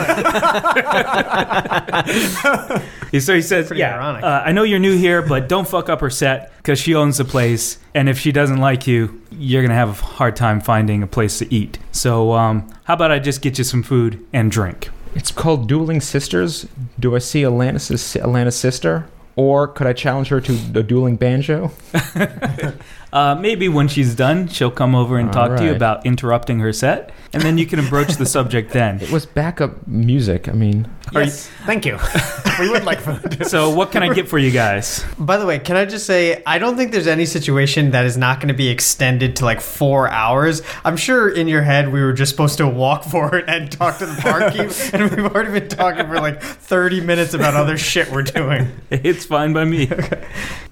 going. 2.70 2.83
So 3.20 3.35
he 3.35 3.42
says, 3.42 3.66
Pretty 3.66 3.81
"Yeah, 3.81 3.96
ironic. 3.96 4.23
uh, 4.23 4.42
I 4.46 4.53
know 4.53 4.62
you're 4.62 4.79
new 4.79 4.96
here, 4.96 5.20
but 5.20 5.49
don't 5.49 5.66
fuck 5.66 5.88
up 5.88 6.01
her 6.01 6.11
set 6.11 6.53
because 6.59 6.79
she 6.79 6.94
owns 6.94 7.18
the 7.18 7.25
place, 7.25 7.79
and 7.92 8.09
if 8.09 8.20
she 8.20 8.31
doesn't 8.31 8.59
like 8.59 8.87
you, 8.87 9.20
you're 9.33 9.62
gonna 9.62 9.75
have 9.75 9.88
a 9.88 9.92
hard 10.05 10.37
time 10.37 10.61
finding 10.61 11.03
a 11.03 11.09
place 11.09 11.38
to 11.40 11.53
eat. 11.53 11.79
So, 11.90 12.31
um, 12.35 12.73
how 12.85 12.94
about 12.94 13.11
I 13.11 13.18
just 13.18 13.42
get 13.42 13.59
you 13.59 13.64
some 13.64 13.83
food 13.83 14.25
and 14.33 14.49
drink?" 14.51 14.90
It's 15.16 15.33
called 15.33 15.66
Dueling 15.68 16.01
Sisters. 16.01 16.68
Do 17.01 17.16
I 17.16 17.18
see 17.18 17.42
Alanis' 17.42 18.20
Alanis' 18.23 18.53
sister? 18.53 19.07
Or 19.35 19.66
could 19.66 19.88
I 19.88 19.92
challenge 19.92 20.29
her 20.29 20.40
to 20.40 20.53
a 20.77 20.83
dueling 20.85 21.16
banjo? 21.16 21.73
Uh, 23.12 23.35
maybe 23.35 23.68
when 23.68 23.88
she's 23.88 24.14
done, 24.14 24.46
she'll 24.49 24.70
come 24.70 24.94
over 24.94 25.18
and 25.18 25.29
All 25.29 25.35
talk 25.35 25.57
to 25.59 25.64
you 25.64 25.70
right. 25.70 25.77
about 25.77 26.07
interrupting 26.07 26.61
her 26.61 26.73
set, 26.73 27.11
and 27.33 27.42
then 27.42 27.59
you 27.59 27.66
can 27.66 27.85
broach 27.88 28.16
the 28.16 28.27
subject 28.27 28.73
then. 28.73 29.01
It 29.11 29.11
was 29.11 29.27
backup 29.27 29.87
music. 29.87 30.49
I 30.49 30.53
mean, 30.53 30.88
Are 31.14 31.23
yes. 31.23 31.49
Thank 31.66 31.85
you. 31.87 31.99
we 32.61 32.70
would 32.70 32.85
like 32.85 33.01
food. 33.01 33.46
So, 33.46 33.70
what 33.70 33.90
can 33.90 34.03
I 34.03 34.12
get 34.12 34.29
for 34.29 34.38
you 34.38 34.51
guys? 34.51 35.05
By 35.18 35.37
the 35.38 35.46
way, 35.46 35.59
can 35.59 35.77
I 35.77 35.85
just 35.87 36.07
say, 36.07 36.42
I 36.46 36.59
don't 36.59 36.77
think 36.77 36.92
there's 36.92 37.07
any 37.09 37.27
situation 37.27 37.90
that 37.92 38.05
is 38.05 38.16
not 38.16 38.38
going 38.38 38.49
to 38.49 38.55
be 38.55 38.68
extended 38.68 39.37
to 39.37 39.44
like 39.44 39.61
four 39.61 40.09
hours. 40.09 40.62
I'm 40.85 40.96
sure 40.96 41.29
in 41.29 41.49
your 41.49 41.62
head 41.62 41.92
we 41.92 42.01
were 42.03 42.12
just 42.12 42.31
supposed 42.31 42.59
to 42.59 42.68
walk 42.68 43.05
for 43.12 43.35
it 43.35 43.46
and 43.49 43.73
talk 43.73 43.99
to 43.99 44.07
the 44.07 44.20
barkeep, 44.23 44.70
and 44.94 45.11
we've 45.11 45.27
already 45.33 45.59
been 45.59 45.68
talking 45.68 46.07
for 46.07 46.20
like 46.20 46.40
30 46.42 47.01
minutes 47.01 47.35
about 47.35 47.55
other 47.55 47.77
shit 47.77 48.11
we're 48.12 48.23
doing. 48.23 48.70
It's 48.90 49.25
fine 49.25 49.53
by 49.53 49.64
me. 49.64 49.90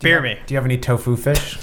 Beer 0.01 0.21
me. 0.23 0.39
Do 0.47 0.55
you 0.55 0.59
have 0.59 0.65
any 0.65 0.79
tofu 0.79 1.17
fish? 1.17 1.59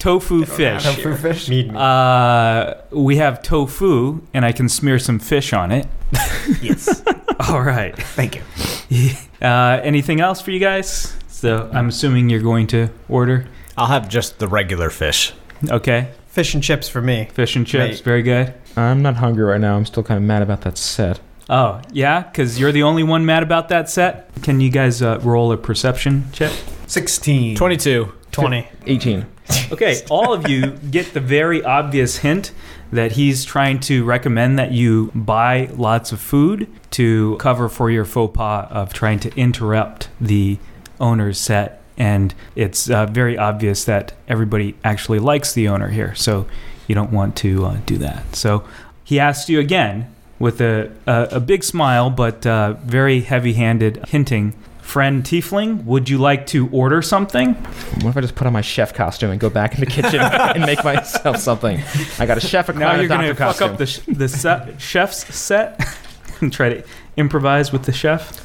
Tofu 0.00 0.44
fish. 0.44 0.82
Tofu 0.82 1.14
fish? 1.14 1.48
Mead 1.48 1.70
me. 1.70 1.78
Uh, 1.78 2.74
we 2.90 3.18
have 3.18 3.42
tofu, 3.42 4.20
and 4.34 4.44
I 4.44 4.50
can 4.52 4.68
smear 4.68 4.98
some 4.98 5.18
fish 5.20 5.52
on 5.52 5.70
it. 5.70 5.86
Yes. 6.60 7.02
All 7.48 7.62
right. 7.62 7.96
Thank 7.96 8.36
you. 8.36 8.42
Uh, 9.40 9.80
anything 9.82 10.20
else 10.20 10.42
for 10.42 10.50
you 10.50 10.58
guys? 10.60 11.16
So 11.28 11.70
I'm 11.72 11.88
assuming 11.88 12.28
you're 12.28 12.42
going 12.42 12.66
to 12.68 12.90
order. 13.08 13.46
I'll 13.78 13.86
have 13.86 14.06
just 14.06 14.38
the 14.38 14.46
regular 14.46 14.90
fish. 14.90 15.32
Okay, 15.66 16.08
Fish 16.26 16.52
and 16.52 16.62
chips 16.62 16.90
for 16.90 17.00
me. 17.00 17.26
fish 17.32 17.56
and 17.56 17.66
chips, 17.66 17.98
Mate. 18.00 18.04
very 18.04 18.22
good. 18.22 18.52
I'm 18.76 19.00
not 19.00 19.16
hungry 19.16 19.44
right 19.44 19.60
now. 19.60 19.76
I'm 19.76 19.86
still 19.86 20.02
kind 20.02 20.18
of 20.18 20.24
mad 20.24 20.42
about 20.42 20.60
that 20.62 20.76
set. 20.76 21.20
Oh 21.48 21.80
yeah, 21.90 22.20
because 22.24 22.60
you're 22.60 22.70
the 22.72 22.82
only 22.82 23.02
one 23.02 23.24
mad 23.24 23.42
about 23.42 23.70
that 23.70 23.88
set. 23.88 24.28
Can 24.42 24.60
you 24.60 24.70
guys 24.70 25.00
uh, 25.00 25.18
roll 25.22 25.50
a 25.52 25.56
perception 25.56 26.26
check? 26.32 26.52
16. 26.86 27.56
22. 27.56 28.12
20. 28.32 28.68
18. 28.86 29.26
Okay, 29.72 30.02
all 30.10 30.32
of 30.32 30.48
you 30.48 30.72
get 30.90 31.14
the 31.14 31.20
very 31.20 31.62
obvious 31.62 32.18
hint 32.18 32.50
that 32.92 33.12
he's 33.12 33.44
trying 33.44 33.78
to 33.80 34.04
recommend 34.04 34.58
that 34.58 34.72
you 34.72 35.12
buy 35.14 35.70
lots 35.74 36.10
of 36.10 36.20
food 36.20 36.66
to 36.90 37.36
cover 37.36 37.68
for 37.68 37.88
your 37.88 38.04
faux 38.04 38.36
pas 38.36 38.66
of 38.70 38.92
trying 38.92 39.20
to 39.20 39.34
interrupt 39.36 40.08
the 40.20 40.58
owner's 40.98 41.38
set. 41.38 41.80
And 41.96 42.34
it's 42.56 42.90
uh, 42.90 43.06
very 43.06 43.38
obvious 43.38 43.84
that 43.84 44.12
everybody 44.26 44.74
actually 44.82 45.20
likes 45.20 45.52
the 45.52 45.68
owner 45.68 45.88
here, 45.88 46.14
so 46.14 46.46
you 46.88 46.94
don't 46.94 47.12
want 47.12 47.36
to 47.36 47.66
uh, 47.66 47.76
do 47.86 47.96
that. 47.98 48.34
So 48.34 48.64
he 49.04 49.20
asks 49.20 49.48
you 49.48 49.60
again 49.60 50.12
with 50.38 50.60
a, 50.60 50.90
a, 51.06 51.28
a 51.32 51.40
big 51.40 51.62
smile, 51.62 52.10
but 52.10 52.44
uh, 52.46 52.72
very 52.84 53.20
heavy 53.20 53.52
handed 53.52 54.04
hinting. 54.08 54.54
Friend 54.90 55.22
Tiefling, 55.22 55.84
would 55.84 56.08
you 56.08 56.18
like 56.18 56.48
to 56.48 56.68
order 56.70 57.00
something? 57.00 57.54
What 57.54 58.06
if 58.06 58.16
I 58.16 58.20
just 58.22 58.34
put 58.34 58.48
on 58.48 58.52
my 58.52 58.60
chef 58.60 58.92
costume 58.92 59.30
and 59.30 59.38
go 59.38 59.48
back 59.48 59.74
in 59.74 59.78
the 59.78 59.86
kitchen 59.86 60.18
and 60.20 60.66
make 60.66 60.82
myself 60.82 61.36
something? 61.36 61.80
I 62.18 62.26
got 62.26 62.38
a 62.38 62.40
chef, 62.40 62.74
Now 62.74 62.96
you're 62.96 63.06
going 63.06 63.20
to 63.20 63.28
fuck 63.28 63.56
costume. 63.56 63.70
up 63.70 63.78
the, 63.78 63.86
sh- 63.86 64.00
the 64.08 64.28
set, 64.28 64.80
chef's 64.80 65.32
set 65.32 65.80
and 66.40 66.52
try 66.52 66.70
to 66.70 66.84
improvise 67.16 67.70
with 67.70 67.84
the 67.84 67.92
chef. 67.92 68.44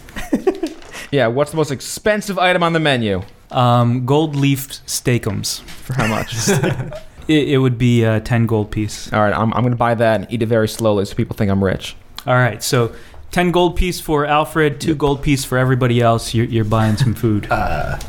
yeah, 1.11 1.25
what's 1.25 1.49
the 1.49 1.57
most 1.57 1.71
expensive 1.71 2.37
item 2.37 2.61
on 2.61 2.73
the 2.73 2.79
menu? 2.79 3.23
Um, 3.49 4.05
gold 4.05 4.35
leaf 4.35 4.67
steakums. 4.85 5.61
For 5.61 5.93
how 5.93 6.05
much? 6.05 6.35
It, 7.27 7.49
it 7.49 7.57
would 7.57 7.79
be 7.79 8.03
a 8.03 8.19
10 8.19 8.45
gold 8.45 8.69
piece. 8.69 9.11
All 9.11 9.19
right, 9.19 9.33
I'm, 9.33 9.51
I'm 9.55 9.61
going 9.61 9.71
to 9.71 9.77
buy 9.77 9.95
that 9.95 10.21
and 10.21 10.31
eat 10.31 10.43
it 10.43 10.45
very 10.45 10.67
slowly 10.67 11.05
so 11.05 11.15
people 11.15 11.35
think 11.35 11.49
I'm 11.49 11.63
rich. 11.63 11.95
All 12.27 12.35
right, 12.35 12.61
so 12.61 12.93
10 13.35 13.51
gold 13.51 13.75
piece 13.75 13.99
for 13.99 14.25
Alfred, 14.25 14.79
2 14.79 14.95
gold 14.95 15.21
piece 15.21 15.43
for 15.43 15.57
everybody 15.57 15.99
else. 15.99 16.33
You're, 16.33 16.45
you're 16.45 16.63
buying 16.63 16.95
some 16.95 17.13
food. 17.13 17.47
Uh, 17.55 17.99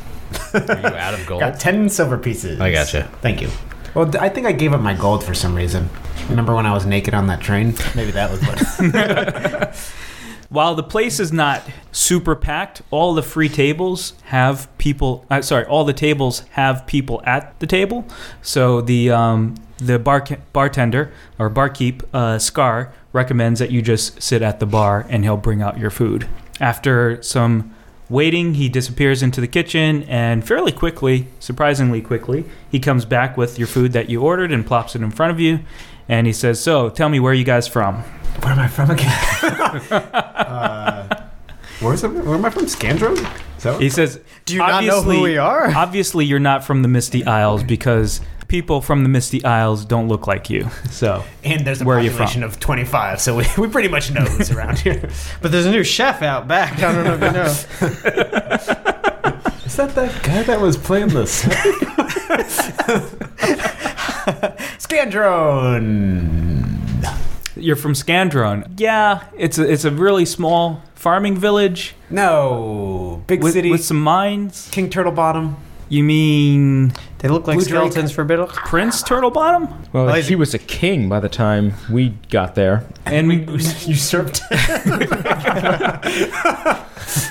Are 0.54 0.60
you 0.60 0.86
out 0.86 1.14
of 1.14 1.26
gold? 1.26 1.40
got 1.40 1.58
10 1.58 1.88
silver 1.88 2.16
pieces. 2.16 2.60
I 2.60 2.70
gotcha. 2.70 3.10
Thank 3.22 3.40
you. 3.40 3.48
Well, 3.94 4.10
I 4.18 4.28
think 4.28 4.46
I 4.46 4.52
gave 4.52 4.72
up 4.72 4.80
my 4.80 4.94
gold 4.94 5.24
for 5.24 5.34
some 5.34 5.54
reason. 5.54 5.88
Remember 6.28 6.54
when 6.54 6.66
I 6.66 6.72
was 6.72 6.86
naked 6.86 7.12
on 7.14 7.26
that 7.26 7.40
train? 7.40 7.74
Maybe 7.96 8.12
that 8.12 8.30
was 8.30 8.40
what. 8.42 9.74
While 10.48 10.76
the 10.76 10.82
place 10.82 11.18
is 11.18 11.32
not 11.32 11.62
super 11.90 12.36
packed, 12.36 12.82
all 12.90 13.14
the 13.14 13.22
free 13.22 13.48
tables 13.48 14.12
have 14.24 14.68
people. 14.78 15.24
Uh, 15.28 15.42
sorry, 15.42 15.64
all 15.64 15.84
the 15.84 15.92
tables 15.92 16.40
have 16.50 16.86
people 16.86 17.20
at 17.24 17.58
the 17.58 17.66
table. 17.66 18.04
So 18.42 18.80
the 18.80 19.10
um, 19.10 19.56
the 19.78 19.98
bar 19.98 20.24
bartender 20.52 21.12
or 21.38 21.50
barkeep 21.50 22.02
uh, 22.14 22.38
Scar 22.38 22.92
recommends 23.16 23.58
that 23.58 23.72
you 23.72 23.82
just 23.82 24.22
sit 24.22 24.42
at 24.42 24.60
the 24.60 24.66
bar 24.66 25.04
and 25.08 25.24
he'll 25.24 25.36
bring 25.36 25.62
out 25.62 25.78
your 25.78 25.90
food. 25.90 26.28
After 26.60 27.20
some 27.22 27.74
waiting, 28.08 28.54
he 28.54 28.68
disappears 28.68 29.22
into 29.22 29.40
the 29.40 29.48
kitchen 29.48 30.04
and 30.04 30.46
fairly 30.46 30.70
quickly, 30.70 31.26
surprisingly 31.40 32.00
quickly, 32.00 32.44
he 32.70 32.78
comes 32.78 33.04
back 33.04 33.36
with 33.36 33.58
your 33.58 33.66
food 33.66 33.92
that 33.92 34.08
you 34.08 34.22
ordered 34.22 34.52
and 34.52 34.64
plops 34.64 34.94
it 34.94 35.02
in 35.02 35.10
front 35.10 35.32
of 35.32 35.40
you. 35.40 35.60
And 36.08 36.28
he 36.28 36.32
says, 36.32 36.62
"So, 36.62 36.88
tell 36.88 37.08
me 37.08 37.18
where 37.18 37.34
you 37.34 37.42
guys 37.42 37.66
from?" 37.66 38.04
Where 38.42 38.52
am 38.52 38.60
I 38.60 38.68
from 38.68 38.90
again? 38.90 39.08
uh, 39.90 41.28
where's 41.80 42.04
it, 42.04 42.12
where 42.12 42.34
am 42.36 42.44
I 42.44 42.50
from? 42.50 42.68
Scandro? 42.68 43.16
So 43.58 43.78
He 43.78 43.88
says, 43.88 44.20
Do 44.44 44.54
you 44.54 44.60
not 44.60 44.84
know 44.84 45.02
who 45.02 45.22
we 45.22 45.38
are? 45.38 45.70
Obviously, 45.74 46.26
you're 46.26 46.38
not 46.38 46.62
from 46.64 46.82
the 46.82 46.88
Mysti 46.88 47.26
Isles 47.26 47.62
because 47.62 48.20
people 48.48 48.80
from 48.80 49.02
the 49.02 49.08
Mysti 49.08 49.44
Isles 49.44 49.84
don't 49.84 50.08
look 50.08 50.26
like 50.26 50.48
you. 50.50 50.68
So, 50.90 51.22
and 51.44 51.66
there's 51.66 51.82
a 51.82 51.84
Where 51.84 51.98
are 51.98 52.00
you 52.00 52.10
from? 52.10 52.18
population 52.26 52.42
of 52.44 52.58
25, 52.60 53.20
so 53.20 53.36
we, 53.36 53.44
we 53.58 53.68
pretty 53.68 53.88
much 53.88 54.10
know 54.12 54.22
who's 54.22 54.50
around 54.50 54.78
here. 54.78 55.08
But 55.42 55.52
there's 55.52 55.66
a 55.66 55.70
new 55.70 55.84
chef 55.84 56.22
out 56.22 56.48
back. 56.48 56.78
I 56.82 56.92
don't 56.92 57.04
know 57.04 57.14
if 57.14 57.22
you 57.22 57.32
know. 57.32 57.44
Is 59.66 59.76
that 59.76 59.94
that 59.96 60.22
guy 60.22 60.42
that 60.44 60.60
was 60.60 60.76
playing 60.76 61.08
the 61.08 61.26
Scandrone? 65.86 67.06
you're 67.56 67.76
from 67.76 67.92
Scandrone. 67.94 68.78
Yeah, 68.78 69.24
it's 69.36 69.58
a, 69.58 69.70
it's 69.70 69.84
a 69.84 69.90
really 69.90 70.24
small 70.26 70.82
farming 70.94 71.36
village 71.38 71.94
No, 72.10 73.22
big 73.26 73.42
with, 73.42 73.52
city. 73.54 73.70
with 73.70 73.84
some 73.84 74.00
mines. 74.00 74.68
King 74.72 74.90
Turtlebottom. 74.90 75.54
You 75.88 76.02
mean 76.02 76.92
They 77.18 77.28
look 77.28 77.46
like 77.46 77.56
Blue 77.58 77.64
Drake. 77.66 77.92
skeletons 77.92 78.10
for 78.12 78.24
Biddle. 78.24 78.48
Prince 78.48 79.02
Turtlebottom? 79.04 79.92
Well, 79.92 80.08
Oh, 80.08 80.14
he 80.20 80.34
was 80.34 80.52
a 80.54 80.58
king 80.58 81.08
by 81.08 81.20
the 81.20 81.28
time 81.28 81.74
we 81.90 82.10
got 82.30 82.54
there. 82.56 82.84
And 83.04 83.28
we, 83.28 83.36
Usurped. 83.86 84.40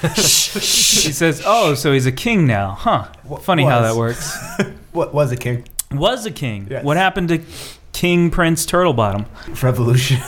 he 0.04 1.12
says, 1.12 1.42
"Oh, 1.46 1.74
so 1.76 1.92
he's 1.94 2.06
a 2.06 2.12
king 2.12 2.48
now, 2.48 2.72
huh? 2.72 3.06
Funny 3.42 3.64
how 3.66 3.82
was. 3.82 3.92
that 3.94 3.98
works. 4.00 4.38
what 4.92 5.14
was 5.14 5.32
a 5.32 5.36
king? 5.38 5.66
Was 5.92 6.26
a 6.26 6.32
king. 6.32 6.68
Yes. 6.70 6.84
What 6.84 6.98
happened 6.98 7.30
to 7.30 7.42
King 7.94 8.30
Prince 8.32 8.66
Turtlebottom? 8.66 9.26
Revolution. 9.62 10.20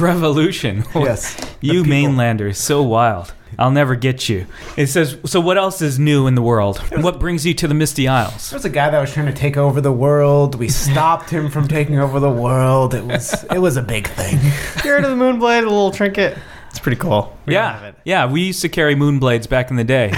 Revolution. 0.00 0.84
yes. 0.94 1.36
You 1.60 1.82
people. 1.82 1.88
mainlanders, 1.90 2.58
so 2.58 2.82
wild. 2.82 3.32
I'll 3.58 3.70
never 3.70 3.94
get 3.94 4.28
you. 4.28 4.46
It 4.76 4.88
says, 4.88 5.16
so 5.24 5.40
what 5.40 5.56
else 5.56 5.80
is 5.80 5.98
new 5.98 6.26
in 6.26 6.34
the 6.34 6.42
world? 6.42 6.78
What 7.02 7.18
brings 7.18 7.46
you 7.46 7.54
to 7.54 7.68
the 7.68 7.74
Mysti 7.74 8.08
Isles? 8.08 8.50
There 8.50 8.56
was 8.56 8.64
a 8.64 8.70
guy 8.70 8.90
that 8.90 9.00
was 9.00 9.12
trying 9.12 9.26
to 9.26 9.32
take 9.32 9.56
over 9.56 9.80
the 9.80 9.92
world. 9.92 10.54
We 10.56 10.68
stopped 10.86 11.30
him 11.30 11.50
from 11.50 11.68
taking 11.68 11.98
over 11.98 12.20
the 12.20 12.30
world. 12.30 12.94
It 12.94 13.04
was 13.04 13.44
it 13.44 13.58
was 13.58 13.76
a 13.76 13.82
big 13.82 14.08
thing. 14.08 14.38
Spirit 14.78 15.04
of 15.04 15.16
the 15.16 15.22
Moonblade, 15.22 15.60
a 15.60 15.68
little 15.68 15.90
trinket. 15.90 16.36
It's 16.70 16.78
pretty 16.78 16.98
cool. 16.98 17.35
We 17.46 17.54
don't 17.54 17.62
have 17.72 17.82
Yeah, 17.82 17.88
it. 17.88 17.94
yeah. 18.04 18.26
We 18.30 18.42
used 18.42 18.62
to 18.62 18.68
carry 18.68 18.94
moonblades 18.94 19.48
back 19.48 19.70
in 19.70 19.76
the 19.76 19.84
day. 19.84 20.10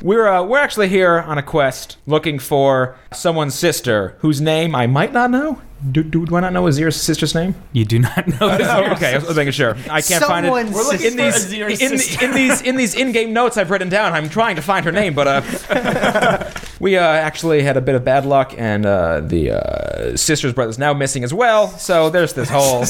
We're 0.02 0.26
uh, 0.28 0.42
we're 0.44 0.58
actually 0.58 0.88
here 0.88 1.20
on 1.20 1.36
a 1.38 1.42
quest 1.42 1.96
looking 2.06 2.38
for 2.38 2.96
someone's 3.12 3.54
sister 3.54 4.16
whose 4.20 4.40
name 4.40 4.74
I 4.74 4.86
might 4.86 5.12
not 5.12 5.30
know. 5.30 5.60
Do, 5.92 6.02
do, 6.02 6.26
do 6.26 6.36
I 6.36 6.40
not 6.40 6.52
know 6.52 6.64
Azir's 6.64 6.94
sister's 7.00 7.34
name? 7.34 7.54
you 7.72 7.86
do 7.86 7.98
not 8.00 8.26
know 8.28 8.54
this. 8.56 8.68
Oh, 8.70 8.92
okay, 8.92 9.14
I 9.14 9.18
was 9.18 9.34
making 9.34 9.52
sure. 9.52 9.74
I 9.90 10.02
can't 10.02 10.22
find 10.22 10.44
it. 10.44 10.48
Someone's 10.50 10.74
We're 10.74 10.82
looking 10.82 11.06
in 11.12 11.16
these 11.16 11.34
Azir's 11.46 11.80
in, 11.80 11.96
sister. 11.98 12.24
in 12.26 12.32
these 12.34 12.60
in 12.62 12.76
these 12.76 12.94
in-game 12.94 13.32
notes 13.32 13.56
I've 13.56 13.70
written 13.70 13.88
down. 13.88 14.12
I'm 14.12 14.28
trying 14.28 14.56
to 14.56 14.62
find 14.62 14.84
her 14.84 14.92
name, 14.92 15.14
but 15.14 15.26
uh, 15.26 16.50
we 16.80 16.98
uh, 16.98 17.02
actually 17.02 17.62
had 17.62 17.78
a 17.78 17.80
bit 17.80 17.94
of 17.94 18.04
bad 18.04 18.26
luck, 18.26 18.52
and 18.58 18.84
uh, 18.84 19.20
the 19.20 19.52
uh, 19.52 20.16
sister's 20.18 20.52
brother's 20.52 20.78
now 20.78 20.92
missing 20.92 21.24
as 21.24 21.32
well. 21.32 21.68
So 21.78 22.10
there's 22.10 22.34
this 22.34 22.50
whole. 22.50 22.80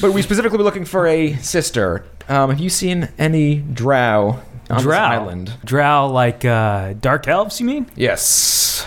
but 0.00 0.05
we 0.10 0.22
specifically 0.22 0.58
were 0.58 0.64
looking 0.64 0.84
for 0.84 1.06
a 1.06 1.34
sister. 1.36 2.04
Um, 2.28 2.50
have 2.50 2.60
you 2.60 2.70
seen 2.70 3.08
any 3.18 3.56
drow 3.56 4.40
on 4.68 4.82
Drow. 4.82 4.90
this 4.90 4.94
island? 4.98 5.52
Drow, 5.64 6.08
like 6.08 6.44
uh, 6.44 6.94
dark 6.94 7.28
elves, 7.28 7.60
you 7.60 7.66
mean? 7.66 7.90
Yes. 7.96 8.86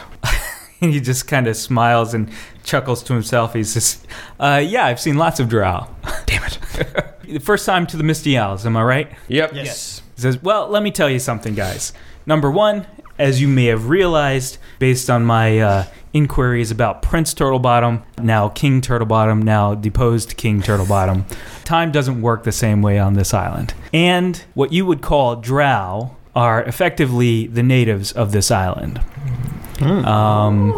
And 0.82 0.94
he 0.94 1.00
just 1.00 1.28
kind 1.28 1.48
of 1.48 1.56
smiles 1.56 2.14
and 2.14 2.30
chuckles 2.64 3.02
to 3.04 3.14
himself. 3.14 3.54
He's 3.54 3.74
just, 3.74 4.06
uh, 4.40 4.62
yeah, 4.66 4.86
I've 4.86 5.00
seen 5.00 5.18
lots 5.18 5.40
of 5.40 5.50
drow. 5.50 5.88
Damn 6.26 6.44
it. 6.44 6.58
The 7.30 7.40
first 7.40 7.64
time 7.64 7.86
to 7.88 7.98
the 7.98 8.02
Mysti 8.02 8.42
Isles, 8.42 8.66
am 8.66 8.76
I 8.76 8.82
right? 8.82 9.12
Yep. 9.28 9.54
Yes. 9.54 10.02
He 10.16 10.22
says, 10.24 10.42
Well, 10.42 10.68
let 10.68 10.82
me 10.82 10.90
tell 10.90 11.08
you 11.12 11.20
something, 11.20 11.54
guys. 11.54 11.94
Number 12.26 12.50
one, 12.50 12.88
as 13.20 13.40
you 13.40 13.48
may 13.48 13.66
have 13.66 13.88
realized, 13.88 14.58
based 14.80 15.12
on 15.12 15.26
my 15.26 15.60
uh, 15.60 15.84
inquiries 16.14 16.72
about 16.72 17.02
Prince 17.02 17.34
Turtlebottom, 17.34 18.04
now 18.22 18.50
King 18.50 18.82
Turtlebottom, 18.82 19.44
now 19.44 19.76
deposed 19.76 20.38
King 20.38 20.62
Turtlebottom, 20.62 21.24
time 21.64 21.92
doesn't 21.92 22.22
work 22.22 22.44
the 22.44 22.52
same 22.52 22.82
way 22.82 23.00
on 23.00 23.14
this 23.14 23.34
island. 23.34 23.74
And 23.94 24.44
what 24.54 24.72
you 24.72 24.86
would 24.86 25.02
call 25.02 25.36
drow 25.36 26.16
are 26.36 26.64
effectively 26.64 27.48
the 27.48 27.64
natives 27.64 28.12
of 28.12 28.32
this 28.32 28.52
island. 28.52 29.02
Um, 29.82 30.74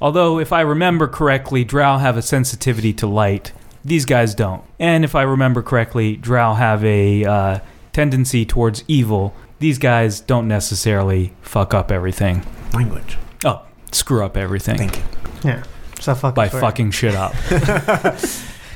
although, 0.00 0.38
if 0.38 0.52
I 0.52 0.60
remember 0.60 1.08
correctly, 1.08 1.64
drow 1.64 1.98
have 1.98 2.16
a 2.16 2.22
sensitivity 2.22 2.92
to 2.94 3.06
light. 3.06 3.52
These 3.84 4.04
guys 4.04 4.34
don't. 4.34 4.62
And 4.78 5.04
if 5.04 5.14
I 5.14 5.22
remember 5.22 5.62
correctly, 5.62 6.16
drow 6.16 6.54
have 6.54 6.84
a 6.84 7.24
uh, 7.24 7.58
tendency 7.92 8.44
towards 8.44 8.84
evil. 8.86 9.34
These 9.60 9.78
guys 9.78 10.20
don't 10.20 10.46
necessarily 10.46 11.32
fuck 11.40 11.72
up 11.74 11.90
everything. 11.90 12.44
Language. 12.74 13.16
Oh, 13.44 13.64
screw 13.92 14.24
up 14.24 14.36
everything 14.36 14.76
Thank 14.78 14.96
you. 14.96 15.02
Yeah. 15.44 15.62
So 16.00 16.14
fucking 16.14 16.34
by 16.34 16.48
swear. 16.48 16.60
fucking 16.60 16.90
shit 16.92 17.14
up. 17.14 17.34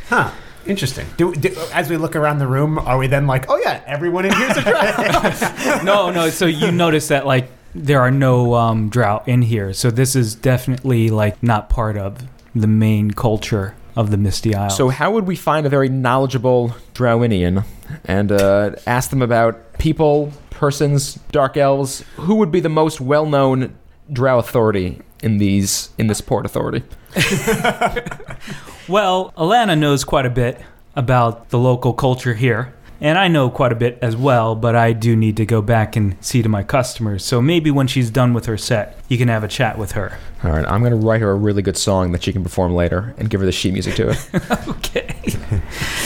Huh. 0.09 0.31
Interesting. 0.67 1.07
Do, 1.17 1.35
do, 1.35 1.57
as 1.73 1.89
we 1.89 1.97
look 1.97 2.15
around 2.17 2.37
the 2.39 2.47
room, 2.47 2.79
are 2.79 2.99
we 2.99 3.07
then 3.07 3.27
like, 3.27 3.47
oh 3.49 3.57
yeah, 3.57 3.83
everyone 3.87 4.27
in 4.27 4.33
here's 4.35 4.59
a 4.59 4.63
drow? 4.63 5.83
no, 5.85 6.11
no. 6.11 6.29
So 6.29 6.45
you 6.45 6.71
notice 6.71 7.09
that 7.09 7.27
like 7.27 7.49
there 7.75 8.01
are 8.01 8.11
no 8.11 8.55
um, 8.55 8.91
drought 8.91 9.27
in 9.27 9.41
here. 9.41 9.73
So 9.73 9.91
this 9.91 10.15
is 10.15 10.35
definitely 10.35 11.09
like 11.09 11.43
not 11.43 11.71
part 11.71 11.97
of 11.97 12.19
the 12.55 12.67
main 12.67 13.13
culture 13.13 13.75
of 13.97 14.11
the 14.11 14.19
Mysti 14.19 14.55
Isle. 14.55 14.69
So 14.69 14.91
how 14.91 15.13
would 15.13 15.27
we 15.27 15.35
find 15.35 15.65
a 15.67 15.71
very 15.71 15.89
knowledgeable 15.89 16.77
Drowinian 16.95 17.65
and 18.05 18.31
uh, 18.31 18.77
ask 18.87 19.11
them 19.11 19.23
about 19.23 19.79
people, 19.79 20.31
persons, 20.51 21.15
dark 21.31 21.57
elves? 21.57 22.05
Who 22.17 22.35
would 22.37 22.51
be 22.53 22.61
the 22.61 22.69
most 22.69 23.01
well-known 23.01 23.75
Drow 24.13 24.39
authority 24.39 25.01
in 25.23 25.39
these 25.39 25.91
in 25.99 26.07
this 26.09 26.21
port 26.21 26.45
authority? 26.45 26.83
Well, 28.89 29.33
Alana 29.37 29.79
knows 29.79 30.03
quite 30.03 30.27
a 30.27 30.31
bit 30.31 30.61
about 30.97 31.51
the 31.51 31.59
local 31.59 31.93
culture 31.93 32.35
here, 32.35 32.75
and 33.01 33.17
I 33.17 33.29
know 33.29 33.49
quite 33.49 33.71
a 33.71 33.77
bit 33.77 33.97
as 34.03 34.17
well, 34.17 34.57
but 34.57 34.75
I 34.75 34.93
do 34.93 35.15
need 35.15 35.37
to 35.37 35.47
go 35.47 35.63
back 35.63 35.95
and 35.95 36.17
see 36.21 36.43
to 36.43 36.49
my 36.49 36.65
customers. 36.65 37.25
So 37.25 37.41
maybe 37.41 37.71
when 37.71 37.87
she's 37.87 38.11
done 38.11 38.35
with 38.35 38.47
her 38.47 38.59
set, 38.59 38.99
you 39.09 39.17
can 39.19 39.29
have 39.29 39.45
a 39.45 39.49
chat 39.49 39.79
with 39.79 39.93
her. 39.93 40.19
All 40.43 40.51
right, 40.51 40.67
I'm 40.67 40.83
gonna 40.83 40.97
write 40.97 41.21
her 41.21 41.31
a 41.31 41.37
really 41.37 41.63
good 41.63 41.77
song 41.77 42.11
that 42.11 42.25
she 42.25 42.33
can 42.33 42.43
perform 42.43 42.75
later 42.75 43.15
and 43.19 43.31
give 43.31 43.39
her 43.41 43.47
the 43.47 43.53
sheet 43.53 43.73
music 43.73 43.95
to 43.95 44.11
it. 44.11 44.29
Okay. 44.69 45.15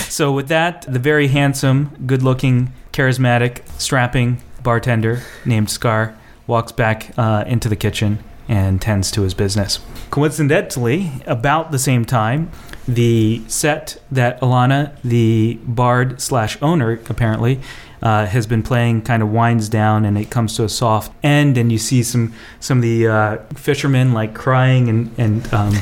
so 0.08 0.30
with 0.30 0.48
that, 0.48 0.82
the 0.82 0.98
very 0.98 1.28
handsome, 1.28 1.96
good-looking, 2.06 2.72
charismatic, 2.92 3.66
strapping 3.80 4.42
bartender 4.62 5.22
named 5.44 5.70
Scar 5.70 6.16
walks 6.46 6.72
back 6.72 7.12
uh, 7.16 7.44
into 7.46 7.68
the 7.68 7.76
kitchen 7.76 8.18
and 8.48 8.80
tends 8.80 9.10
to 9.12 9.22
his 9.22 9.34
business. 9.34 9.80
Coincidentally, 10.10 11.10
about 11.26 11.72
the 11.72 11.78
same 11.78 12.04
time, 12.04 12.50
the 12.86 13.42
set 13.48 14.00
that 14.10 14.40
Alana, 14.40 14.96
the 15.02 15.58
bard 15.64 16.20
slash 16.20 16.60
owner, 16.62 17.00
apparently. 17.08 17.60
Uh, 18.02 18.26
has 18.26 18.46
been 18.46 18.62
playing 18.62 19.00
kind 19.00 19.22
of 19.22 19.32
winds 19.32 19.70
down 19.70 20.04
and 20.04 20.18
it 20.18 20.30
comes 20.30 20.54
to 20.54 20.62
a 20.62 20.68
soft 20.68 21.10
end 21.24 21.56
and 21.56 21.72
you 21.72 21.78
see 21.78 22.02
some 22.02 22.32
some 22.60 22.78
of 22.78 22.82
the 22.82 23.08
uh, 23.08 23.36
fishermen 23.54 24.12
like 24.12 24.34
crying 24.34 24.90
and 24.90 25.10
and 25.16 25.52
um, 25.54 25.74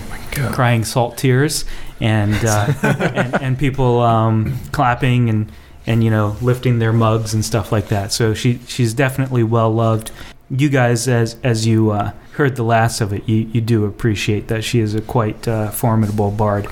crying 0.53 0.85
salt 0.85 1.19
tears 1.19 1.65
and 2.01 2.45
uh, 2.45 2.73
and, 2.83 3.43
and 3.43 3.59
people 3.59 4.01
um, 4.01 4.57
clapping 4.71 5.29
and 5.29 5.51
and 5.87 6.05
you 6.05 6.11
know 6.11 6.37
lifting 6.41 6.79
their 6.79 6.93
mugs 6.93 7.35
and 7.35 7.45
stuff 7.45 7.73
like 7.73 7.89
that. 7.89 8.13
So 8.13 8.35
she 8.35 8.61
she's 8.67 8.95
definitely 8.95 9.43
well 9.43 9.73
loved. 9.73 10.11
You 10.57 10.69
guys, 10.69 11.09
as 11.09 11.37
as 11.43 11.67
you 11.67 11.91
uh, 11.91 12.13
heard 12.33 12.57
the 12.57 12.63
last 12.63 13.01
of 13.01 13.13
it, 13.13 13.29
you, 13.29 13.49
you 13.53 13.61
do 13.61 13.85
appreciate 13.85 14.49
that 14.49 14.63
she 14.63 14.81
is 14.81 14.95
a 14.95 15.01
quite 15.01 15.49
uh, 15.49 15.71
formidable 15.71 16.31
bard. 16.31 16.69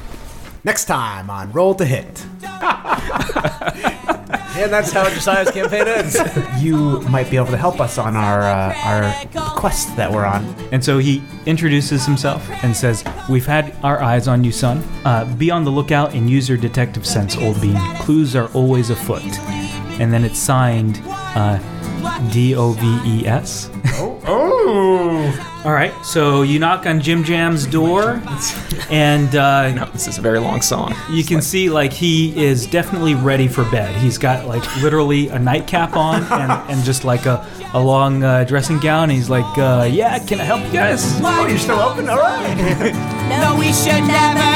Next 0.63 0.85
time 0.85 1.29
on 1.31 1.51
Roll 1.53 1.75
to 1.75 1.85
Hit. 1.85 2.25
And 4.55 4.71
that's 4.71 4.93
how 4.93 5.09
Josiah's 5.09 5.51
campaign 5.51 5.89
ends. 5.89 6.17
You 6.59 7.01
might 7.03 7.29
be 7.31 7.37
able 7.37 7.47
to 7.49 7.57
help 7.57 7.81
us 7.81 7.99
on 7.99 8.15
our 8.15 8.43
uh, 8.43 8.75
our 8.85 9.57
quest 9.57 9.97
that 9.97 10.13
we're 10.13 10.27
on. 10.27 10.45
And 10.71 10.85
so 10.85 10.99
he 10.99 11.23
introduces 11.47 12.05
himself 12.07 12.49
and 12.63 12.77
says, 12.77 13.03
We've 13.29 13.47
had 13.47 13.75
our 13.83 14.01
eyes 14.01 14.29
on 14.29 14.45
you, 14.45 14.53
son. 14.53 14.85
Uh, 15.05 15.25
be 15.37 15.51
on 15.51 15.65
the 15.65 15.71
lookout 15.71 16.15
and 16.15 16.31
use 16.31 16.49
your 16.49 16.59
detective 16.59 17.05
sense, 17.07 17.37
old 17.37 17.61
bean. 17.61 17.77
Clues 17.97 18.37
are 18.37 18.49
always 18.53 18.91
afoot. 18.91 19.25
And 19.99 20.13
then 20.13 20.23
it's 20.23 20.39
signed 20.39 21.01
uh, 21.07 21.59
D 22.33 22.55
O 22.55 22.73
V 22.73 23.01
E 23.23 23.27
S. 23.27 23.71
Oh. 23.95 24.19
Oh. 24.27 25.49
All 25.65 25.73
right, 25.73 25.93
so 26.05 26.43
you 26.43 26.59
knock 26.59 26.87
on 26.87 27.01
Jim 27.01 27.23
Jam's 27.23 27.67
door, 27.67 28.21
and 28.91 29.37
uh, 29.37 29.89
this 29.93 30.09
is 30.09 30.19
a 30.19 30.21
very 30.21 30.41
long 30.41 30.61
song. 30.61 30.93
you 31.09 31.23
can 31.23 31.41
see 31.41 31.71
like 31.71 31.93
he 31.93 32.37
is 32.45 32.67
definitely 32.67 33.15
ready 33.15 33.47
for 33.47 33.63
bed. 33.71 33.95
He's 33.97 34.19
got 34.19 34.47
like 34.49 34.65
literally 34.83 35.29
a 35.29 35.39
nightcap 35.39 35.95
on 35.95 36.25
and, 36.25 36.51
and 36.69 36.85
just 36.85 37.05
like 37.05 37.27
a, 37.27 37.47
a 37.75 37.81
long 37.81 38.25
uh, 38.25 38.43
dressing 38.43 38.81
gown. 38.81 39.09
He's 39.09 39.31
like, 39.31 39.57
uh, 39.57 39.89
"Yeah, 39.91 40.19
can 40.19 40.41
I 40.41 40.45
help 40.45 40.65
you 40.67 40.73
guys?" 40.73 41.01
Oh, 41.23 41.47
you're 41.47 41.59
still 41.59 41.79
open? 41.79 42.09
All 42.09 42.19
right. 42.19 42.93
No, 43.33 43.57
we 43.59 43.73
should 43.73 44.05
never 44.05 44.53